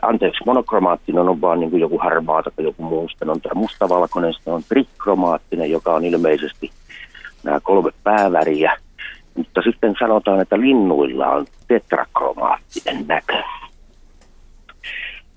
[0.03, 3.09] anteeksi, monokromaattinen on vaan niin kuin joku harmaa tai joku muu.
[3.09, 6.71] Sitten on tämä mustavalkoinen, sitten on trikromaattinen, joka on ilmeisesti
[7.49, 8.77] nämä kolme pääväriä–
[9.39, 13.43] mutta sitten sanotaan, että linnuilla on tetrakromaattinen näkö.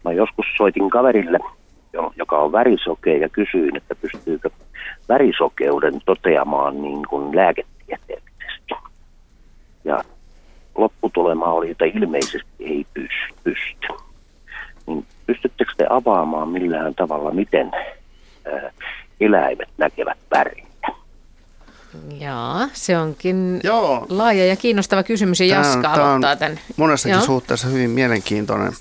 [0.06, 1.40] Mä joskus soitin kaverille,
[2.16, 4.50] joka on värisokea, ja kysyin, että pystyykö
[5.10, 8.74] värisokeuden toteamaan niin kuin lääketieteellisesti.
[9.84, 10.04] Ja
[10.76, 12.86] lopputulema oli, että ilmeisesti ei
[13.44, 13.88] pysty.
[14.88, 17.72] Niin pystyttekö te avaamaan millään tavalla, miten
[19.20, 20.71] eläimet näkevät väriä?
[22.20, 24.06] Joo, se onkin Joo.
[24.10, 26.60] laaja ja kiinnostava kysymys ja Jaska tämä aloittaa tämän.
[26.78, 27.26] Monessakin Joo.
[27.26, 28.74] suhteessa hyvin mielenkiintoinen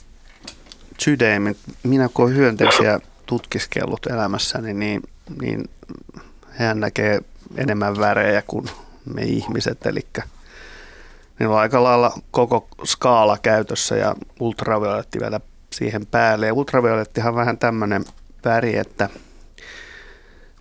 [0.99, 1.57] sydämi.
[1.83, 5.03] Minä kun olen hyönteisiä tutkiskellut elämässäni, niin,
[5.43, 5.71] niin
[6.51, 7.21] hän näkee
[7.57, 8.67] enemmän värejä kuin
[9.15, 10.07] me ihmiset, eli
[11.39, 16.47] niillä on aika lailla koko skaala käytössä ja ultravioletti vielä siihen päälle.
[16.47, 18.05] Ja ultraviolettihan on vähän tämmöinen
[18.45, 19.09] väri, että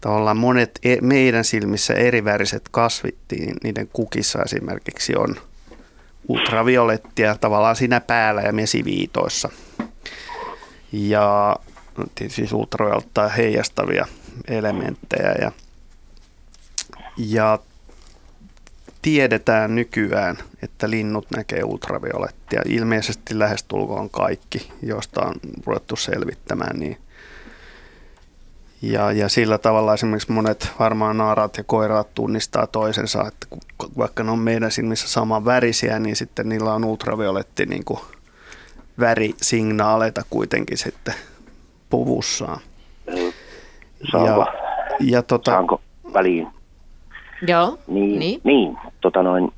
[0.02, 5.36] tavallaan monet e- meidän silmissä eriväriset kasvit, niin niiden kukissa esimerkiksi on
[6.28, 9.50] ultraviolettia tavallaan siinä päällä ja mesiviitoissa.
[10.92, 11.56] Ja
[12.28, 14.06] siis ultraviolettaa heijastavia
[14.48, 15.36] elementtejä.
[15.42, 15.52] Ja,
[17.18, 17.60] ja
[19.02, 22.62] tiedetään nykyään, että linnut näkee ultraviolettia.
[22.66, 25.36] Ilmeisesti lähestulkoon kaikki, joista on
[25.66, 26.98] ruvettu selvittämään, niin
[28.82, 33.48] ja, ja sillä tavalla esimerkiksi monet varmaan naarat ja koiraat tunnistaa toisensa, että
[33.98, 38.00] vaikka ne on meidän silmissä saman värisiä, niin sitten niillä on ultravioletti niin kuin
[39.00, 41.14] värisignaaleita kuitenkin sitten
[41.90, 42.60] puvussaan.
[44.12, 44.48] Saanko, ja,
[45.00, 45.82] ja tota, saanko
[46.14, 46.48] väliin?
[47.48, 47.80] Joo.
[47.88, 48.42] Niin, niin.
[48.44, 49.54] niin tota noin,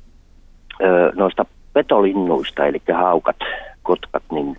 [1.14, 3.36] noista petolinnuista, eli haukat,
[3.82, 4.56] kotkat, niin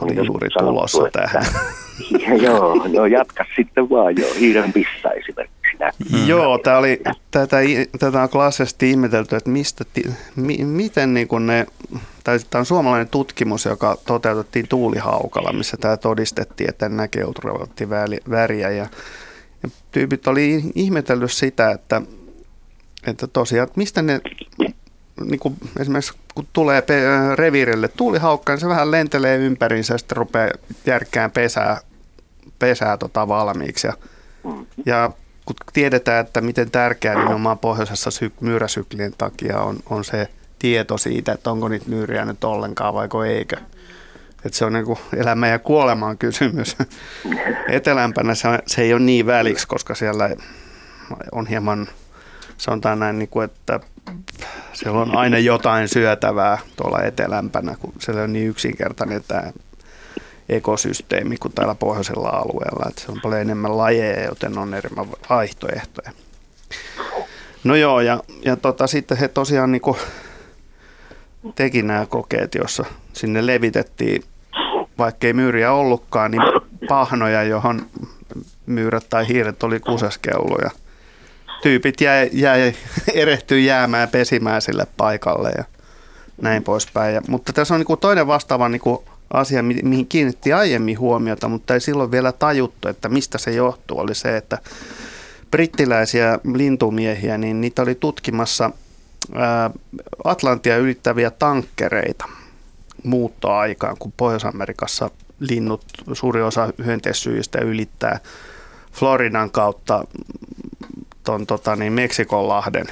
[0.00, 1.44] oli juuri tulossa tähän.
[2.42, 5.54] joo, no jatka sitten vaan jo, hiiren pissa esimerkiksi.
[6.12, 6.26] Mm.
[6.26, 7.00] Joo, tämä oli,
[7.30, 7.56] tätä,
[7.98, 9.84] tätä on klassisesti ihmetelty, että mistä,
[10.36, 11.66] mi, miten niin kuin ne,
[12.24, 17.24] tai tämä on suomalainen tutkimus, joka toteutettiin tuulihaukalla, missä tämä todistettiin, että näkee
[18.30, 18.86] väriä ja,
[19.62, 22.02] ja tyypit oli ihmetellyt sitä, että,
[23.06, 24.20] että tosiaan, että mistä ne
[25.20, 27.02] niin kuin esimerkiksi kun tulee pe-
[27.34, 30.50] reviirille tuulihaukka, niin se vähän lentelee ympäriinsä ja sitten rupeaa
[30.86, 31.80] järkkään pesää,
[32.58, 33.86] pesää tota valmiiksi.
[33.86, 33.94] Ja,
[34.86, 35.10] ja
[35.44, 40.28] kun tiedetään, että miten tärkeää nimenomaan pohjoisessa syk- myyräsyklien takia on, on se
[40.58, 43.56] tieto siitä, että onko niitä myyriä nyt ollenkaan vai eikö.
[44.44, 46.76] Että se on niin kuin elämä ja kuolemaan kysymys.
[47.68, 50.30] Etelämpänä se, se ei ole niin väliksi, koska siellä
[51.32, 51.88] on hieman,
[52.56, 53.80] sanotaan näin, niin kuin, että
[54.72, 59.52] siellä on aina jotain syötävää tuolla etelämpänä, kun se on niin yksinkertainen tämä
[60.48, 62.88] ekosysteemi kuin täällä pohjoisella alueella.
[62.88, 66.10] Että se on paljon enemmän lajeja, joten on enemmän vaihtoehtoja.
[67.64, 69.82] No joo, ja, ja tota, sitten he tosiaan niin
[71.54, 74.24] teki nämä kokeet, jossa sinne levitettiin,
[74.98, 76.42] vaikkei myyriä ollutkaan, niin
[76.88, 77.86] pahnoja, johon
[78.66, 80.70] myyrät tai hiiret oli kuseskelluja–
[81.64, 82.74] tyypit jäi, jäi
[83.14, 85.64] erehtyi jäämään pesimään sille paikalle ja
[86.42, 87.14] näin poispäin.
[87.14, 88.98] Ja, mutta tässä on niin kuin toinen vastaava niin kuin
[89.32, 94.14] asia, mihin kiinnitti aiemmin huomiota, mutta ei silloin vielä tajuttu, että mistä se johtuu, oli
[94.14, 94.58] se, että
[95.50, 98.70] brittiläisiä lintumiehiä, niin niitä oli tutkimassa
[100.24, 102.28] Atlantia ylittäviä tankkereita
[103.04, 105.10] muuttoaikaan, kun Pohjois-Amerikassa
[105.40, 108.20] linnut, suuri osa hyönteissyistä ylittää
[108.92, 110.04] Floridan kautta
[111.24, 112.86] tuon tota, niin Meksikonlahden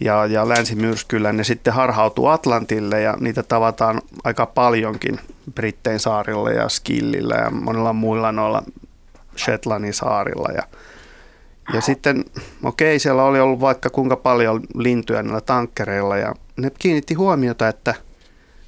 [0.00, 5.20] ja, ja länsimyrskyllä, ne sitten harhautuu Atlantille ja niitä tavataan aika paljonkin
[5.54, 8.62] Brittein saarilla ja Skillillä ja monilla muilla noilla
[9.36, 10.48] Shetlandin saarilla.
[10.52, 10.62] Ja,
[11.74, 12.24] ja sitten,
[12.62, 17.94] okei, siellä oli ollut vaikka kuinka paljon lintuja näillä tankkereilla ja ne kiinnitti huomiota, että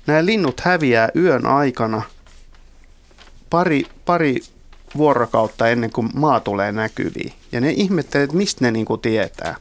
[0.06, 2.02] nämä linnut häviää yön aikana
[3.50, 4.40] pari, pari
[4.96, 7.32] vuorokautta ennen kuin maa tulee näkyviin.
[7.52, 9.56] Ja ne ihmettelee, että mistä ne niin kuin tietää.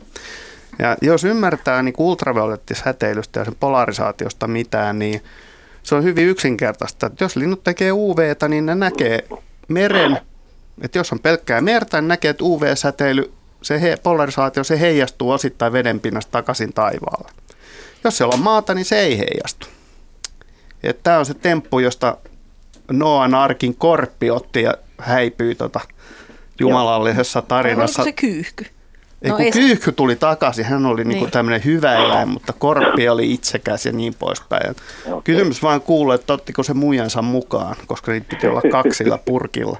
[0.79, 5.23] Ja jos ymmärtää niin ultraviolettisäteilystä ja sen polarisaatiosta mitään, niin
[5.83, 7.07] se on hyvin yksinkertaista.
[7.07, 9.27] Että jos linnut tekee UVtä, niin ne näkee
[9.67, 10.19] meren,
[10.81, 15.73] että jos on pelkkää merta, niin näkee, että UV-säteily, se he, polarisaatio, se heijastuu osittain
[15.73, 17.31] vedenpinnasta takaisin taivaalle.
[18.03, 19.67] Jos siellä on maata, niin se ei heijastu.
[21.03, 22.17] Tämä on se temppu, josta
[22.91, 25.79] Noan arkin korppi otti ja häipyi tota
[26.59, 28.01] jumalallisessa tarinassa.
[28.01, 28.65] Onko se kyyhky?
[29.21, 31.31] Ei, no kun ei kyyhky tuli takaisin, hän oli niinku niin.
[31.31, 34.75] tämmöinen hyvä eläin, mutta korppi oli itsekäs ja niin poispäin.
[35.05, 35.21] Okay.
[35.23, 39.77] Kysymys vaan kuuluu, että ottiko se muijansa mukaan, koska niitä piti olla kaksilla purkilla.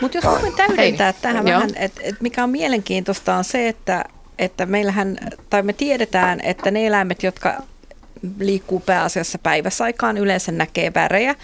[0.00, 1.22] Mutta jos voin täydentää Hei.
[1.22, 1.56] tähän Joo.
[1.56, 4.04] vähän, että et mikä on mielenkiintoista on se, että,
[4.38, 5.18] että meillähän,
[5.50, 7.54] tai me tiedetään, että ne eläimet, jotka
[8.38, 11.34] liikkuu pääasiassa päiväsaikaan, yleensä näkee värejä.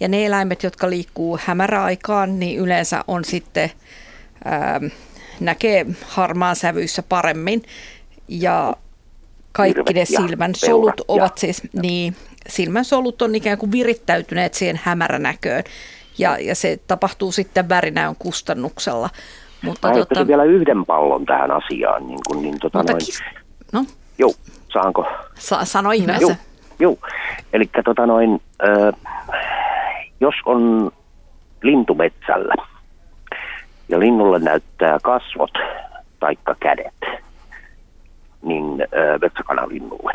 [0.00, 3.70] Ja ne eläimet, jotka liikkuu hämäräaikaan, niin yleensä on sitten,
[4.44, 4.80] ää,
[5.40, 7.62] näkee harmaan sävyissä paremmin.
[8.28, 8.76] Ja
[9.52, 12.16] kaikki ne silmän solut ovat siis, niin
[12.48, 15.64] silmän solut on ikään kuin virittäytyneet siihen hämäränäköön.
[16.18, 19.10] Ja, ja se tapahtuu sitten värinäön kustannuksella.
[19.62, 22.06] Mutta Mä tota, vielä yhden pallon tähän asiaan.
[22.06, 23.22] Niin kun, niin tota noin, kis...
[23.72, 23.84] no?
[24.18, 24.32] Joo,
[24.72, 25.06] saanko?
[25.34, 26.22] Sa- sano ihmeessä.
[26.22, 26.36] Joo,
[26.78, 26.96] joo.
[27.52, 28.94] eli tota noin, äh,
[30.20, 30.90] jos on
[31.62, 32.54] lintumetsällä
[33.88, 35.52] ja linnulle näyttää kasvot
[36.20, 37.22] taikka kädet,
[38.42, 40.12] niin äh, metsäkanalinnulle,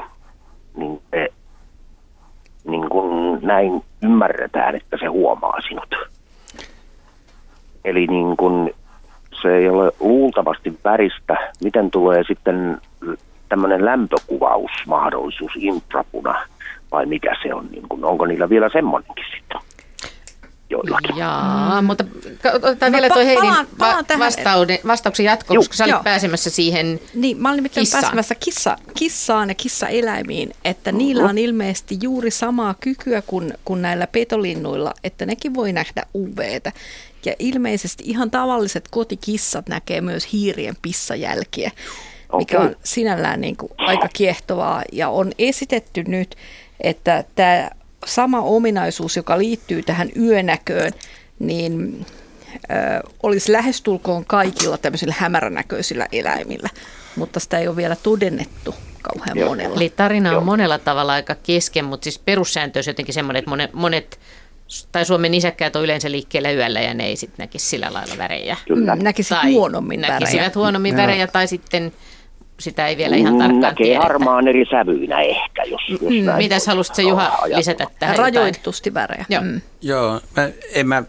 [0.76, 1.26] niin e,
[2.66, 5.96] niin kun näin ymmärretään, että se huomaa sinut.
[7.86, 8.70] Eli niin kun
[9.42, 11.52] se ei ole luultavasti väristä.
[11.64, 12.82] Miten tulee sitten
[13.50, 16.36] tämmöinen lämpökuvausmahdollisuus infrapuna
[16.92, 17.68] vai mikä se on?
[17.72, 19.71] Niin kun, onko niillä vielä semmoinenkin sitten?
[20.72, 21.18] Joillakin.
[21.18, 21.86] Jaa, mm.
[21.86, 22.06] mutta
[22.54, 26.04] otetaan no, vielä tuo Heidin va- vastauden, vastauksen jatko, koska sä olit Joo.
[26.04, 28.02] pääsemässä siihen Niin, mä olin kissaan.
[28.02, 34.08] pääsemässä kissa, kissaan ja kissaeläimiin, että niillä on ilmeisesti juuri samaa kykyä kuin, kuin näillä
[34.08, 36.72] petolinnuilla, että nekin voi nähdä UVtä.
[37.26, 41.72] Ja ilmeisesti ihan tavalliset kotikissat näkee myös hiirien pissajälkiä,
[42.38, 44.84] mikä on sinällään niin kuin aika kiehtovaa.
[44.92, 46.36] Ja on esitetty nyt,
[46.80, 47.70] että tämä
[48.06, 50.92] sama ominaisuus, joka liittyy tähän yönäköön,
[51.40, 52.06] niin
[52.54, 56.70] ö, olisi lähestulkoon kaikilla tämmöisillä hämäränäköisillä eläimillä,
[57.16, 59.50] mutta sitä ei ole vielä todennettu kauhean Joo.
[59.50, 59.76] monella.
[59.76, 60.44] Eli tarina on Joo.
[60.44, 64.20] monella tavalla aika kesken, mutta siis perussääntö on jotenkin semmoinen, että monet, monet
[64.92, 68.58] tai Suomen isäkkäät on yleensä liikkeellä yöllä ja ne ei sitten näkisi sillä lailla värejä.
[68.68, 68.96] Kyllä.
[68.96, 70.20] Näkisi huonommin värejä.
[70.20, 71.94] Näkisivät huonommin värejä tai sitten
[72.62, 74.04] sitä ei vielä ihan tarkkaan Näkee tiedetä.
[74.04, 76.26] harmaan eri sävyinä ehkä, jos, jos mm.
[76.26, 78.18] näin Mitäs halusit se Juha lisätä tähän?
[78.18, 79.26] Rajoitusti värejä.
[79.30, 79.62] Joo, mm.
[79.82, 81.04] Joo mä, en, mä,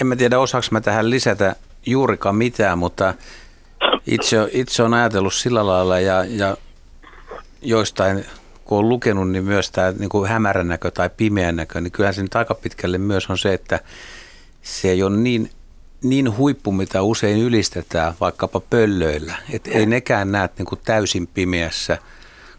[0.00, 1.56] en mä tiedä osaako mä tähän lisätä
[1.86, 3.14] juurikaan mitään, mutta
[4.06, 6.56] itse, itse on ajatellut sillä lailla ja, ja
[7.62, 8.24] joistain
[8.64, 12.14] kun on lukenut, niin myös tämä niin kuin hämärän näkö tai pimeän näkö, niin kyllähän
[12.14, 13.80] se nyt aika pitkälle myös on se, että
[14.62, 15.50] se ei ole niin
[16.04, 19.34] niin huippu, mitä usein ylistetään vaikkapa pöllöillä.
[19.50, 21.98] Että ei nekään näe niin kuin täysin pimeässä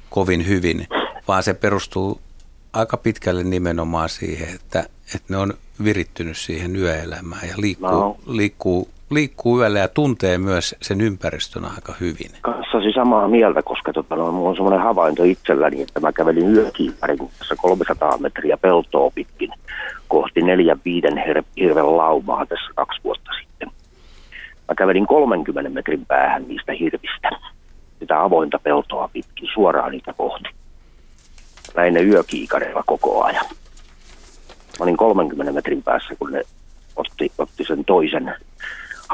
[0.10, 0.88] kovin hyvin,
[1.28, 2.22] vaan se perustuu
[2.74, 4.80] aika pitkälle nimenomaan siihen, että,
[5.16, 5.54] että ne on
[5.84, 8.18] virittynyt siihen yöelämään ja liikkuu, no.
[8.28, 12.32] liikkuu, liikkuu yöllä ja tuntee myös sen ympäristön aika hyvin.
[12.42, 17.18] Kanssasi samaa mieltä, koska tota, no, mulla on semmoinen havainto itselläni, että mä kävelin yökiiparin
[17.62, 19.52] 300 metriä peltoa pitkin
[20.08, 21.24] kohti neljän viiden
[21.58, 23.70] hirven laumaa tässä kaksi vuotta sitten.
[24.68, 27.30] Mä kävelin 30 metrin päähän niistä hirvistä,
[28.00, 30.50] sitä avointa peltoa pitkin suoraan niitä kohti.
[31.76, 33.46] Näin ne yökiikareilla koko ajan.
[34.80, 36.42] Mä olin 30 metrin päässä, kun ne
[36.96, 38.36] otti, otti sen toisen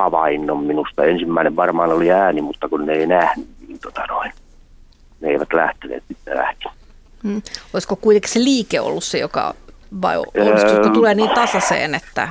[0.04, 1.04] havainnon minusta.
[1.06, 4.32] Ensimmäinen varmaan oli ääni, mutta kun ne ei nähnyt, niin tota noin,
[5.22, 6.66] ne eivät lähteneet, sitten lähti.
[7.24, 7.42] Hmm.
[7.74, 9.54] Olisiko kuitenkin se liike ollut se, joka
[10.02, 12.28] vai onnistuisiko öö, tulee niin tasaiseen, että...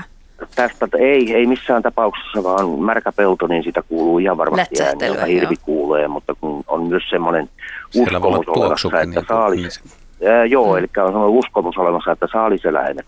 [0.55, 5.25] Tästä ei, ei missään tapauksessa, vaan märkä pelto, niin sitä kuuluu ihan varmasti ääni, joka
[5.25, 7.49] hirvi kuulee, mutta kun on myös semmoinen
[7.95, 9.81] uskomus olemassa, että niin saalis...
[10.29, 10.79] Ää, joo, mm.
[10.79, 13.07] eli on semmoinen uskomus olemassa, että saaliseläimet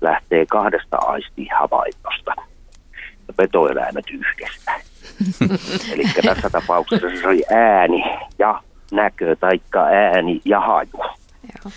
[0.00, 2.53] lähtee kahdesta aistihavainnosta ja
[3.32, 4.72] petoeläimet yhdestä.
[5.92, 8.04] eli tässä tapauksessa se oli ääni
[8.38, 8.60] ja
[8.92, 10.90] näkö, taikka ääni ja haju.
[10.94, 11.72] Joo.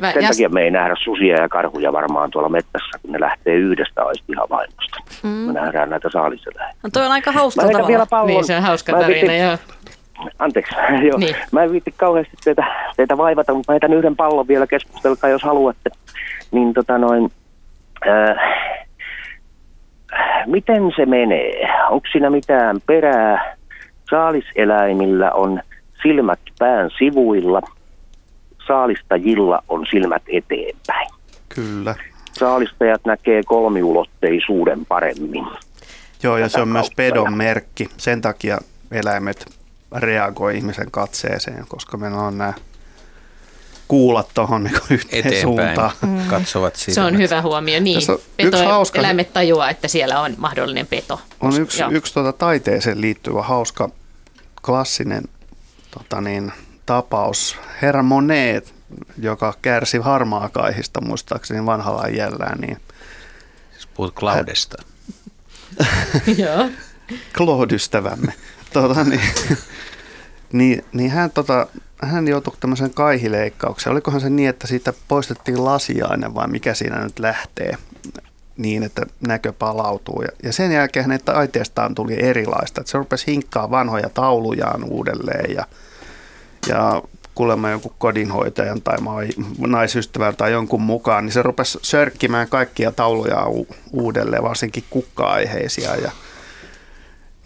[0.00, 0.28] Mä, Sen ja...
[0.28, 4.98] takia me ei nähdä susia ja karhuja varmaan tuolla mettässä, kun ne lähtee yhdestä aistihavainnosta.
[5.22, 5.28] Mm.
[5.28, 6.74] Me nähdään näitä saaliseläimiä.
[6.82, 7.88] No toi on aika hauska Mä tavalla.
[7.88, 8.26] vielä pallon.
[8.26, 9.40] Niin, se on hauska mä tarina, viitin...
[9.40, 9.58] joo.
[10.38, 10.74] Anteeksi,
[11.08, 11.18] joo.
[11.18, 11.36] Niin.
[11.52, 12.64] Mä en viitti kauheasti teitä,
[12.96, 15.90] teitä vaivata, mutta mä heitän yhden pallon vielä keskustelkaa, jos haluatte.
[16.50, 17.32] Niin tota noin,
[18.06, 18.36] äh,
[20.46, 21.68] miten se menee?
[21.90, 23.56] Onko siinä mitään perää?
[24.10, 25.60] Saaliseläimillä on
[26.02, 27.60] silmät pään sivuilla–
[28.66, 31.10] saalistajilla on silmät eteenpäin.
[31.54, 31.94] Kyllä.
[32.32, 35.46] Saalistajat näkee kolmiulotteisuuden paremmin.
[36.22, 37.88] Joo, ja se on myös pedon merkki.
[37.96, 38.58] Sen takia
[38.90, 39.46] eläimet
[39.96, 42.52] reagoi ihmisen katseeseen, koska meillä on nämä
[43.88, 45.90] kuulat tuohon niin yhteen suuntaan.
[46.02, 46.26] Mm.
[46.30, 46.94] katsovat silmät.
[46.94, 47.80] Se on hyvä huomio.
[47.80, 48.00] Niin,
[48.36, 51.20] peto, hauska, eläimet tajuaa, että siellä on mahdollinen peto.
[51.40, 53.90] On yksi, yksi tuota taiteeseen liittyvä hauska
[54.64, 55.24] klassinen
[55.90, 56.52] tota niin,
[56.86, 57.56] tapaus.
[57.82, 58.74] Herra Monet,
[59.18, 62.58] joka kärsi harmaakaihista muistaakseni vanhalla iällään.
[62.58, 62.76] Niin
[63.72, 64.82] siis puhut Claudesta.
[66.42, 66.68] Joo.
[67.32, 68.34] Claude-ystävämme.
[68.72, 69.20] Tota, niin,
[70.52, 71.66] niin, niin hän, tota,
[72.04, 73.92] hän joutui tämmöisen kaihileikkaukseen.
[73.92, 77.76] Olikohan se niin, että siitä poistettiin lasiainen vai mikä siinä nyt lähtee
[78.56, 80.24] niin, että näkö palautuu.
[80.42, 82.80] Ja, sen jälkeen hänen taiteestaan tuli erilaista.
[82.80, 85.66] Että se rupesi hinkkaa vanhoja taulujaan uudelleen ja–
[86.68, 87.02] ja
[87.34, 88.98] kuulemma jonkun kodinhoitajan tai
[89.58, 93.46] naisystävän tai jonkun mukaan, niin se rupesi sörkkimään kaikkia tauluja
[93.92, 95.96] uudelleen, varsinkin kukka-aiheisia.
[95.96, 96.10] Ja,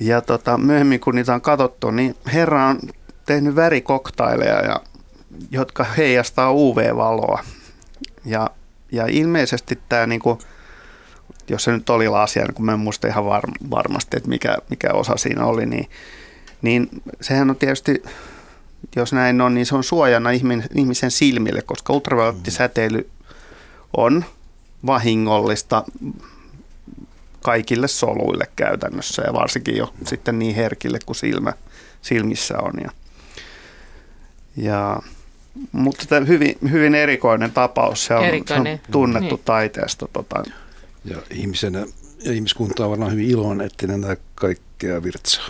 [0.01, 2.78] ja tota, myöhemmin kun niitä on katsottu, niin herra on
[3.28, 4.80] tehnyt värikoktaileja, ja,
[5.50, 7.44] jotka heijastaa UV-valoa.
[8.24, 8.50] Ja,
[8.92, 10.38] ja ilmeisesti tämä, niin kuin,
[11.50, 14.56] jos se nyt oli lasia, niin kun mä en muista ihan var, varmasti, että mikä,
[14.70, 15.90] mikä osa siinä oli, niin,
[16.62, 16.88] niin
[17.20, 18.02] sehän on tietysti
[18.96, 20.30] jos näin on, niin se on suojana
[20.74, 23.10] ihmisen silmille, koska ultraviolettisäteily
[23.96, 24.24] on
[24.86, 25.84] vahingollista
[27.42, 31.52] kaikille soluille käytännössä ja varsinkin jo sitten niin herkille kuin silmä,
[32.02, 32.72] silmissä on.
[32.84, 32.90] Ja,
[34.59, 35.02] ja,
[35.72, 38.76] mutta tämä hyvin, hyvin erikoinen tapaus, se on, erikoinen.
[38.76, 39.44] se on tunnettu niin.
[39.44, 40.09] taiteesta.
[40.12, 40.43] Tota.
[41.05, 41.86] Ja ihmisenä
[42.24, 45.48] ja ihmiskunta on varmaan hyvin iloinen, että ne kaikkea virtsaa.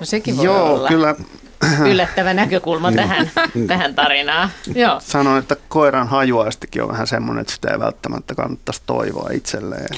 [0.00, 0.88] No sekin voi Joo, olla.
[0.88, 1.14] kyllä.
[1.90, 3.30] Yllättävä näkökulma tähän,
[3.66, 4.50] tähän tarinaan.
[4.74, 5.00] Joo.
[5.00, 9.88] Sanoin, että koiran hajuaistikin on vähän semmoinen, että sitä ei välttämättä kannattaisi toivoa itselleen.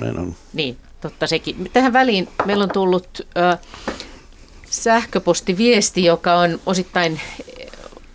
[0.00, 0.34] Näin on.
[0.52, 1.70] Niin, totta sekin.
[1.72, 3.58] Tähän väliin meillä on tullut ö,
[4.72, 7.20] sähköpostiviesti, joka on osittain,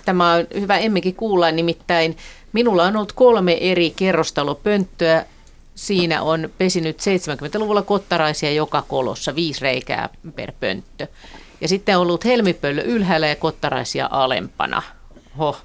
[0.05, 2.17] tämä on hyvä emmekin kuulla, nimittäin
[2.53, 5.25] minulla on ollut kolme eri kerrostalopönttöä
[5.77, 11.07] Siinä on pesinyt 70-luvulla kottaraisia joka kolossa, viisi reikää per pönttö.
[11.61, 14.81] Ja sitten on ollut helmipöllö ylhäällä ja kottaraisia alempana.
[15.37, 15.57] Ho.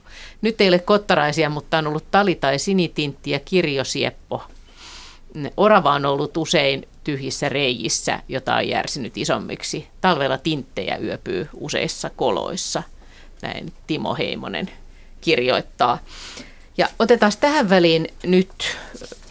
[0.43, 4.43] Nyt ei ole kottaraisia, mutta on ollut tali- tai sinitintti ja kirjosieppo.
[5.57, 9.87] Orava on ollut usein tyhjissä reijissä, jota on järsinyt isommiksi.
[10.01, 12.83] Talvella tinttejä yöpyy useissa koloissa.
[13.43, 14.71] Näin Timo Heimonen
[15.21, 15.99] kirjoittaa.
[16.77, 18.77] Ja otetaan tähän väliin nyt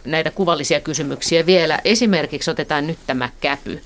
[0.04, 1.78] näitä kuvallisia kysymyksiä vielä.
[1.84, 3.82] Esimerkiksi otetaan nyt tämä käpy.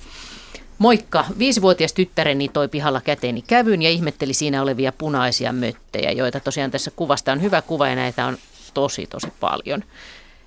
[0.79, 6.71] Moikka, viisivuotias tyttäreni toi pihalla käteeni kävyn ja ihmetteli siinä olevia punaisia möttejä, joita tosiaan
[6.71, 8.39] tässä kuvasta on hyvä kuva ja näitä on
[8.75, 9.85] tosi tosi paljon.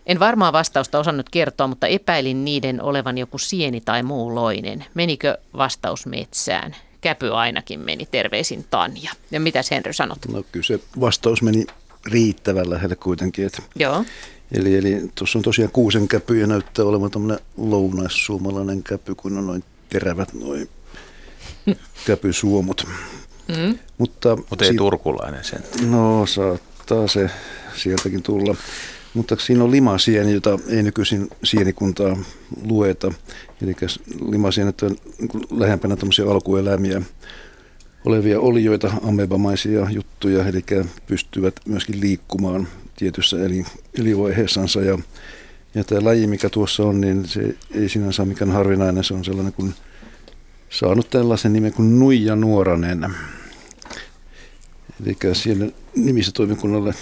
[0.09, 4.85] En varmaan vastausta osannut kertoa, mutta epäilin niiden olevan joku sieni tai muu loinen.
[4.93, 6.75] Menikö vastaus metsään?
[7.01, 9.11] Käpy ainakin meni, terveisin Tanja.
[9.31, 10.17] Ja mitä Henry sanot?
[10.31, 11.65] No kyllä se vastaus meni
[12.05, 13.45] riittävän lähelle kuitenkin.
[13.45, 14.05] Että Joo.
[14.51, 19.47] Eli, eli tuossa on tosiaan kuusen käpy ja näyttää olevan tämmöinen lounaissuomalainen käpy, kun on
[19.47, 20.69] noin terävät noin
[22.07, 22.87] käpysuomut.
[23.47, 23.79] Mm.
[23.97, 25.63] Mutta, Mutta ei si- turkulainen sen.
[25.89, 27.29] No saattaa se
[27.75, 28.55] sieltäkin tulla.
[29.13, 32.17] Mutta siinä on limasieni, jota ei nykyisin sienikuntaa
[32.63, 33.11] lueta.
[33.61, 33.75] Eli
[34.29, 34.95] limasienet on
[35.51, 37.01] lähempänä tämmöisiä alkuelämiä
[38.05, 40.63] olevia olioita, amebamaisia juttuja, eli
[41.07, 43.65] pystyvät myöskin liikkumaan tietyssä eli,
[43.99, 44.81] elivaiheessansa.
[44.81, 44.99] Ja,
[45.75, 49.25] ja tämä laji, mikä tuossa on, niin se ei sinänsä ole mikään harvinainen, se on
[49.25, 49.73] sellainen kuin
[50.69, 53.15] saanut tällaisen nimen kuin Nuija Nuoranen.
[55.05, 55.65] Eli siellä
[55.95, 56.93] nimissä toimikunnalle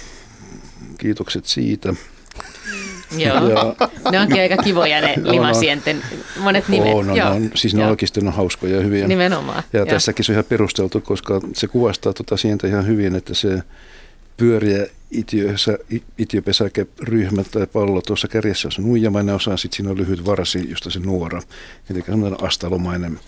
[0.98, 1.94] kiitokset siitä.
[3.18, 3.74] Joo, ja,
[4.10, 6.02] ne onkin aika kivoja ne limasienten
[6.36, 6.94] monet nimet.
[6.94, 9.08] On, on, on, siis ne oikeasti on hauskoja ja hyviä.
[9.08, 9.62] Nimenomaan.
[9.72, 13.34] Ja, ja tässäkin se on ihan perusteltu, koska se kuvastaa tuota sientä ihan hyvin, että
[13.34, 13.62] se
[14.36, 14.86] pyöriä
[16.18, 20.90] itiöpesäkeryhmä tai pallo tuossa kärjessä on se nuijamainen osa, sitten siinä on lyhyt varsi, josta
[20.90, 21.42] se nuora.
[21.90, 23.20] Eli semmoinen astalomainen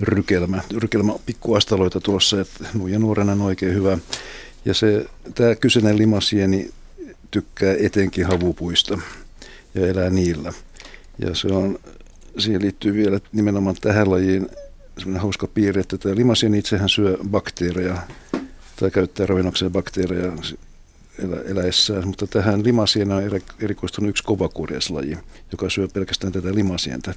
[0.00, 3.98] rykelmä, rykelmä pikkuastaloita tuossa, että nuija nuorena on oikein hyvä.
[4.64, 6.70] Ja se, tämä kyseinen limasieni
[7.30, 8.98] tykkää etenkin havupuista
[9.74, 10.52] ja elää niillä.
[11.18, 11.78] Ja se on,
[12.38, 14.48] siihen liittyy vielä nimenomaan tähän lajiin
[14.98, 18.02] semmoinen hauska piirre, että tämä limasieni itsehän syö bakteereja
[18.76, 20.32] tai käyttää ravinnokseen bakteereja
[21.18, 23.22] elä, eläessään, mutta tähän limasiena on
[23.60, 25.18] erikoistunut yksi kovakurjaslaji,
[25.52, 27.14] joka syö pelkästään tätä limasientä.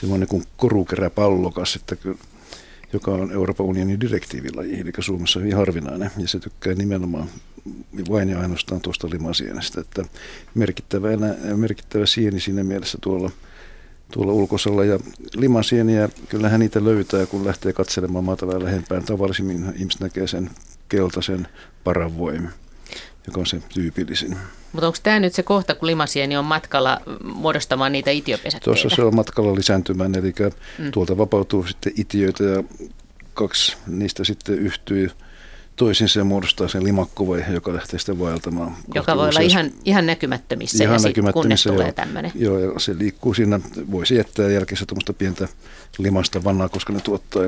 [0.00, 1.96] Semmoinen kuin korukeräpallokas, että
[2.92, 7.28] joka on Euroopan unionin direktiivilaji, eli Suomessa hyvin harvinainen, ja se tykkää nimenomaan
[8.10, 10.04] vain ja ainoastaan tuosta limasienestä, että
[10.54, 11.08] merkittävä,
[11.56, 13.30] merkittävä sieni siinä mielessä tuolla,
[14.12, 14.98] tuolla ulkosalla, ja
[15.36, 19.04] limasieniä, kyllähän niitä löytää, kun lähtee katselemaan maata lähempään.
[19.04, 20.50] Tavallisimmin ihmiset näkee sen
[20.88, 21.48] keltaisen
[21.84, 22.50] paravoimin
[23.26, 24.36] joka on se tyypillisin.
[24.72, 28.64] Mutta onko tämä nyt se kohta, kun limasieni on matkalla muodostamaan niitä itiopesäkkeitä?
[28.64, 30.34] Tuossa se on matkalla lisääntymään, eli
[30.78, 30.90] mm.
[30.90, 32.62] tuolta vapautuu sitten itiöitä ja
[33.34, 35.10] kaksi niistä sitten yhtyy
[35.76, 38.76] toisinsa ja muodostaa sen limakkuvaihe, joka lähtee sitten vaeltamaan.
[38.94, 42.32] Joka voi olla ihan, ihan näkymättömissä ihan ja näkymättömissä, kunnes tulee tämmöinen.
[42.34, 45.48] Joo, ja se liikkuu siinä, voisi jättää jälkeensä tuommoista pientä
[45.98, 47.42] limasta vannaa, koska ne tuottaa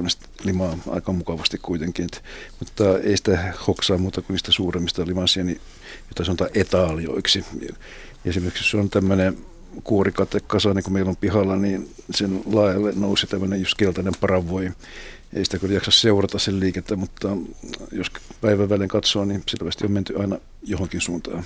[0.45, 2.05] limaa aika mukavasti kuitenkin.
[2.05, 2.25] Et,
[2.61, 5.61] mutta ei sitä hoksaa muuta kuin niistä suuremmista limasieni,
[6.09, 7.45] jota sanotaan etaalioiksi.
[8.25, 9.39] Esimerkiksi se on tämmöinen
[9.85, 14.73] kuorikatekasa, niin kun meillä on pihalla, niin sen laajalle nousi tämmöinen just keltainen paravoi
[15.33, 17.29] ei sitä kyllä jaksa seurata sen liikettä, mutta
[17.93, 18.11] jos
[18.41, 21.45] päivän välein katsoo, niin selvästi on menty aina johonkin suuntaan.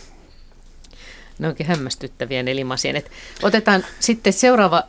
[1.39, 3.11] Ne onkin hämmästyttäviä ne limasienet.
[3.43, 4.83] Otetaan sitten seuraava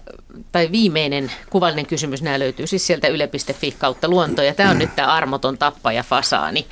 [0.51, 2.21] tai viimeinen kuvallinen kysymys.
[2.21, 4.41] Nämä löytyy siis sieltä yle.fi kautta luonto.
[4.41, 6.65] Ja tämä on nyt tämä armoton tappaja fasaani.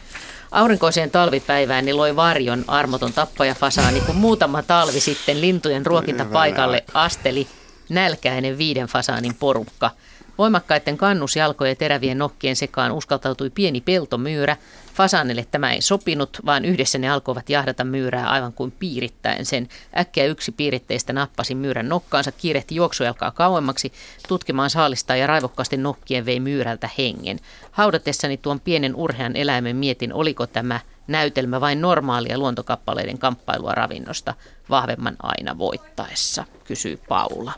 [0.52, 7.48] Aurinkoiseen talvipäivään niin loi varjon armoton tappaja fasaani, kun muutama talvi sitten lintujen ruokintapaikalle asteli
[7.89, 9.91] nälkäinen viiden fasaanin porukka–
[10.38, 14.58] Voimakkaiden kannusjalkojen terävien nokkien sekaan uskaltautui pieni peltomyyrä.
[14.94, 19.70] Fasanille tämä ei sopinut, vaan yhdessä ne alkoivat jahdata myyrää aivan kuin piirittäen sen.
[19.98, 23.94] Äkkiä yksi piiritteistä nappasi myyrän nokkaansa, kiirehti juoksujalkaa kauemmaksi,
[24.28, 27.40] tutkimaan saalistaa ja raivokkaasti nokkien vei myyrältä hengen.
[27.72, 34.34] Haudatessani tuon pienen urhean eläimen mietin, oliko tämä näytelmä vain normaalia luontokappaleiden kamppailua ravinnosta
[34.70, 37.53] vahvemman aina voittaessa, kysyy Paula.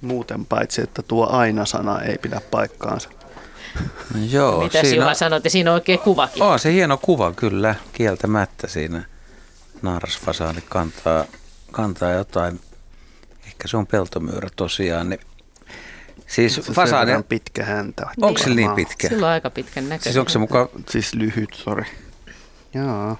[0.00, 3.08] Muuten paitsi, että tuo aina-sana ei pidä paikkaansa.
[4.14, 6.42] No joo, Mitä siinä Juha sanoit, siinä on oikein kuvakin.
[6.42, 9.04] On se hieno kuva kyllä, kieltämättä siinä
[9.82, 11.24] naarasfasaani kantaa,
[11.72, 12.60] kantaa jotain,
[13.46, 15.20] ehkä se on peltomyyrä tosiaan, niin
[16.28, 17.14] Siis se fasaani...
[17.14, 18.06] on pitkä häntä.
[18.20, 19.08] Onko se niin pitkä?
[19.08, 20.02] Sillä on aika pitkän näköinen.
[20.02, 20.68] Siis onko se mukaan...
[20.90, 21.84] Siis lyhyt, sori.
[22.74, 23.18] Joo.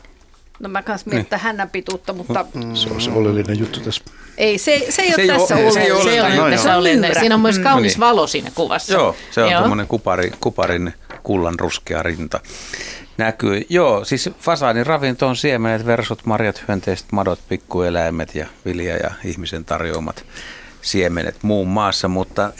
[0.58, 1.40] No mä kanssa mietin niin.
[1.40, 2.46] hännän pituutta, mutta...
[2.54, 2.74] Mm.
[2.74, 4.04] Se on se oleellinen juttu tässä.
[4.38, 6.50] Ei, se, se ei se ole tässä ole, se ei ole, se ei ole no,
[6.50, 7.20] tässä oleellinen.
[7.20, 8.00] Siinä on myös kaunis mm.
[8.00, 8.92] valo siinä kuvassa.
[8.92, 12.40] Joo, se on tuommoinen kupari, kuparin kullan ruskea rinta
[13.18, 13.66] näkyy.
[13.68, 19.64] Joo, siis fasaanin ravinto on siemenet, versot, marjat, hyönteiset, madot, pikkueläimet ja vilja ja ihmisen
[19.64, 20.24] tarjoamat
[20.82, 22.52] siemenet muun maassa, mutta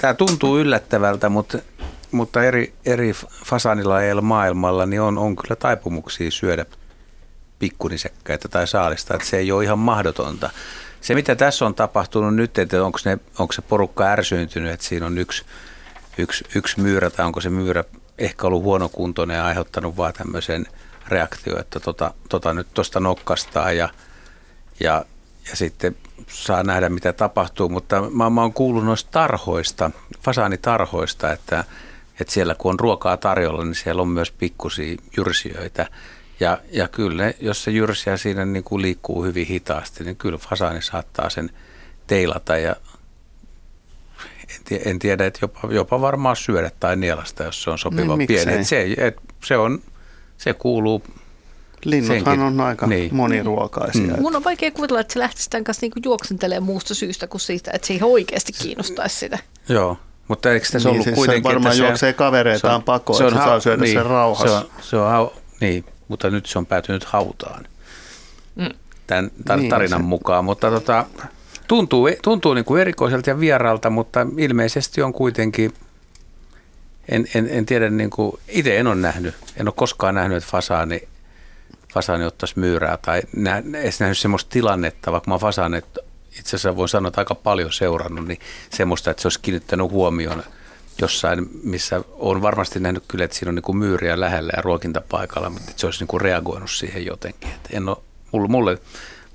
[0.00, 1.58] tämä tuntuu yllättävältä, mutta,
[2.10, 3.12] mutta eri, eri
[3.44, 6.66] fasaanilajeilla maailmalla niin on, on kyllä taipumuksia syödä
[7.64, 10.50] pikkunisekkäitä tai saalista, että se ei ole ihan mahdotonta.
[11.00, 15.06] Se, mitä tässä on tapahtunut nyt, että onko, ne, onko se porukka ärsyyntynyt, että siinä
[15.06, 15.44] on yksi,
[16.18, 17.84] yksi, yksi myyrä tai onko se myyrä
[18.18, 20.66] ehkä ollut huonokuntoinen ja aiheuttanut vaan tämmöisen
[21.08, 23.88] reaktio, että tota, tota nyt tuosta nokkastaa ja,
[24.80, 25.04] ja,
[25.50, 25.96] ja sitten
[26.28, 27.68] saa nähdä, mitä tapahtuu.
[27.68, 31.64] Mutta mä, mä oon kuullut noista tarhoista, fasaanitarhoista, että,
[32.20, 35.86] että siellä kun on ruokaa tarjolla, niin siellä on myös pikkusia jyrsijöitä.
[36.44, 40.82] Ja, ja kyllä, jos se jyrsiä siinä niin kuin liikkuu hyvin hitaasti, niin kyllä fasaani
[40.82, 41.50] saattaa sen
[42.06, 42.76] teilata ja
[44.84, 48.52] en tiedä, että jopa, jopa varmaan syödä tai nielasta, jos se on sopiva niin, pieni.
[48.52, 49.82] Et se, et se, on,
[50.38, 51.02] se kuuluu
[51.84, 52.40] Linnuthan senkin.
[52.40, 53.14] on aika niin.
[53.14, 54.02] moniruokaisia.
[54.02, 54.22] Mm.
[54.22, 57.70] Mun on vaikea kuvitella, että se lähtisi tämän kanssa niinku juoksentelemaan muusta syystä kuin siitä,
[57.74, 59.38] että se ei oikeasti kiinnostaisi sitä.
[59.68, 59.98] Joo,
[60.28, 61.50] mutta eikö tässä niin, ollut siis kuitenkin...
[61.50, 64.60] Se varmaan juoksee kavereitaan pakoon, se on, että se saa syödä niin, sen rauhassa.
[64.60, 65.30] Se on, se on,
[65.60, 65.84] niin,
[66.14, 67.66] mutta nyt se on päätynyt hautaan
[68.54, 68.68] mm.
[69.06, 70.06] tämän, tämän niin, tarinan se.
[70.06, 70.44] mukaan.
[70.44, 71.06] Mutta tota,
[71.68, 75.74] tuntuu, tuntuu niin kuin erikoiselta ja vieraalta, mutta ilmeisesti on kuitenkin,
[77.08, 80.50] en, en, en tiedä, niin kuin, itse en ole nähnyt, en ole koskaan nähnyt, että
[80.50, 81.08] fasaani,
[81.94, 85.78] fasaani ottaisi myyrää tai nä, edes nähnyt sellaista tilannetta, vaikka mä fasaani,
[86.38, 90.42] itse asiassa voin sanoa, että aika paljon seurannut, niin semmoista, että se olisi kiinnittänyt huomioon
[91.00, 95.50] jossain, missä on varmasti nähnyt kyllä, että siinä on niin kuin myyriä lähellä ja ruokintapaikalla,
[95.50, 97.50] mutta se olisi niin kuin reagoinut siihen jotenkin.
[97.50, 97.96] Että en ole,
[98.32, 98.78] mulle, mulle,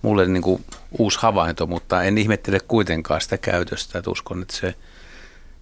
[0.01, 0.65] mulle niin kuin
[0.97, 4.75] uusi havainto, mutta en ihmettele kuitenkaan sitä käytöstä, että uskon, että se,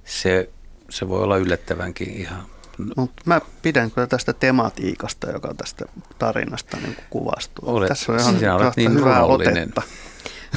[0.06, 0.50] se,
[0.90, 2.46] se voi olla yllättävänkin ihan
[2.96, 5.86] Mut mä pidän kyllä tästä tematiikasta, joka tästä
[6.20, 7.76] tarinasta niin kuvastuu.
[7.76, 9.82] Olet, Tässä on ihan olet niin hyvää otetta.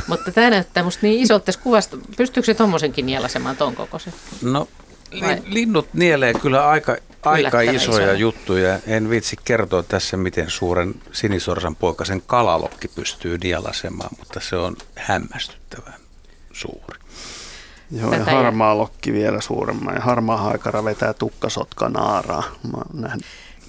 [0.06, 1.96] Mutta tämä näyttää musta niin isolta tässä kuvasta.
[2.16, 4.12] Pystyykö se tuommoisenkin nielasemaan ton kokoisen?
[4.42, 4.68] No
[5.20, 5.42] Vai?
[5.46, 8.78] Linnut nielee kyllä aika, aika isoja, isoja juttuja.
[8.86, 16.00] En viitsi kertoa tässä, miten suuren sinisorsan poikasen kalalokki pystyy nielasemaan, mutta se on hämmästyttävän
[16.52, 16.98] suuri.
[17.90, 19.94] Joo, Tätä ja harmaa lokki vielä suuremman.
[19.94, 22.42] Ja harmaa haikara vetää tukkasotka naaraa.
[22.92, 23.08] Mä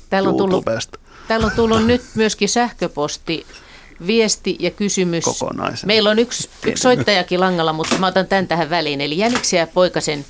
[0.09, 0.65] täällä on, tullut,
[1.27, 3.45] täällä on tullut nyt myöskin sähköposti
[4.07, 5.23] viesti ja kysymys.
[5.23, 5.87] Kokonaisen.
[5.87, 9.01] Meillä on yksi, yksi soittajakin langalla, mutta mä otan tämän tähän väliin.
[9.01, 10.25] Eli Jäniksiä poikasen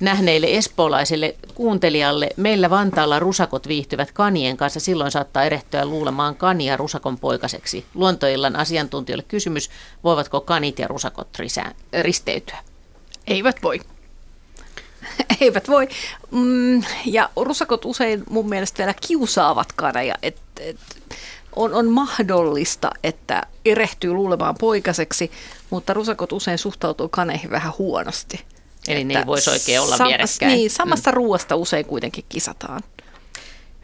[0.00, 2.30] nähneille espoolaisille kuuntelijalle.
[2.36, 4.80] Meillä Vantaalla rusakot viihtyvät kanien kanssa.
[4.80, 7.84] Silloin saattaa erehtyä luulemaan kania rusakon poikaseksi.
[7.94, 9.70] Luontoillan asiantuntijoille kysymys,
[10.04, 12.58] voivatko kanit ja rusakot risää, risteytyä?
[13.26, 13.80] Eivät voi.
[15.40, 15.88] Eivät voi.
[16.30, 20.14] Mm, ja rusakot usein mun mielestä vielä kiusaavat kaneja.
[20.22, 20.78] Et, et,
[21.56, 25.30] on, on mahdollista, että erehtyy luulemaan poikaseksi,
[25.70, 28.44] mutta rusakot usein suhtautuu kaneihin vähän huonosti.
[28.88, 30.52] Eli ne ei voisi oikein olla sam- vierekkäin.
[30.52, 31.14] Niin, samasta mm.
[31.14, 32.80] ruoasta usein kuitenkin kisataan.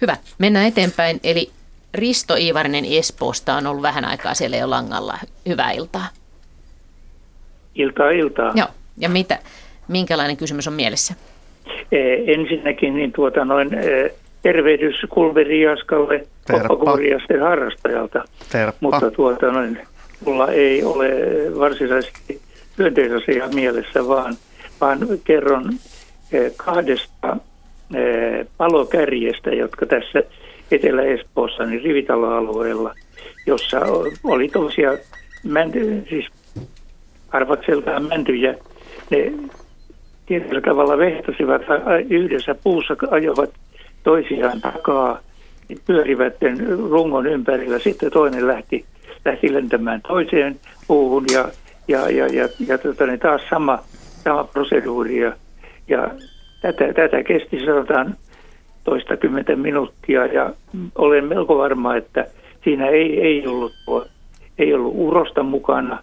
[0.01, 1.21] Hyvä, mennään eteenpäin.
[1.25, 1.51] Eli
[1.95, 5.19] Risto Iivarinen Espoosta on ollut vähän aikaa siellä jo langalla.
[5.49, 6.09] Hyvää iltaa.
[7.75, 8.53] Iltaa, iltaa.
[8.55, 8.69] Joo,
[8.99, 9.39] ja mitä,
[9.89, 11.15] minkälainen kysymys on mielessä?
[11.93, 18.25] E, ensinnäkin niin tuota noin, e, tervehdys Kulveri Jaskalle koppakuuriasten harrastajalta.
[18.53, 18.79] Terppa.
[18.81, 19.79] Mutta tuota noin,
[20.25, 21.11] mulla ei ole
[21.59, 22.41] varsinaisesti
[22.79, 24.37] hyönteisasia mielessä, vaan–
[24.81, 25.73] vaan kerron
[26.33, 27.37] eh, kahdesta
[27.95, 30.23] eh, palokärjestä, jotka tässä
[30.71, 32.95] Etelä-Espoossa, niin rivitaloalueella,
[33.47, 33.81] jossa
[34.25, 34.99] oli tosiaan
[35.45, 36.27] mänty, siis
[37.31, 38.55] arvakseltaan mäntyjä.
[39.11, 39.33] Ne
[40.27, 41.63] tietyllä tavalla vehtasivat
[42.11, 43.51] yhdessä puussa, ajoivat
[44.03, 45.21] toisiaan takaa,
[45.87, 46.35] pyörivät
[46.91, 47.79] rungon ympärillä.
[47.79, 48.85] Sitten toinen lähti,
[49.25, 51.49] lähti lentämään toiseen puuhun ja,
[51.89, 53.79] ja, ja, ja, ja tota, niin taas sama,
[54.25, 55.21] sama proseduuri.
[55.21, 55.33] Ja,
[55.89, 56.09] ja
[56.61, 58.17] tätä, tätä kesti sanotaan
[58.85, 60.51] toista kymmentä minuuttia ja
[60.95, 62.27] olen melko varma, että
[62.65, 63.73] siinä ei, ei, ollut,
[64.59, 66.03] ei ollut urosta mukana.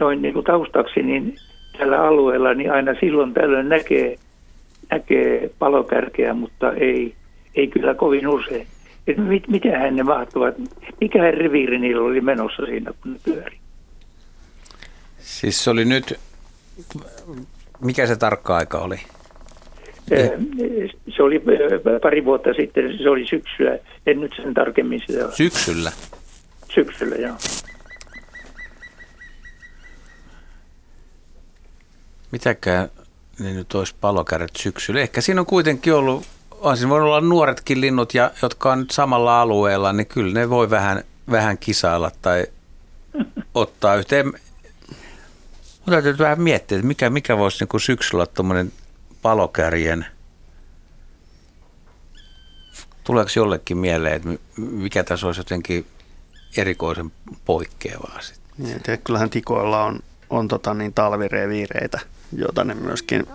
[0.00, 1.36] Noin niin kuin taustaksi, niin
[1.78, 4.16] tällä alueella niin aina silloin tällöin näkee,
[4.90, 7.14] näkee palokärkeä, mutta ei,
[7.54, 8.66] ei kyllä kovin usein.
[9.06, 10.54] Et mit, mitähän ne mahtuvat,
[11.00, 13.56] mikä reviiri niillä oli menossa siinä, kun ne pyöri?
[15.18, 16.18] Siis se oli nyt,
[17.80, 19.00] mikä se tarkka aika oli?
[21.16, 21.42] Se oli
[22.02, 25.30] pari vuotta sitten, se oli syksyä, en nyt sen tarkemmin sitä.
[25.30, 25.92] Syksyllä?
[26.74, 27.36] Syksyllä, joo.
[32.30, 32.88] Mitäkään
[33.38, 35.00] ne nyt olisi palokärjet syksyllä?
[35.00, 38.90] Ehkä siinä on kuitenkin ollut, on siinä voinut olla nuoretkin linnut, ja, jotka on nyt
[38.90, 42.46] samalla alueella, niin kyllä ne voi vähän, vähän kisailla tai
[43.54, 44.32] ottaa yhteen.
[45.86, 48.72] Mutta täytyy vähän miettiä, että mikä, mikä voisi niin syksyllä olla tuommoinen
[49.22, 50.06] palokärjen,
[53.04, 55.86] tuleeko jollekin mieleen, että mikä tässä olisi jotenkin
[56.56, 57.12] erikoisen
[57.44, 58.44] poikkeavaa sitten?
[58.58, 60.00] Niin, kyllähän tikoilla on,
[60.30, 62.00] on tota niin talvireviireitä,
[62.36, 63.26] joita ne myöskin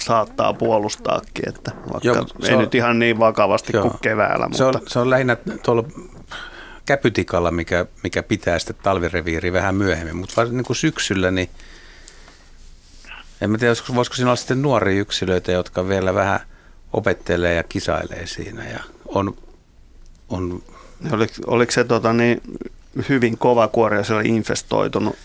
[0.00, 4.48] saattaa puolustaakin, että vaikka Joo, ei on, nyt ihan niin vakavasti jo, kuin keväällä.
[4.48, 4.58] Mutta...
[4.58, 5.84] Se, on, se on lähinnä tuolla
[6.90, 11.48] käpytikalla, mikä, mikä pitää sitten talvireviiri vähän myöhemmin, mutta niin kuin syksyllä, niin
[13.40, 16.40] en tiedä, voisiko siinä olla sitten nuoria yksilöitä, jotka vielä vähän
[16.92, 19.34] opettelee ja kisailee siinä ja on...
[20.28, 20.62] on
[21.12, 22.40] oliko, oliko se tota, niin,
[23.08, 25.16] hyvin kova kuori ja se oli infestoitunut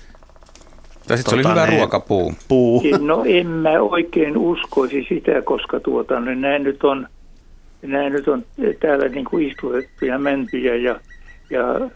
[1.07, 2.33] tai sitten tota, se oli hyvä ne, ruokapuu.
[2.47, 2.83] Puu.
[2.99, 7.07] No en mä oikein uskoisi sitä, koska tuota, niin nämä nyt on,
[7.81, 8.45] nämä nyt on
[8.79, 10.99] täällä niin kuin istutettuja mäntyjä ja,
[11.49, 11.89] ja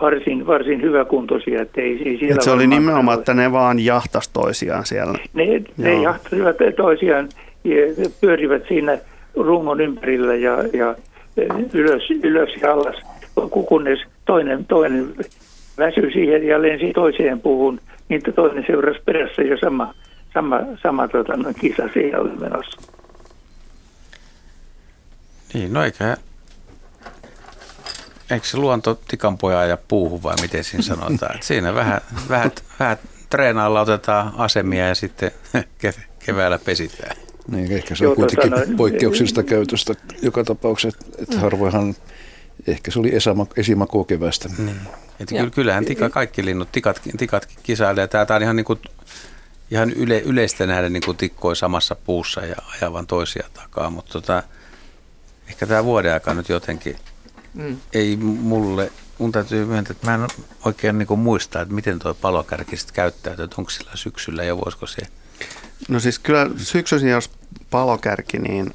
[0.00, 1.62] varsin, varsin hyväkuntoisia.
[1.62, 5.18] Että ei, ei siellä Et se oli nimenomaan, että ne vaan jahtas toisiaan siellä.
[5.34, 5.44] Ne,
[5.76, 7.28] ne jahtasivat toisiaan
[7.64, 8.98] ja pyörivät siinä
[9.36, 10.94] rungon ympärillä ja, ja
[11.72, 12.96] ylös, ylös ja alas,
[13.68, 15.14] kunnes toinen, toinen
[15.78, 19.94] väsyi siihen ja lensi toiseen puuhun, niin toinen seurasi perässä ja sama,
[20.34, 22.92] sama, sama tota, no, kisa siellä oli menossa.
[25.54, 26.16] Niin, no eikä,
[28.34, 31.34] eikö se luonto tikanpoja ja puuhun vai miten siinä sanotaan?
[31.34, 32.98] Että siinä vähän, vähän, vähän
[33.30, 35.30] treenailla otetaan asemia ja sitten
[36.26, 37.16] keväällä pesitään.
[37.48, 41.94] Niin, ehkä se on Joo, kuitenkin tota, no, poikkeuksellista käytöstä joka tapauksessa, että harvoinhan
[42.66, 43.12] ehkä se oli
[43.56, 44.48] esimakua kevästä.
[44.58, 44.80] Niin.
[45.20, 48.06] Että kyllä, kyllähän tika, kaikki linnut, tikat, tikatkin kisailee.
[48.06, 48.78] Tämä on ihan, niin kuin,
[49.70, 54.42] ihan yle, yleistä nähdä niin kuin tikkoi samassa puussa ja ajavan toisia takaa, mutta tota,
[55.48, 56.96] ehkä tämä vuoden aika nyt jotenkin
[57.54, 57.76] mm.
[57.92, 60.28] ei mulle, mun täytyy myöntää, että mä en
[60.64, 64.86] oikein niin muista, että miten tuo palokärki sitten käyttäytyy, että onko sillä syksyllä ja voisiko
[64.86, 65.02] se...
[65.88, 67.30] No siis kyllä syksyisin, jos
[67.70, 68.74] palokärki, niin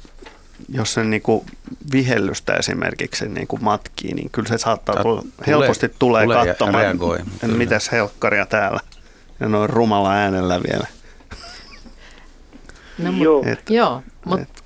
[0.68, 1.46] jos se niin kuin
[1.92, 6.84] vihellystä esimerkiksi niin kuin matkii, niin kyllä se saattaa tulla, tulee, helposti tulee, tulee katsomaan,
[6.84, 8.80] reagoi, mitäs helkkaria täällä.
[9.40, 10.86] Ja noin rumalla äänellä vielä.
[12.98, 13.42] No, joo.
[13.46, 14.62] Et, joo, mutta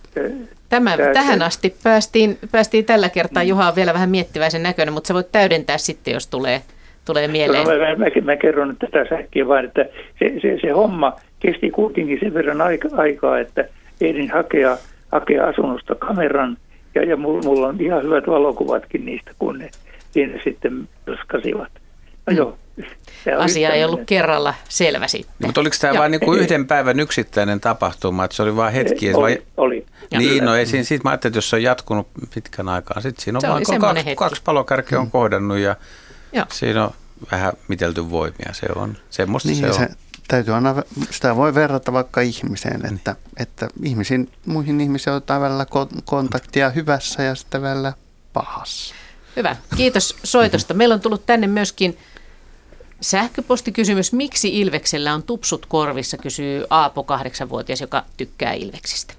[0.74, 3.42] Tämä, tähän asti päästiin, päästiin tällä kertaa.
[3.42, 6.62] Juha on vielä vähän miettiväisen näköinen, mutta sä voit täydentää sitten, jos tulee,
[7.05, 7.64] tulee mieleen.
[7.64, 9.84] No, mä, mä, mä, mä kerron tätä säkkiä vain, että
[10.18, 13.64] se, se, se homma kesti kuitenkin sen verran aika, aikaa, että
[14.01, 14.76] ehdin hakea–
[15.14, 16.56] hakea asunnosta kameran
[16.94, 19.70] ja, ja mulla on ihan hyvät valokuvatkin niistä, kun ne
[20.10, 21.72] siinä sitten pylskasivat.
[22.26, 22.36] No mm.
[22.36, 22.59] joo.
[23.38, 25.46] Asia ei ollut kerralla selvä sitten.
[25.46, 29.14] Mutta oliko tämä vain niinku yhden päivän yksittäinen tapahtuma, että se oli vain hetki?
[29.14, 29.42] Oli, vai...
[29.56, 29.86] oli.
[30.18, 33.24] Niin, no ei siinä, siitä mä ajattelin, että jos se on jatkunut pitkän aikaa, sitten
[33.24, 35.10] siinä on vain kaksi, kaksi palokärkeä on mm.
[35.10, 35.76] kohdannut ja
[36.32, 36.46] Joo.
[36.52, 36.90] siinä on
[37.32, 38.52] vähän mitelty voimia.
[38.52, 39.88] Se on semmoista niin, se, se on
[40.28, 40.74] täytyy aina,
[41.10, 42.94] sitä voi verrata vaikka ihmiseen, niin.
[42.94, 45.66] että, että ihmisiin, muihin ihmisiin otetaan välillä
[46.05, 47.92] kontaktia hyvässä ja sitten välillä
[48.32, 48.94] pahassa.
[49.36, 50.74] Hyvä, kiitos soitosta.
[50.74, 51.98] Meillä on tullut tänne myöskin
[53.01, 54.12] sähköpostikysymys.
[54.12, 59.15] Miksi Ilveksellä on tupsut korvissa, kysyy Aapo, kahdeksanvuotias, joka tykkää Ilveksistä.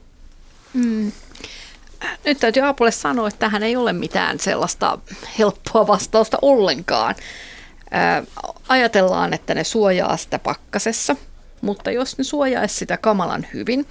[0.74, 1.12] Mm.
[2.26, 5.00] Nyt täytyy Aapolle sanoa, että tähän ei ole mitään sellaista
[5.40, 7.16] helppoa vastausta ollenkaan
[8.68, 11.16] ajatellaan, että ne suojaa sitä pakkasessa,
[11.62, 13.86] mutta jos ne suojaisi sitä kamalan hyvin,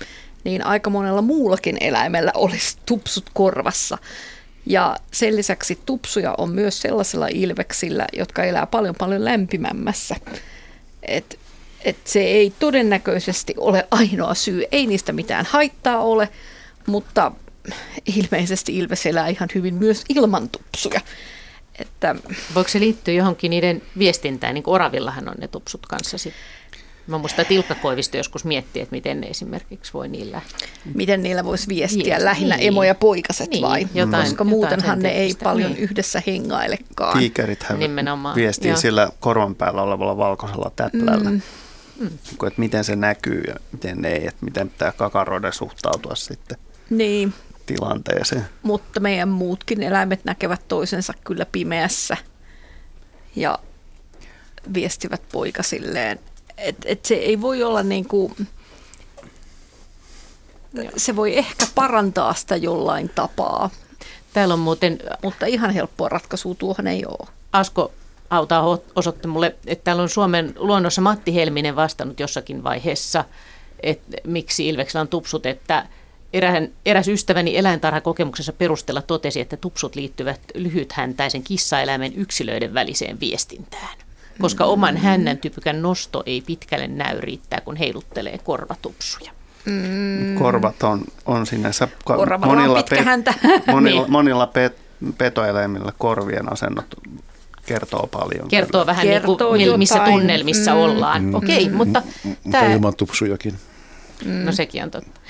[0.44, 3.98] niin aika monella muullakin eläimellä olisi tupsut korvassa.
[4.66, 10.16] Ja sen lisäksi tupsuja on myös sellaisilla ilveksillä, jotka elää paljon paljon lämpimämmässä.
[11.02, 11.38] Et
[11.84, 14.64] että se ei todennäköisesti ole ainoa syy.
[14.72, 16.28] Ei niistä mitään haittaa ole,
[16.86, 17.32] mutta
[18.16, 21.00] ilmeisesti Ilves elää ihan hyvin myös ilman tupsuja.
[21.78, 22.14] Että,
[22.54, 26.42] Voiko se liittyä johonkin niiden viestintään, niin kuin Oravillahan on ne tupsut kanssa sitten?
[27.06, 30.40] Mä muistan, että Ilkka Koivisto joskus miettii, että miten ne esimerkiksi voi niillä...
[30.94, 32.24] Miten niillä voisi viestiä, Viesti.
[32.24, 32.68] lähinnä niin.
[32.68, 33.88] emo ja poikaset niin, vai?
[33.94, 35.82] Jotain, Koska muutenhan ne ei paljon niin.
[35.82, 37.18] yhdessä hengailekaan.
[37.18, 38.36] Tiikerithän Nimenomaan.
[38.36, 38.76] viestii Joo.
[38.76, 41.30] sillä korvan päällä olevalla valkoisella täplällä.
[41.30, 41.40] Mm.
[42.00, 42.06] Mm.
[42.46, 46.58] Että miten se näkyy ja miten ei, että miten pitää kakaroida suhtautua sitten.
[46.90, 47.34] Niin,
[47.66, 48.44] tilanteeseen.
[48.62, 52.16] Mutta meidän muutkin eläimet näkevät toisensa kyllä pimeässä
[53.36, 53.58] ja
[54.74, 56.20] viestivät poikasilleen.
[56.58, 58.34] Et, et se ei voi olla niin kuin,
[60.96, 63.70] se voi ehkä parantaa sitä jollain tapaa.
[64.32, 64.98] Täällä on muuten...
[65.22, 67.28] Mutta ihan helppoa ratkaisua tuohon ei ole.
[67.52, 67.92] Asko
[68.30, 73.24] Autaa osoitti mulle, että täällä on Suomen luonnossa Matti Helminen vastannut jossakin vaiheessa,
[73.80, 75.86] että miksi Ilveksellä on tupsut, että
[76.32, 83.98] Erähän, eräs ystäväni eläintarhakokemuksessa perusteella totesi, että tupsut liittyvät lyhythäntäisen kissaeläimen yksilöiden väliseen viestintään.
[84.40, 89.30] Koska oman hännän typykän nosto ei pitkälle näy riittää, kun heiluttelee korvatupsuja.
[89.64, 90.34] Mm.
[90.38, 91.88] Korvat on, on sinänsä
[92.44, 93.04] monilla, pe,
[93.72, 94.12] monilla, niin.
[94.12, 94.76] monilla pet,
[95.18, 96.86] petoeläimillä korvien asennot
[97.66, 98.48] kertoo paljon.
[98.48, 98.86] Kertoo kyllä.
[98.86, 100.78] vähän kertoo niin kuin, missä tunnelmissa mm.
[100.78, 101.22] ollaan.
[101.22, 101.34] Mm.
[101.34, 102.02] Okei, okay, mutta...
[102.24, 102.36] Mm.
[102.50, 102.72] Tämä...
[102.72, 103.54] ilman tupsujakin.
[104.24, 104.44] Mm.
[104.44, 105.20] No sekin on totta.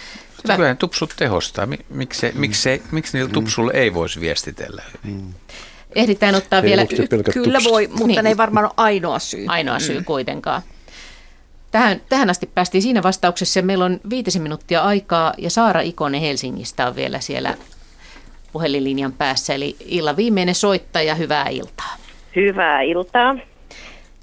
[0.44, 0.56] Hyvä.
[0.56, 1.66] Kyllähän tupsut tehostaa.
[1.88, 2.40] Miksi, mm.
[2.40, 3.78] miksi, miksi niillä tupsulla mm.
[3.78, 4.82] ei voisi viestitellä?
[5.04, 5.34] Mm.
[5.94, 6.82] Ehditään ottaa ei vielä...
[6.82, 8.24] Y- kyllä voi, mutta niin.
[8.24, 9.44] ne ei varmaan ole ainoa syy.
[9.48, 10.04] Ainoa syy mm.
[10.04, 10.62] kuitenkaan.
[11.70, 13.62] Tähän, tähän asti päästiin siinä vastauksessa.
[13.62, 17.54] Meillä on viitisen minuuttia aikaa ja Saara Ikonen Helsingistä on vielä siellä
[18.52, 19.54] puhelinlinjan päässä.
[19.54, 21.96] Eli illan viimeinen soittaja, hyvää iltaa.
[22.36, 23.36] Hyvää iltaa.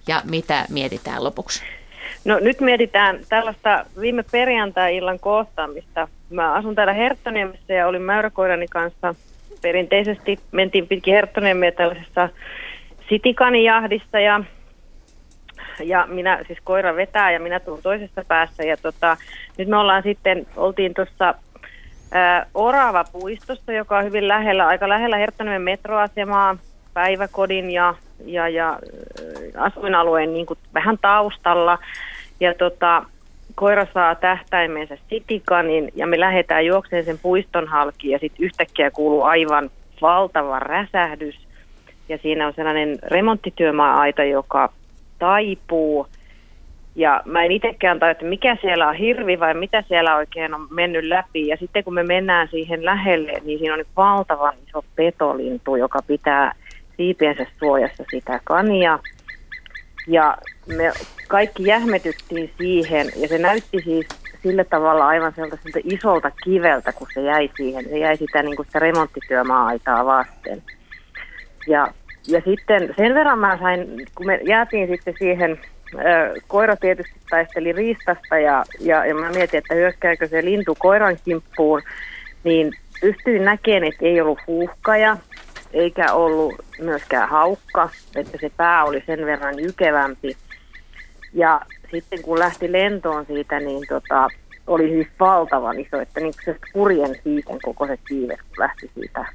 [0.07, 1.63] Ja mitä mietitään lopuksi?
[2.25, 6.07] No nyt mietitään tällaista viime perjantai-illan kohtaamista.
[6.29, 9.15] Mä asun täällä Herttoniemessä ja olin mäyräkoirani kanssa.
[9.61, 12.29] Perinteisesti mentiin pitkin Herttoniemiä tällaisessa
[13.09, 14.43] sitikaниjahdissa ja,
[15.83, 18.63] ja minä, siis koira vetää ja minä tuun toisesta päässä.
[18.63, 19.17] Ja tota,
[19.57, 21.35] nyt me ollaan sitten, oltiin tuossa
[22.53, 26.57] Orava puistossa, joka on hyvin lähellä, aika lähellä Herttoniemen metroasemaa,
[26.93, 28.79] päiväkodin ja, ja, ja
[29.57, 31.77] asuinalueen niin kuin vähän taustalla.
[32.39, 33.05] Ja tota,
[33.61, 39.23] koira saa tähtäimensä sitikanin ja me lähdetään juokseen sen puiston halki ja sitten yhtäkkiä kuuluu
[39.23, 39.69] aivan
[40.01, 41.47] valtava räsähdys.
[42.09, 44.73] Ja siinä on sellainen remonttityömaa-aita, joka
[45.19, 46.07] taipuu.
[46.95, 50.67] Ja mä en itsekään tajua, että mikä siellä on hirvi vai mitä siellä oikein on
[50.69, 51.47] mennyt läpi.
[51.47, 56.53] Ja sitten kun me mennään siihen lähelle, niin siinä on valtava iso petolintu, joka pitää
[56.97, 58.99] siipiensä suojassa sitä kania.
[60.07, 60.37] Ja
[60.77, 60.91] me
[61.27, 64.07] kaikki jähmetyttiin siihen ja se näytti siis
[64.43, 67.85] sillä tavalla aivan sellaiselta isolta kiveltä, kun se jäi siihen.
[67.89, 70.63] Se jäi sitä, niin kuin sitä remonttityömaa-aitaa vasten.
[71.67, 71.93] Ja,
[72.27, 75.59] ja sitten sen verran mä sain, kun me jäätiin sitten siihen,
[75.93, 81.17] ö, koira tietysti taisteli riistasta ja, ja, ja mä mietin, että hyökkääkö se lintu koiran
[81.25, 81.81] kimppuun,
[82.43, 85.17] niin pystyin näkemään, että ei ollut huuhkaja,
[85.73, 90.37] eikä ollut myöskään haukka, että se pää oli sen verran jykevämpi.
[91.33, 94.27] Ja sitten kun lähti lentoon siitä, niin tota,
[94.67, 99.25] oli siis valtavan iso, että niin se kurjen siiten koko se kiives, kun lähti siitä,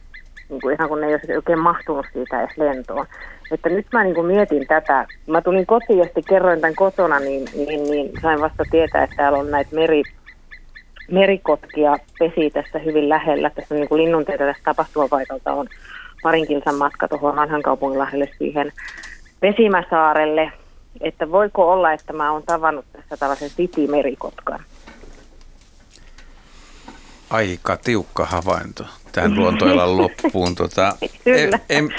[0.48, 3.06] niin kuin ihan kun ne ei olisi oikein mahtunut siitä edes lentoon.
[3.50, 7.20] Että nyt mä niin kuin mietin tätä, mä tulin kotiin ja sitten kerroin tämän kotona,
[7.20, 10.02] niin, niin, niin sain vasta tietää, että täällä on näitä meri,
[11.10, 13.50] merikotkia pesi tässä hyvin lähellä.
[13.50, 15.66] Tässä niin kuin linnunteitä tästä tapahtumapaikalta on
[16.22, 18.72] parin kilsan matka tuohon vanhan kaupunginlahdelle siihen
[19.42, 20.52] Vesimäsaarelle,
[21.00, 24.60] että voiko olla, että mä oon tavannut tässä tällaisen City-merikotkan.
[27.30, 30.54] Aika tiukka havainto tähän luontoilan loppuun.
[30.54, 30.96] Tota,
[31.26, 31.94] en, en,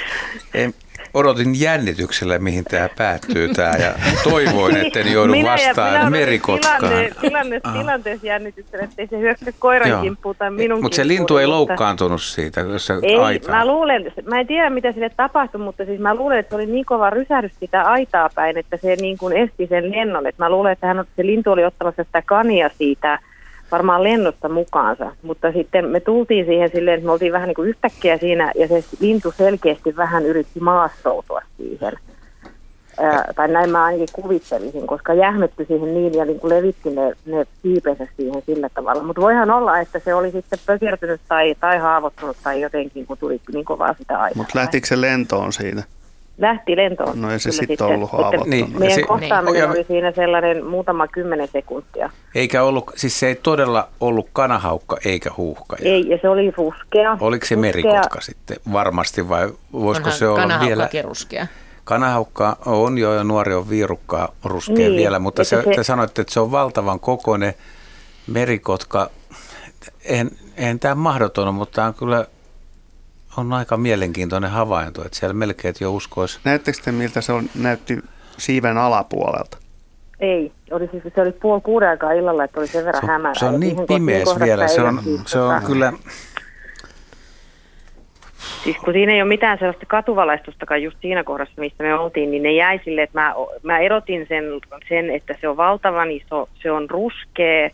[0.54, 0.74] en,
[1.18, 6.80] odotin jännityksellä, mihin tämä päättyy tämä ja toivoin, että en joudu minä vastaan minä merikotkaan.
[6.80, 11.48] Tilanne, tilanne, tilanteessa jännityksellä, ettei se hyökkä koiran kimppuun tai minun Mutta se lintu ei
[11.48, 13.56] loukkaantunut siitä, jos se ei, aitaa.
[13.56, 16.66] Mä, luulen, mä en tiedä mitä sille tapahtui, mutta siis mä luulen, että se oli
[16.66, 20.28] niin kova rysähdys sitä aitaa päin, että se niin kuin esti sen lennon.
[20.28, 23.20] Et mä luulen, että hän, se lintu oli ottamassa sitä kania siitä
[23.72, 27.70] varmaan lennosta mukaansa, mutta sitten me tultiin siihen silleen, että me oltiin vähän niin kuin
[27.70, 31.94] yhtäkkiä siinä ja se lintu selkeästi vähän yritti maastoutua siihen.
[33.00, 37.14] Ää, tai näin mä ainakin kuvittelisin, koska jähmetty siihen niin ja niin kuin levitti ne,
[37.26, 39.04] ne siipensä siihen sillä tavalla.
[39.04, 43.42] Mutta voihan olla, että se oli sitten pökertynyt tai, tai haavoittunut tai jotenkin, kun tuli
[43.54, 44.38] niin kovaa sitä aikaa.
[44.38, 45.84] Mutta lähtikö se lentoon siitä?
[46.38, 47.22] Lähti lentoon.
[47.22, 48.48] No ei se sitten ollut haavoittunut.
[48.48, 49.70] Niin, meidän se, kohtaaminen niin.
[49.70, 52.10] oli siinä sellainen muutama kymmenen sekuntia.
[52.36, 55.82] Eikä ollut, siis se ei todella ollut kanahaukka eikä huuhkaja.
[55.92, 57.18] Ei, ja se oli ruskea.
[57.20, 57.58] Oliko se ruskea.
[57.58, 60.90] merikotka sitten varmasti vai voisiko Onhan se olla vielä?
[61.04, 61.48] ruskea.
[61.84, 66.22] Kanahaukka on jo ja nuori on viirukkaa ruskea niin, vielä, mutta se, se, te sanoitte,
[66.22, 67.54] että se on valtavan kokoinen
[68.28, 69.10] merikotka.
[70.06, 72.26] Eihän, eihän tämä mahdoton mutta tämä on kyllä
[73.38, 76.40] on aika mielenkiintoinen havainto, että siellä melkein jo uskoisi.
[76.44, 77.98] Näettekö te, miltä se on, näytti
[78.38, 79.58] siiven alapuolelta?
[80.20, 83.34] Ei, oli siis, se oli puoli kuuden aikaa illalla, että oli sen verran se, hämärä.
[83.34, 85.94] Se on niin pimeäs vielä, se on, se on kyllä...
[88.64, 92.44] Siis kun siinä ei ole mitään sellaista katuvalaistustakaan just siinä kohdassa, mistä me oltiin, niin
[92.44, 94.44] ne jäi sille, että mä, mä erotin sen,
[94.90, 97.70] sen, että se on valtavan iso, se on ruskea,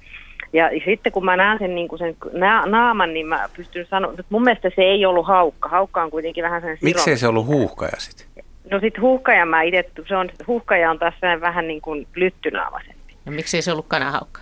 [0.54, 4.12] ja sitten kun mä näen sen, niin kuin sen na- naaman, niin mä pystyn sanoa,
[4.12, 5.70] että mun mielestä se ei ollut haukka.
[5.70, 8.44] Haukka on kuitenkin vähän sen Miksei se ollut huuhkaja sitten?
[8.72, 13.14] No sitten huuhkaja mä itse, se on, huuhkaja on taas vähän niin kuin lyttynaamaisempi.
[13.26, 14.42] No miksei se ollut kanahaukka?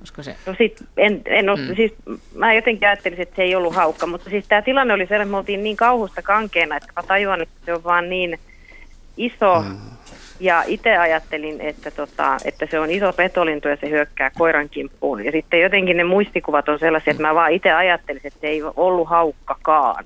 [0.00, 0.36] Olisiko se?
[0.46, 1.76] No sit, en, en ole, mm.
[1.76, 1.94] siis
[2.34, 5.30] mä jotenkin ajattelisin, että se ei ollut haukka, mutta siis tämä tilanne oli sellainen, että
[5.30, 8.38] me oltiin niin kauhusta kankeena, että mä tajuan, että se on vaan niin
[9.16, 9.92] iso, mm
[10.42, 15.24] ja itse ajattelin, että, tota, että se on iso petolintu ja se hyökkää koiran kimppuun.
[15.24, 18.62] Ja sitten jotenkin ne muistikuvat on sellaisia, että mä vaan itse ajattelin, että se ei
[18.76, 20.04] ollut haukkakaan.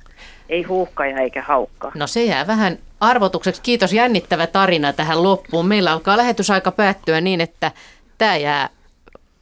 [0.49, 1.93] Ei huuhkaja eikä haukka.
[1.95, 3.63] No se jää vähän arvotukseksi.
[3.63, 5.67] Kiitos jännittävä tarina tähän loppuun.
[5.67, 7.73] Meillä alkaa lähetysaika päättyä niin, että
[8.19, 8.69] tämä jää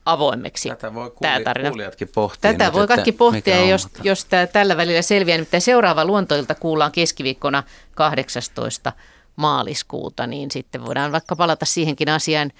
[0.07, 0.69] avoimeksi.
[0.69, 1.69] Tätä voi kuuli, tämä tarina.
[1.69, 2.53] kuulijatkin pohtia.
[2.53, 5.39] Tätä nyt, voi kaikki pohtia, jos, jos tämä tällä välillä selviää.
[5.39, 7.63] Nimittäin seuraava luontoilta kuullaan keskiviikkona
[7.95, 8.93] 18
[9.37, 12.53] maaliskuuta, niin sitten voidaan vaikka palata siihenkin asiaan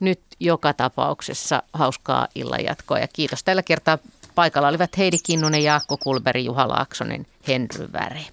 [0.00, 2.98] nyt joka tapauksessa hauskaa illan jatkoa.
[2.98, 3.98] Ja kiitos tällä kertaa.
[4.34, 8.26] Paikalla olivat Heidi Kinnunen, Jaakko Kulberi, Juha Laaksonen, Henry Väre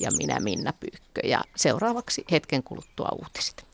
[0.00, 1.20] ja minä Minna Pyykkö.
[1.24, 3.71] Ja seuraavaksi hetken kuluttua uutiset.